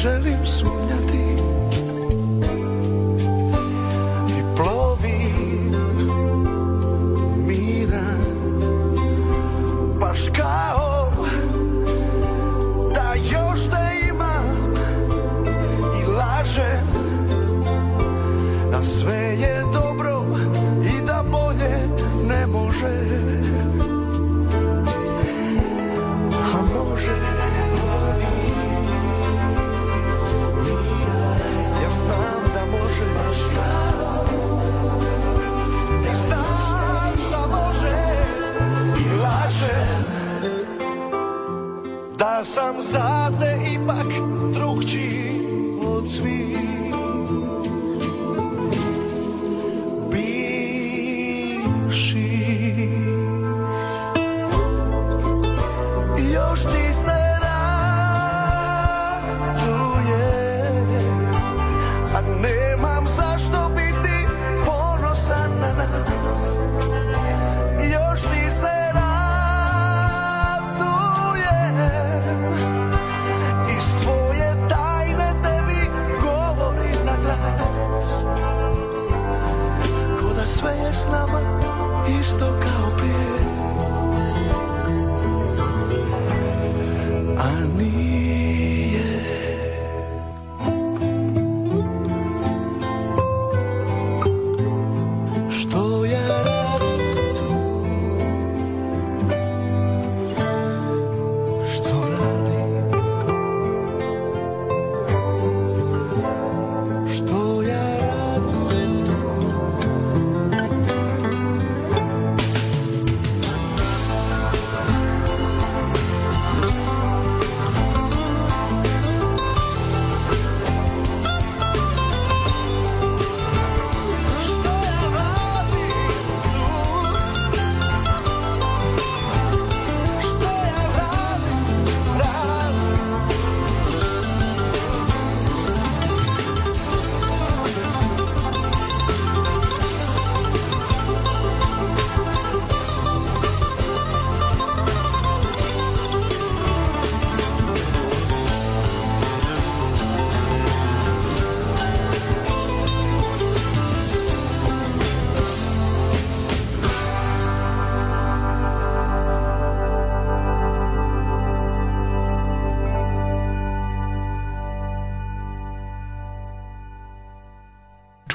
želim 0.01 0.45
sumnjati 0.45 1.00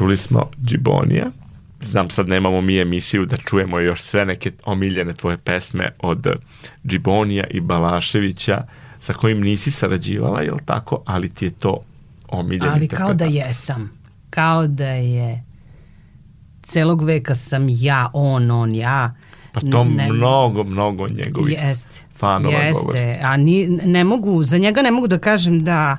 Čuli 0.06 0.16
smo 0.16 0.50
Džibonija. 0.64 1.26
Znam 1.80 2.10
sad 2.10 2.28
nemamo 2.28 2.60
mi 2.60 2.78
emisiju 2.78 3.26
da 3.26 3.36
čujemo 3.36 3.78
još 3.78 4.00
sve 4.02 4.24
neke 4.24 4.52
omiljene 4.64 5.12
tvoje 5.12 5.36
pesme 5.38 5.92
od 5.98 6.26
Džibonija 6.86 7.44
i 7.50 7.60
Balaševića 7.60 8.62
sa 8.98 9.12
kojim 9.12 9.40
nisi 9.40 9.70
sarađivala, 9.70 10.42
jel 10.42 10.56
tako? 10.64 11.02
Ali 11.06 11.28
ti 11.28 11.44
je 11.44 11.50
to 11.50 11.80
omiljeni 12.28 12.70
Ali 12.72 12.88
kao 12.88 13.14
da 13.14 13.24
jesam. 13.24 13.90
Kao 14.30 14.66
da 14.66 14.86
je 14.88 15.42
celog 16.62 17.02
veka 17.04 17.34
sam 17.34 17.66
ja, 17.68 18.10
on, 18.12 18.50
on, 18.50 18.74
ja. 18.74 19.14
Pa 19.52 19.60
to 19.60 19.84
Ne- 19.84 20.12
mnogo, 20.12 20.64
mnogo 20.64 21.08
njegovih 21.08 21.58
Jeste. 21.62 22.00
fanova 22.16 22.58
Jeste, 22.58 22.82
govori. 22.84 23.18
a 23.22 23.36
ni, 23.36 23.66
ne 23.84 24.04
mogu, 24.04 24.42
za 24.42 24.58
njega 24.58 24.82
ne 24.82 24.90
mogu 24.90 25.06
da 25.06 25.18
kažem 25.18 25.58
da, 25.60 25.96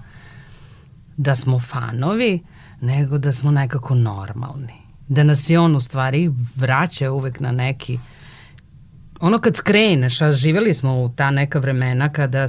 da 1.18 1.36
smo 1.36 1.60
fanovi, 1.60 2.40
nego 2.82 3.18
da 3.18 3.32
smo 3.32 3.52
nekako 3.52 3.96
normalni. 3.96 4.74
Da 5.08 5.24
nas 5.24 5.50
je 5.50 5.60
on 5.60 5.76
u 5.76 5.80
stvari 5.80 6.32
vraća 6.56 7.12
uvek 7.12 7.40
na 7.40 7.52
neki 7.52 8.00
ono 9.20 9.38
kad 9.38 9.56
skreneš, 9.56 10.22
a 10.22 10.32
živeli 10.32 10.74
smo 10.74 10.94
u 10.96 11.10
ta 11.10 11.32
neka 11.32 11.60
vremena 11.60 12.10
kada 12.10 12.48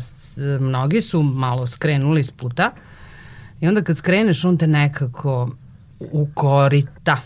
mnogi 0.60 1.00
su 1.00 1.22
malo 1.22 1.66
skrenuli 1.66 2.24
s 2.24 2.30
puta 2.30 2.72
i 3.60 3.68
onda 3.68 3.82
kad 3.82 3.96
skreneš 3.96 4.44
on 4.44 4.58
te 4.58 4.66
nekako 4.66 5.50
ukorita. 6.00 7.20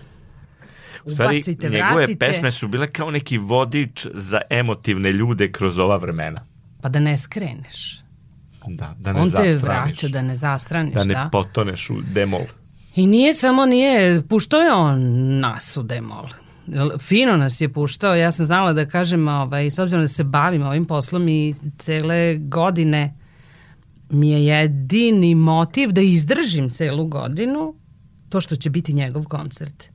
U 1.05 1.11
stvari, 1.11 1.37
Ubacite, 1.37 1.69
njegove 1.71 1.95
vratite. 1.97 2.19
pesme 2.19 2.51
su 2.51 2.69
bile 2.69 2.87
kao 2.87 3.11
neki 3.11 3.39
vodič 3.39 4.07
za 4.15 4.41
emotivne 4.51 5.13
ljude 5.13 5.53
kroz 5.53 5.79
ova 5.79 5.97
vremena. 5.97 6.41
Pa 6.81 6.89
da 6.89 7.01
ne 7.01 7.17
skreneš. 7.17 8.03
Da, 8.67 8.95
da 8.99 9.13
ne 9.13 9.21
On 9.21 9.31
te 9.31 9.37
zastraniš. 9.37 9.63
vraća 9.63 10.09
da 10.09 10.23
ne 10.23 10.37
zastraniš, 10.37 10.95
da 10.95 11.05
da. 11.05 11.25
ne 11.25 11.29
potoneš 11.33 11.91
u 11.91 11.95
demol. 12.15 12.45
I 12.97 13.07
nije 13.07 13.34
samo 13.34 13.66
nije, 13.66 14.22
puštao 14.28 14.61
je 14.61 14.72
on 14.72 15.01
nas 15.40 15.76
u 15.76 15.82
demol. 15.82 16.28
Fino 16.99 17.36
nas 17.36 17.61
je 17.61 17.72
puštao, 17.72 18.14
ja 18.14 18.30
sam 18.30 18.47
znala 18.47 18.72
da 18.72 18.86
kažem, 18.86 19.28
ovaj, 19.28 19.70
s 19.70 19.78
obzirom 19.78 20.05
da 20.05 20.09
se 20.09 20.24
bavim 20.24 20.62
ovim 20.62 20.84
poslom 20.84 21.28
i 21.28 21.55
cele 21.78 22.36
godine 22.36 23.14
mi 24.11 24.30
je 24.30 24.45
jedini 24.45 25.34
motiv 25.34 25.93
da 25.93 26.01
izdržim 26.01 26.70
celu 26.70 27.07
godinu 27.07 27.74
to 28.28 28.40
što 28.40 28.57
će 28.57 28.70
biti 28.70 28.93
njegov 28.93 29.24
koncert 29.24 29.90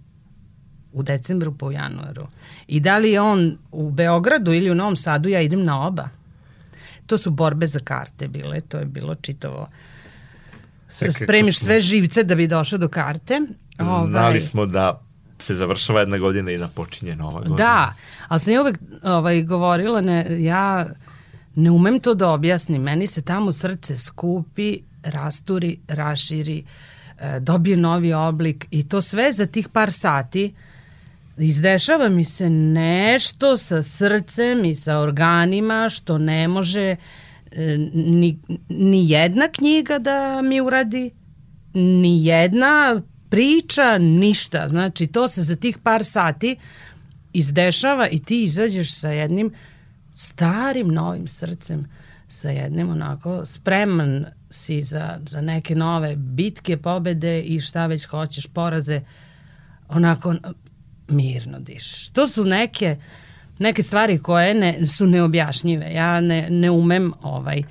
u 0.94 1.04
decembru 1.04 1.58
pa 1.58 1.66
u 1.66 1.72
januaru. 1.72 2.28
I 2.68 2.80
da 2.80 2.98
li 2.98 3.12
je 3.12 3.22
on 3.22 3.58
u 3.72 3.92
Beogradu 3.92 4.54
ili 4.54 4.72
u 4.72 4.76
Novom 4.76 4.96
Sadu, 4.96 5.30
ja 5.30 5.42
idem 5.42 5.64
na 5.64 5.88
oba. 5.88 6.10
To 7.06 7.18
su 7.18 7.32
borbe 7.32 7.66
za 7.66 7.80
karte 7.80 8.28
bile, 8.28 8.62
to 8.62 8.78
je 8.78 8.86
bilo 8.86 9.16
čitavo. 9.16 9.68
Spremiš 11.12 11.60
smo- 11.60 11.66
sve 11.66 11.80
živce 11.80 12.24
da 12.24 12.36
bi 12.36 12.48
došao 12.48 12.80
do 12.80 12.88
karte. 12.88 13.42
Ovaj, 13.80 14.12
Znali 14.12 14.42
smo 14.42 14.66
da 14.66 15.02
se 15.40 15.56
završava 15.56 16.00
jedna 16.00 16.18
godina 16.18 16.52
i 16.52 16.58
da 16.58 16.68
počinje 16.68 17.16
nova 17.16 17.40
godina. 17.40 17.56
Da, 17.56 17.94
ali 18.28 18.40
sam 18.40 18.54
ja 18.54 18.62
uvek 18.62 18.80
ovaj, 19.04 19.44
govorila, 19.44 20.02
ne, 20.02 20.38
ja 20.40 20.88
ne 21.56 21.72
umem 21.72 22.00
to 22.00 22.14
da 22.14 22.30
objasnim. 22.30 22.82
Meni 22.82 23.08
se 23.08 23.22
tamo 23.22 23.52
srce 23.52 23.98
skupi, 23.98 24.80
rasturi, 25.04 25.80
raširi, 25.88 26.64
e, 27.20 27.40
dobije 27.40 27.78
novi 27.78 28.14
oblik 28.14 28.68
i 28.72 28.90
to 28.90 29.02
sve 29.02 29.32
za 29.32 29.46
tih 29.46 29.70
par 29.70 29.92
sati 29.92 30.54
izdešava 31.38 32.10
mi 32.10 32.24
se 32.24 32.50
nešto 32.50 33.58
sa 33.58 33.84
srcem 33.84 34.66
i 34.66 34.76
sa 34.76 34.98
organima 35.00 35.90
što 35.90 36.18
ne 36.18 36.48
može 36.48 36.82
e, 36.82 36.98
ni, 37.94 38.40
ni 38.70 39.10
jedna 39.10 39.48
knjiga 39.48 40.00
da 40.00 40.42
mi 40.42 40.62
uradi, 40.62 41.12
ni 41.74 42.26
jedna 42.26 43.02
priča, 43.30 43.98
ništa. 43.98 44.70
Znači, 44.70 45.08
to 45.08 45.28
se 45.28 45.44
za 45.44 45.56
tih 45.56 45.78
par 45.78 46.06
sati 46.06 46.56
izdešava 47.34 48.08
i 48.08 48.20
ti 48.20 48.44
izađeš 48.44 49.00
sa 49.00 49.10
jednim 49.10 49.52
starim 50.12 50.88
novim 50.88 51.28
srcem, 51.28 51.86
sa 52.28 52.50
jednim 52.50 52.90
onako 52.90 53.46
spreman 53.46 54.26
si 54.50 54.84
za, 54.84 55.20
za 55.26 55.42
neke 55.42 55.76
nove 55.76 56.16
bitke, 56.16 56.78
pobede 56.78 57.42
i 57.42 57.62
šta 57.62 57.86
već 57.86 58.06
hoćeš, 58.06 58.48
poraze, 58.48 59.02
onako 59.88 60.36
mirno 61.08 61.60
dišeš. 61.60 62.10
To 62.10 62.28
su 62.28 62.44
neke 62.44 62.98
neke 63.60 63.84
stvari 63.84 64.20
koje 64.20 64.54
ne, 64.54 64.86
su 64.86 65.08
neobjašnjive. 65.08 65.92
Ja 65.94 66.22
ne, 66.22 66.48
ne 66.50 66.72
umem 66.72 67.14
ovaj 67.22 67.64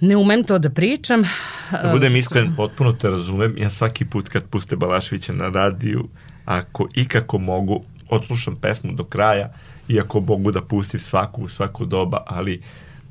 ne 0.00 0.16
umem 0.16 0.44
to 0.44 0.58
da 0.58 0.70
pričam. 0.70 1.22
Da 1.70 1.90
budem 1.92 2.16
iskren, 2.16 2.54
potpuno 2.56 2.92
te 2.92 3.10
razumem. 3.10 3.54
Ja 3.58 3.70
svaki 3.70 4.04
put 4.04 4.28
kad 4.28 4.44
puste 4.44 4.76
Balaševića 4.76 5.32
na 5.32 5.48
radiju, 5.48 6.08
ako 6.44 6.88
ikako 6.94 7.38
mogu, 7.38 7.84
odslušam 8.08 8.56
pesmu 8.56 8.92
do 8.92 9.04
kraja, 9.04 9.52
iako 9.88 10.20
mogu 10.20 10.52
da 10.52 10.62
pustim 10.62 11.00
svaku 11.00 11.42
u 11.42 11.48
svako 11.48 11.84
doba, 11.84 12.22
ali 12.26 12.62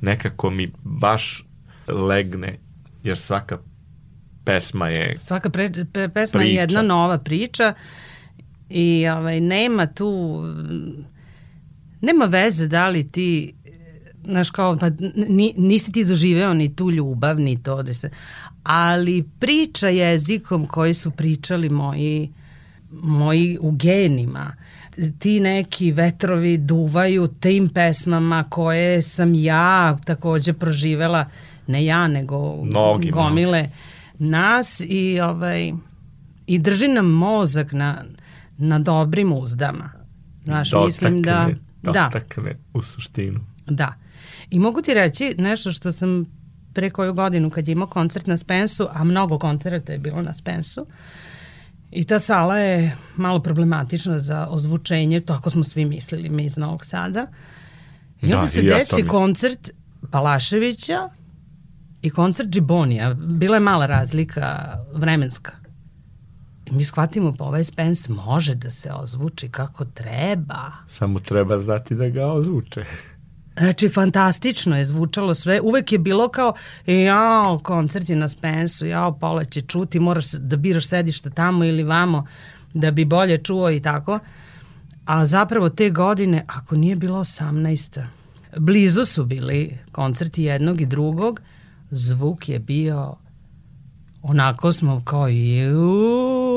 nekako 0.02 0.50
mi 0.50 0.72
baš 0.84 1.46
legne, 1.88 2.58
jer 3.04 3.18
svaka 3.18 3.58
pesma 4.44 4.90
je 4.90 5.16
Svaka 5.20 5.50
pre, 5.50 5.70
pre, 5.94 6.10
pesma 6.10 6.40
Priča. 6.40 6.52
je 6.52 6.56
jedna 6.56 6.82
nova 6.82 7.18
priča 7.18 7.74
i 8.70 9.08
ovaj, 9.08 9.40
nema 9.40 9.86
tu 9.86 10.42
nema 12.02 12.26
veze 12.26 12.68
da 12.68 12.88
li 12.88 13.12
ti 13.12 13.54
znaš 14.24 14.50
kao, 14.50 14.78
pa 14.78 14.90
ni, 15.16 15.54
nisi 15.58 15.92
ti 15.92 16.06
doživeo 16.06 16.54
ni 16.54 16.76
tu 16.76 16.92
ljubav, 16.92 17.40
ni 17.40 17.64
to 17.64 17.84
da 17.84 17.94
se, 17.94 18.10
ali 18.64 19.24
priča 19.40 19.88
jezikom 19.88 20.68
koji 20.68 20.94
su 20.94 21.12
pričali 21.12 21.70
moji, 21.70 22.32
moji 22.92 23.58
u 23.62 23.72
genima, 23.72 24.56
ti 25.20 25.40
neki 25.40 25.92
vetrovi 25.92 26.58
duvaju 26.58 27.28
tim 27.28 27.70
pesmama 27.70 28.44
koje 28.50 29.02
sam 29.02 29.34
ja 29.34 29.98
takođe 30.06 30.54
proživela, 30.54 31.26
ne 31.68 31.86
ja, 31.86 32.08
nego 32.08 32.66
Mnogi, 32.66 33.12
gomile 33.12 33.70
nas 34.20 34.82
i 34.88 35.20
ovaj 35.20 35.74
i 36.48 36.60
drži 36.60 36.88
nam 36.88 37.06
mozak 37.06 37.72
na, 37.72 38.04
na 38.58 38.80
dobrim 38.80 39.34
uzdama. 39.34 39.92
Znaš, 40.44 40.72
mislim 40.86 41.22
da... 41.22 41.50
Da, 41.82 41.92
dotakne 41.92 42.58
u 42.74 42.82
suštinu. 42.82 43.40
da. 43.66 43.94
I 44.50 44.60
mogu 44.60 44.82
ti 44.82 44.94
reći 44.94 45.36
nešto 45.38 45.72
što 45.72 45.92
sam 45.92 46.26
pre 46.74 46.90
koju 46.90 47.14
godinu 47.14 47.50
kad 47.50 47.68
je 47.68 47.72
imao 47.72 47.88
koncert 47.88 48.28
na 48.28 48.38
Spensu, 48.38 48.88
a 48.92 49.04
mnogo 49.04 49.40
koncerta 49.40 49.92
je 49.92 50.00
bilo 50.00 50.22
na 50.22 50.34
Spensu, 50.34 50.86
i 51.92 52.04
ta 52.04 52.20
sala 52.20 52.58
je 52.58 52.98
malo 53.16 53.40
problematična 53.42 54.20
za 54.20 54.48
ozvučenje, 54.50 55.22
tako 55.22 55.50
smo 55.50 55.64
svi 55.64 55.86
mislili 55.86 56.30
mi 56.30 56.46
iz 56.46 56.58
Novog 56.58 56.86
Sada. 56.86 57.28
I 58.22 58.26
onda 58.26 58.40
Da, 58.40 58.48
se 58.48 58.62
i 58.62 58.66
ja 58.66 58.78
desi 58.78 59.08
koncert 59.08 59.70
Palaševića 60.12 61.10
i 62.02 62.10
koncert 62.10 62.50
Džibonija. 62.50 63.14
Bila 63.14 63.56
je 63.56 63.60
mala 63.60 63.86
razlika 63.86 64.78
vremenska. 64.94 65.52
Mi 66.72 66.84
shvatimo 66.84 67.34
pa 67.38 67.44
ovaj 67.44 67.64
Spence 67.64 68.14
može 68.14 68.56
da 68.56 68.70
se 68.70 68.92
ozvuči 68.94 69.50
kako 69.50 69.86
treba. 69.86 70.72
Samo 70.88 71.20
treba 71.20 71.60
znati 71.60 71.96
da 71.96 72.10
ga 72.10 72.26
ozvuče. 72.26 72.86
Znači, 73.58 73.90
fantastično 73.90 74.78
je 74.78 74.86
zvučalo 74.86 75.34
sve. 75.34 75.62
Uvek 75.62 75.92
je 75.92 75.98
bilo 75.98 76.30
kao, 76.30 76.54
jao, 76.86 77.60
koncert 77.64 78.10
je 78.10 78.16
na 78.16 78.28
Spensu, 78.28 78.86
jao, 78.86 79.20
pola 79.20 79.46
će 79.46 79.62
čuti, 79.62 80.00
moraš 80.00 80.32
da 80.32 80.58
biraš 80.58 80.88
sedište 80.88 81.30
tamo 81.30 81.64
ili 81.64 81.84
vamo 81.84 82.28
da 82.74 82.92
bi 82.92 83.06
bolje 83.06 83.38
čuo 83.38 83.72
i 83.72 83.80
tako. 83.80 84.20
A 85.06 85.26
zapravo 85.26 85.70
te 85.70 85.90
godine, 85.90 86.46
ako 86.48 86.76
nije 86.76 86.96
bilo 86.96 87.20
18. 87.20 88.06
Blizu 88.58 89.06
su 89.06 89.26
bili 89.26 89.78
koncerti 89.92 90.44
jednog 90.44 90.82
i 90.82 90.86
drugog, 90.86 91.42
zvuk 91.92 92.50
je 92.50 92.60
bio 92.60 93.16
onako 94.22 94.72
smo 94.72 95.02
kao 95.06 95.28
ju 95.28 96.49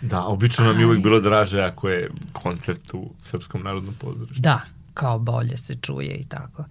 Da, 0.00 0.24
obično 0.24 0.64
nam 0.64 0.80
je 0.80 0.86
uvijek 0.86 1.02
bilo 1.02 1.20
draže 1.20 1.60
ako 1.60 1.88
je 1.88 2.10
koncert 2.32 2.94
u 2.94 3.10
Srpskom 3.22 3.62
narodnom 3.62 3.94
pozorištu. 3.94 4.42
Da, 4.42 4.60
kao 4.94 5.18
bolje 5.18 5.56
se 5.56 5.74
čuje 5.74 6.14
i 6.14 6.24
tako. 6.24 6.64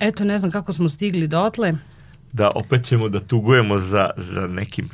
Eto, 0.00 0.24
ne 0.24 0.38
znam 0.38 0.50
kako 0.50 0.72
smo 0.72 0.88
stigli 0.88 1.28
dotle. 1.28 1.72
Da, 2.32 2.50
opet 2.54 2.84
ćemo 2.84 3.08
da 3.08 3.20
tugujemo 3.20 3.76
za, 3.76 4.10
za 4.16 4.46
nekim 4.46 4.88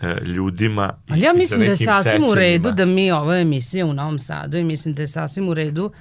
e, 0.00 0.16
ljudima. 0.26 0.92
Ali 1.08 1.20
ja 1.20 1.32
mislim 1.32 1.60
da 1.60 1.66
je 1.66 1.76
sasvim 1.76 2.24
u 2.24 2.34
redu 2.34 2.72
da 2.72 2.86
mi 2.86 3.12
ovo 3.12 3.34
emisije 3.34 3.84
u 3.84 3.92
Novom 3.92 4.18
Sadu 4.18 4.58
i 4.58 4.64
mislim 4.64 4.94
da 4.94 5.02
je 5.02 5.06
sasvim 5.06 5.48
u 5.48 5.54
redu 5.54 5.92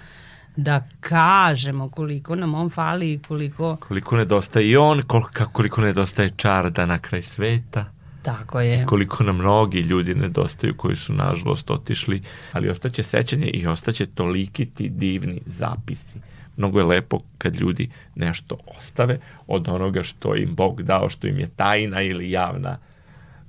da 0.55 0.87
kažemo 0.99 1.89
koliko 1.89 2.35
nam 2.35 2.53
on 2.53 2.69
fali 2.69 3.13
i 3.13 3.19
koliko 3.27 3.75
Koliko 3.75 4.17
nedostaje 4.17 4.69
i 4.69 4.77
on, 4.77 5.01
koliko, 5.01 5.45
koliko 5.51 5.81
nedostaje 5.81 6.29
čarda 6.29 6.85
na 6.85 6.99
kraj 6.99 7.21
sveta. 7.21 7.85
Tako 8.23 8.61
je. 8.61 8.85
koliko 8.85 9.23
nam 9.23 9.37
mnogi 9.37 9.79
ljudi 9.79 10.15
nedostaju 10.15 10.77
koji 10.77 10.95
su 10.95 11.13
nažalost 11.13 11.71
otišli, 11.71 12.21
ali 12.51 12.69
ostaće 12.69 13.03
sećanje 13.03 13.47
i 13.47 13.67
ostaće 13.67 14.05
toliki 14.05 14.65
ti 14.65 14.89
divni 14.89 15.41
zapisi. 15.45 16.19
Mnogo 16.57 16.79
je 16.79 16.85
lepo 16.85 17.19
kad 17.37 17.55
ljudi 17.55 17.89
nešto 18.15 18.57
ostave 18.79 19.19
od 19.47 19.69
onoga 19.69 20.03
što 20.03 20.35
im 20.35 20.55
Bog 20.55 20.83
dao, 20.83 21.09
što 21.09 21.27
im 21.27 21.39
je 21.39 21.49
tajna 21.55 22.01
ili 22.01 22.31
javna 22.31 22.77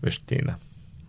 veština. 0.03 0.57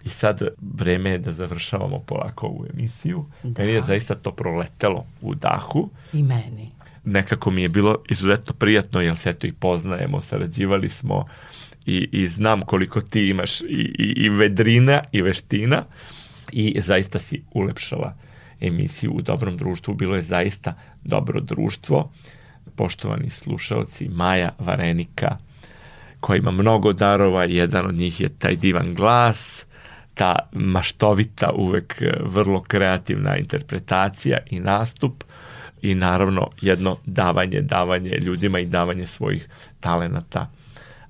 I 0.06 0.10
sad 0.10 0.42
vreme 0.76 1.10
je 1.10 1.18
da 1.18 1.32
završavamo 1.32 2.00
polako 2.00 2.48
ovu 2.48 2.66
emisiju. 2.74 3.26
Da. 3.44 3.62
Meni 3.62 3.74
je 3.74 3.82
zaista 3.82 4.16
to 4.16 4.32
proletelo 4.32 5.06
u 5.22 5.36
dahu 5.36 5.90
I 6.14 6.24
meni. 6.24 6.72
nekako 7.04 7.52
mi 7.52 7.62
je 7.62 7.70
bilo 7.70 7.98
izuzetno 8.10 8.54
prijatno, 8.54 9.02
jer 9.02 9.18
se 9.18 9.30
eto 9.30 9.48
i 9.48 9.52
poznajemo, 9.52 10.22
sarađivali 10.22 10.90
smo 10.90 11.26
i, 11.86 12.10
i 12.12 12.28
znam 12.28 12.62
koliko 12.62 13.02
ti 13.02 13.28
imaš 13.28 13.62
i, 13.62 13.66
i, 14.00 14.14
i 14.18 14.30
vedrina 14.30 15.02
i 15.12 15.22
veština 15.22 15.84
i 16.52 16.82
zaista 16.82 17.20
si 17.20 17.42
ulepšala 17.52 18.18
emisiju 18.62 19.12
u 19.12 19.22
dobrom 19.22 19.58
društvu. 19.58 19.94
Bilo 19.94 20.16
je 20.16 20.22
zaista 20.22 20.74
dobro 21.04 21.42
društvo. 21.42 22.12
Poštovani 22.76 23.30
slušalci, 23.30 24.10
Maja 24.10 24.52
Varenika, 24.60 25.38
koja 26.20 26.38
ima 26.38 26.52
mnogo 26.52 26.94
darova, 26.94 27.44
jedan 27.44 27.86
od 27.86 27.96
njih 27.96 28.22
je 28.22 28.30
taj 28.30 28.56
divan 28.56 28.94
glas, 28.94 29.66
ta 30.14 30.40
maštovita, 30.52 31.52
uvek 31.56 32.02
e, 32.02 32.14
vrlo 32.24 32.62
kreativna 32.62 33.38
interpretacija 33.38 34.38
i 34.50 34.60
nastup 34.60 35.24
i 35.82 35.96
naravno 35.96 36.50
jedno 36.62 36.98
davanje, 37.06 37.62
davanje 37.62 38.10
ljudima 38.10 38.60
i 38.60 38.66
davanje 38.66 39.06
svojih 39.08 39.48
talenata, 39.80 40.52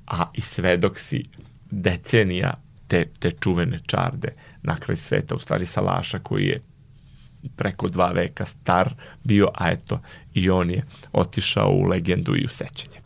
a 0.08 0.26
i 0.34 0.42
svedok 0.42 1.00
si 1.00 1.24
decenija 1.72 2.54
te, 2.88 3.06
te 3.20 3.32
čuvene 3.32 3.80
čarde 3.86 4.34
na 4.64 4.76
kraj 4.76 4.96
sveta, 4.96 5.36
u 5.36 5.40
stvari 5.40 5.66
Salaša 5.66 6.20
koji 6.20 6.46
je 6.46 6.62
preko 7.56 7.90
dva 7.90 8.12
veka 8.12 8.46
star 8.46 8.94
bio, 9.24 9.50
a 9.54 9.72
eto 9.72 10.00
i 10.34 10.50
on 10.50 10.70
je 10.70 10.84
otišao 11.14 11.70
u 11.70 11.84
legendu 11.84 12.36
i 12.36 12.46
u 12.46 12.50
sećanje. 12.50 13.00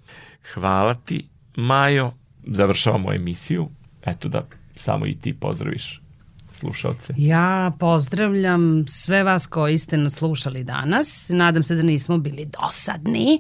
Hvala 0.54 0.94
ti, 0.94 1.28
Majo. 1.56 2.12
Završavamo 2.48 3.14
emisiju. 3.14 3.70
Eto 4.06 4.30
da 4.30 4.46
samo 4.76 5.06
i 5.06 5.16
ti 5.16 5.34
pozdraviš 5.34 6.02
slušalce. 6.60 7.14
Ja 7.18 7.72
pozdravljam 7.80 8.88
sve 8.88 9.24
vas 9.24 9.46
koji 9.46 9.78
ste 9.78 9.98
nas 9.98 10.14
slušali 10.14 10.64
danas. 10.64 11.30
Nadam 11.34 11.64
se 11.64 11.76
da 11.76 11.84
nismo 11.84 12.18
bili 12.18 12.46
dosadni. 12.62 13.40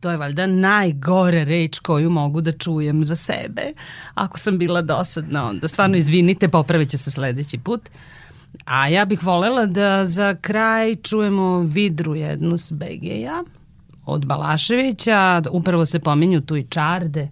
To 0.00 0.10
je 0.10 0.16
valjda 0.16 0.46
najgore 0.46 1.44
reč 1.44 1.78
koju 1.78 2.10
mogu 2.10 2.40
da 2.40 2.52
čujem 2.52 3.04
za 3.04 3.16
sebe. 3.16 3.72
Ako 4.14 4.38
sam 4.38 4.58
bila 4.58 4.82
dosadna, 4.82 5.48
onda 5.48 5.68
stvarno 5.68 5.96
izvinite, 5.96 6.48
popravit 6.48 6.90
ću 6.90 6.98
se 6.98 7.10
sledeći 7.10 7.58
put. 7.58 7.80
A 8.64 8.88
ja 8.88 9.04
bih 9.04 9.22
volela 9.22 9.66
da 9.66 10.04
za 10.04 10.34
kraj 10.40 10.94
čujemo 10.96 11.60
vidru 11.60 12.14
jednu 12.14 12.56
s 12.56 12.72
Begeja 12.72 13.44
od 14.06 14.26
Balaševića. 14.26 15.42
Upravo 15.50 15.86
se 15.86 15.98
pominju 15.98 16.40
tu 16.40 16.56
i 16.56 16.66
čarde 16.70 17.28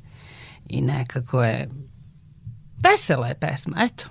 i 0.69 0.81
nekako 0.81 1.43
je 1.45 1.69
vesela 2.79 3.27
je 3.27 3.35
pesma, 3.35 3.77
eto. 3.81 4.05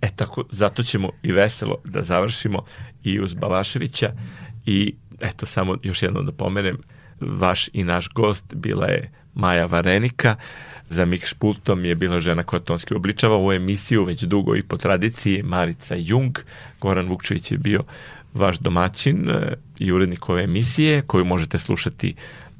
E 0.00 0.10
tako, 0.16 0.44
zato 0.52 0.82
ćemo 0.82 1.10
i 1.22 1.32
veselo 1.32 1.76
da 1.84 2.02
završimo 2.02 2.64
i 3.02 3.20
uz 3.20 3.34
Balaševića 3.34 4.12
i 4.66 4.94
eto 5.20 5.46
samo 5.46 5.76
još 5.82 6.02
jednom 6.02 6.26
da 6.26 6.32
pomenem, 6.32 6.78
vaš 7.20 7.68
i 7.72 7.84
naš 7.84 8.08
gost 8.08 8.54
bila 8.54 8.86
je 8.86 9.10
Maja 9.34 9.66
Varenika, 9.66 10.36
za 10.88 11.06
mix 11.06 11.34
pultom 11.34 11.84
je 11.84 11.94
bila 11.94 12.20
žena 12.20 12.42
koja 12.42 12.60
tonski 12.60 12.94
obličava 12.94 13.38
u 13.38 13.52
emisiju 13.52 14.04
već 14.04 14.22
dugo 14.22 14.56
i 14.56 14.62
po 14.62 14.76
tradiciji 14.76 15.42
Marica 15.42 15.94
Jung, 15.98 16.38
Goran 16.80 17.08
Vukčević 17.08 17.52
je 17.52 17.58
bio 17.58 17.82
vaš 18.34 18.58
domaćin 18.58 19.30
e, 19.30 19.54
i 19.78 19.92
urednik 19.92 20.28
ove 20.28 20.42
emisije 20.42 21.02
koju 21.02 21.24
možete 21.24 21.58
slušati 21.58 22.14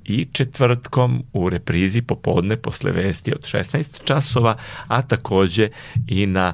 i 0.04 0.26
četvrtkom 0.32 1.24
u 1.32 1.48
reprizi 1.48 2.02
popodne 2.02 2.56
posle 2.56 2.92
vesti 2.92 3.32
od 3.32 3.42
16 3.42 4.04
časova, 4.04 4.56
a 4.88 5.02
takođe 5.02 5.68
i 6.08 6.26
na 6.26 6.52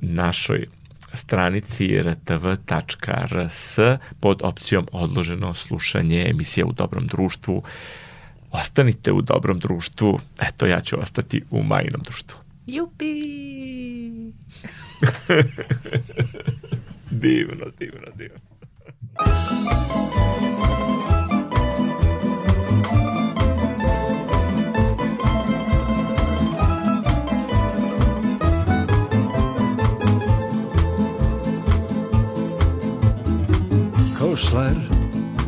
našoj 0.00 0.66
stranici 1.16 2.02
rtv.rs 2.02 3.78
pod 4.20 4.40
opcijom 4.42 4.86
odloženo 4.92 5.54
slušanje 5.54 6.26
emisije 6.30 6.64
u 6.64 6.72
dobrom 6.72 7.06
društvu. 7.06 7.62
Ostanite 8.50 9.12
u 9.12 9.22
dobrom 9.22 9.58
društvu, 9.58 10.20
eto 10.40 10.66
ja 10.66 10.80
ću 10.80 11.00
ostati 11.00 11.42
u 11.50 11.62
majinom 11.62 12.00
društvu. 12.02 12.38
Jupi! 12.66 13.06
divno, 17.22 17.66
divno, 17.78 18.08
divno. 18.16 18.38
Kao 34.36 34.42
šler, 34.42 34.76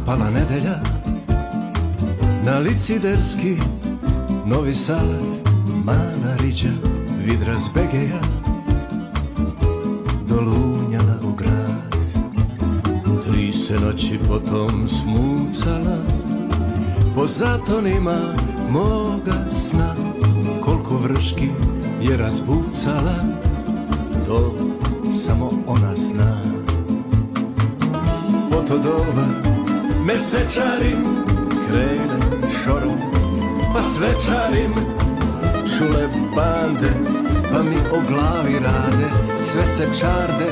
pala 0.07 0.31
nedelja 0.31 0.81
Na 2.45 2.59
liciderski 2.59 3.57
Novi 4.47 4.75
Sad 4.75 5.21
Mana 5.85 6.37
riđa 6.39 6.69
Vidra 7.25 7.59
z 7.59 7.69
Begeja 7.75 8.21
Dolunjala 10.29 11.15
u 11.25 11.33
grad. 11.33 12.07
Tri 13.27 13.53
se 13.53 13.75
noći 13.75 14.19
potom 14.29 14.89
smucala 14.89 15.99
Po 17.15 17.27
zatonima 17.27 18.35
moga 18.71 19.51
sna 19.51 19.95
Koliko 20.65 20.97
vrški 20.97 21.49
je 22.03 22.17
razbucala 22.17 23.17
To 24.27 24.55
samo 25.11 25.51
ona 25.67 25.95
zna 25.95 26.59
Po 28.59 28.65
to 28.65 28.79
doba 28.79 29.27
mesečarim 30.03 31.03
Krenem 31.67 32.43
šorom 32.51 32.99
pa 33.75 33.83
svečarim. 33.83 34.75
Čule 35.79 36.09
bande 36.35 36.91
pa 37.53 37.63
mi 37.63 37.77
o 37.77 37.99
glavi 38.09 38.59
rade. 38.59 39.09
Sve 39.43 39.67
se 39.67 39.87
čarde 40.01 40.49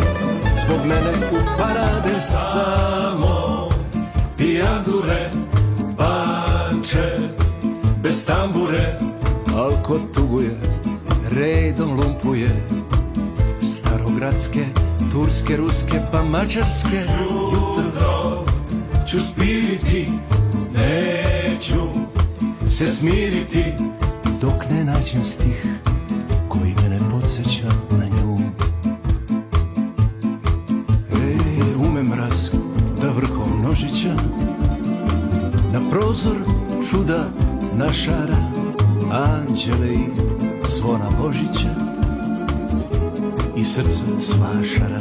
zbog 0.63 0.79
mene 0.87 1.13
u 1.33 1.59
parade. 1.59 2.21
Samo 2.21 3.69
pijandure, 4.39 5.31
banče, 5.99 7.19
bez 8.03 8.27
tambure. 8.27 8.99
Alko 9.57 9.99
tuguje, 10.15 10.57
redom 11.31 12.01
lumpuje 12.01 12.67
Starogradske, 14.17 14.65
turske, 15.13 15.57
ruske 15.57 16.01
pa 16.13 16.23
mađarske. 16.23 17.05
Jutro 17.53 18.45
ću 19.09 19.21
spiriti, 19.21 20.09
neću 20.75 21.81
se 22.71 22.89
smiriti. 22.89 23.65
Dok 24.41 24.71
ne 24.71 24.85
nađem 24.85 25.25
stih 25.25 25.67
koji 26.49 26.75
mene 26.83 26.99
podsjeća 27.11 27.69
na 27.91 28.05
nju. 28.09 28.39
Ej, 31.13 31.39
ume 31.89 32.03
mraz 32.03 32.51
da 33.03 33.11
vrhom 33.11 33.63
nožića 33.63 34.15
Na 35.73 35.81
prozor 35.91 36.37
čuda 36.91 37.29
našara 37.75 38.37
Anđele 39.13 39.93
i 39.93 40.09
zvona 40.69 41.11
Božića 41.23 41.96
I 43.57 43.65
srce 43.65 44.05
svašara 44.21 45.01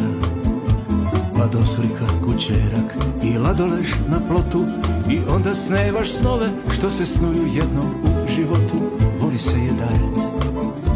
Ladoslika, 1.39 2.06
kućerak 2.26 2.95
i 3.24 3.38
ladolež 3.38 3.89
na 4.08 4.20
plotu 4.28 4.66
I 5.10 5.20
onda 5.30 5.53
snevaš 5.53 6.12
snove 6.12 6.49
što 6.76 6.91
se 6.91 7.06
snuju 7.06 7.47
jednom 7.56 7.86
u 8.03 8.28
životu. 8.28 8.76
Voli 9.20 9.38
se 9.38 9.60
je 9.60 9.72
dajet, 9.72 10.30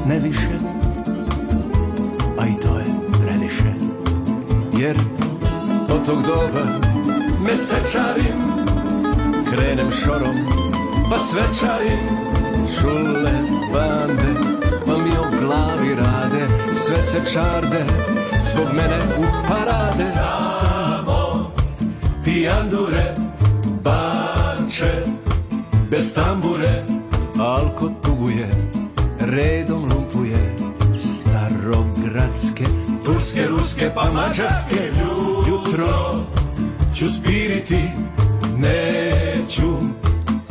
ne 0.07 0.20
više 0.20 0.57
A 2.39 2.47
i 2.47 2.60
to 2.62 2.78
je 2.78 2.86
previše. 3.22 3.74
Jer 4.78 4.97
od 5.89 6.05
tog 6.05 6.22
doba 6.22 6.66
mesečarim 7.41 8.39
Krenem 9.51 9.91
šorom 9.91 10.36
pa 11.10 11.20
svečarim 11.20 11.99
Čule 12.82 13.32
bande 13.74 14.49
glavi 15.40 15.96
rade 15.96 16.48
Sve 16.76 17.04
se 17.04 17.22
čarde 17.34 17.86
zbog 18.52 18.68
mene 18.74 19.00
u 19.18 19.24
parade. 19.48 20.12
Samo 20.60 21.52
pijandure, 22.24 23.16
banče, 23.84 25.04
bez 25.92 26.14
tambure. 26.14 26.86
Alko 27.40 27.92
tuguje, 28.06 28.50
redom 29.20 29.84
lumpuje 29.84 30.56
Starogradske, 30.98 32.66
turske, 33.06 33.48
ruske 33.48 33.92
pa 33.96 34.12
mađarske. 34.12 34.92
Jutro 35.48 36.16
ću 36.96 37.10
spiriti, 37.10 37.80
neću 38.58 39.74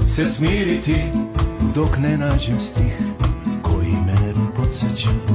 se 0.07 0.27
smiriti 0.27 0.97
Dok 1.75 1.99
ne 1.99 2.17
nađem 2.17 2.61
stih 2.61 3.08
mene 4.83 5.28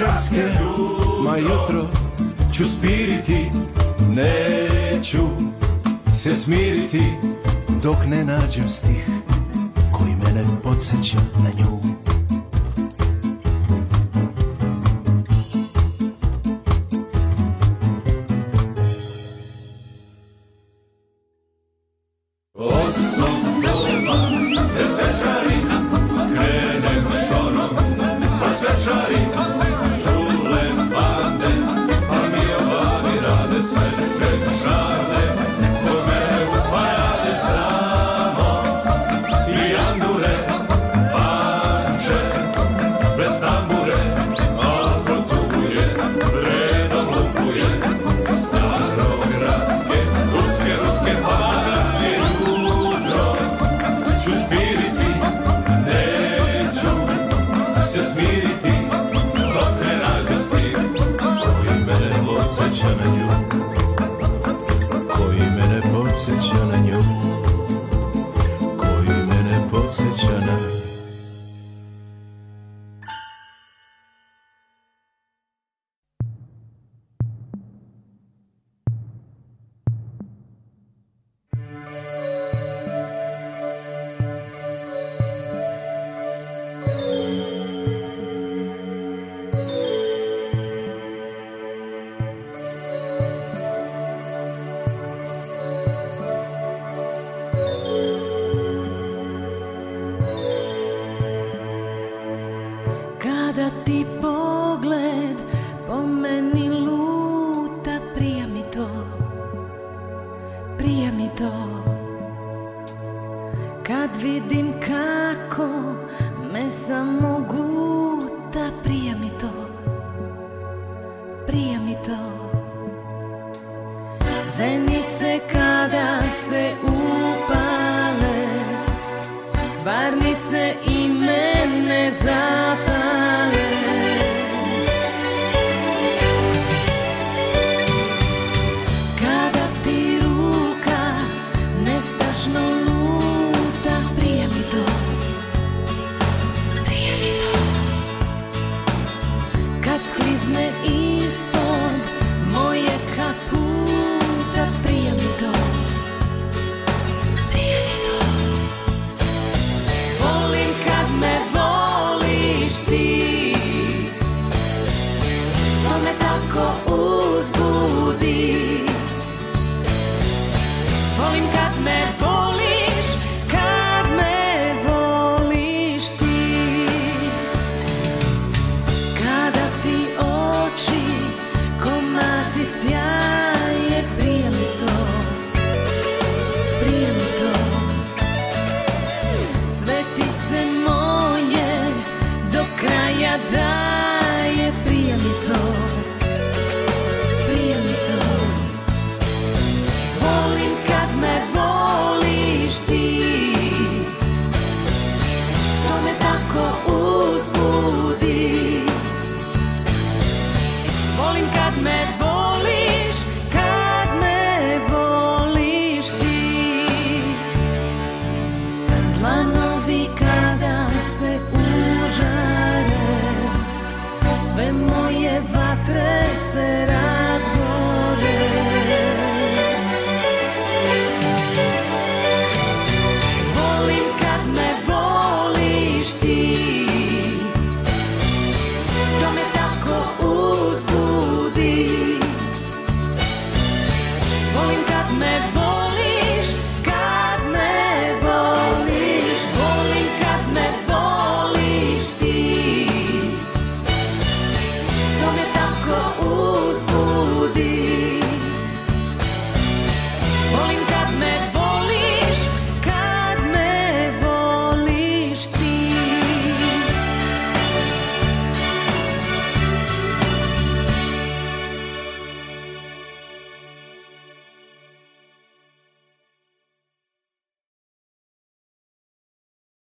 mađarske. 0.00 0.42
Ma 1.24 1.36
jutro 1.36 1.88
ću 2.52 2.64
spiriti, 2.64 3.50
neću 4.14 5.22
se 6.12 6.34
smiriti 6.34 7.02
Dok 7.82 7.96
ne 8.06 8.24
nađem 8.24 8.70
stih 8.70 9.08
koji 9.92 10.16
mene 10.16 10.44
podsjeća 10.62 11.18
na 11.38 11.50
nju 11.58 11.75
Espírito 57.98 58.75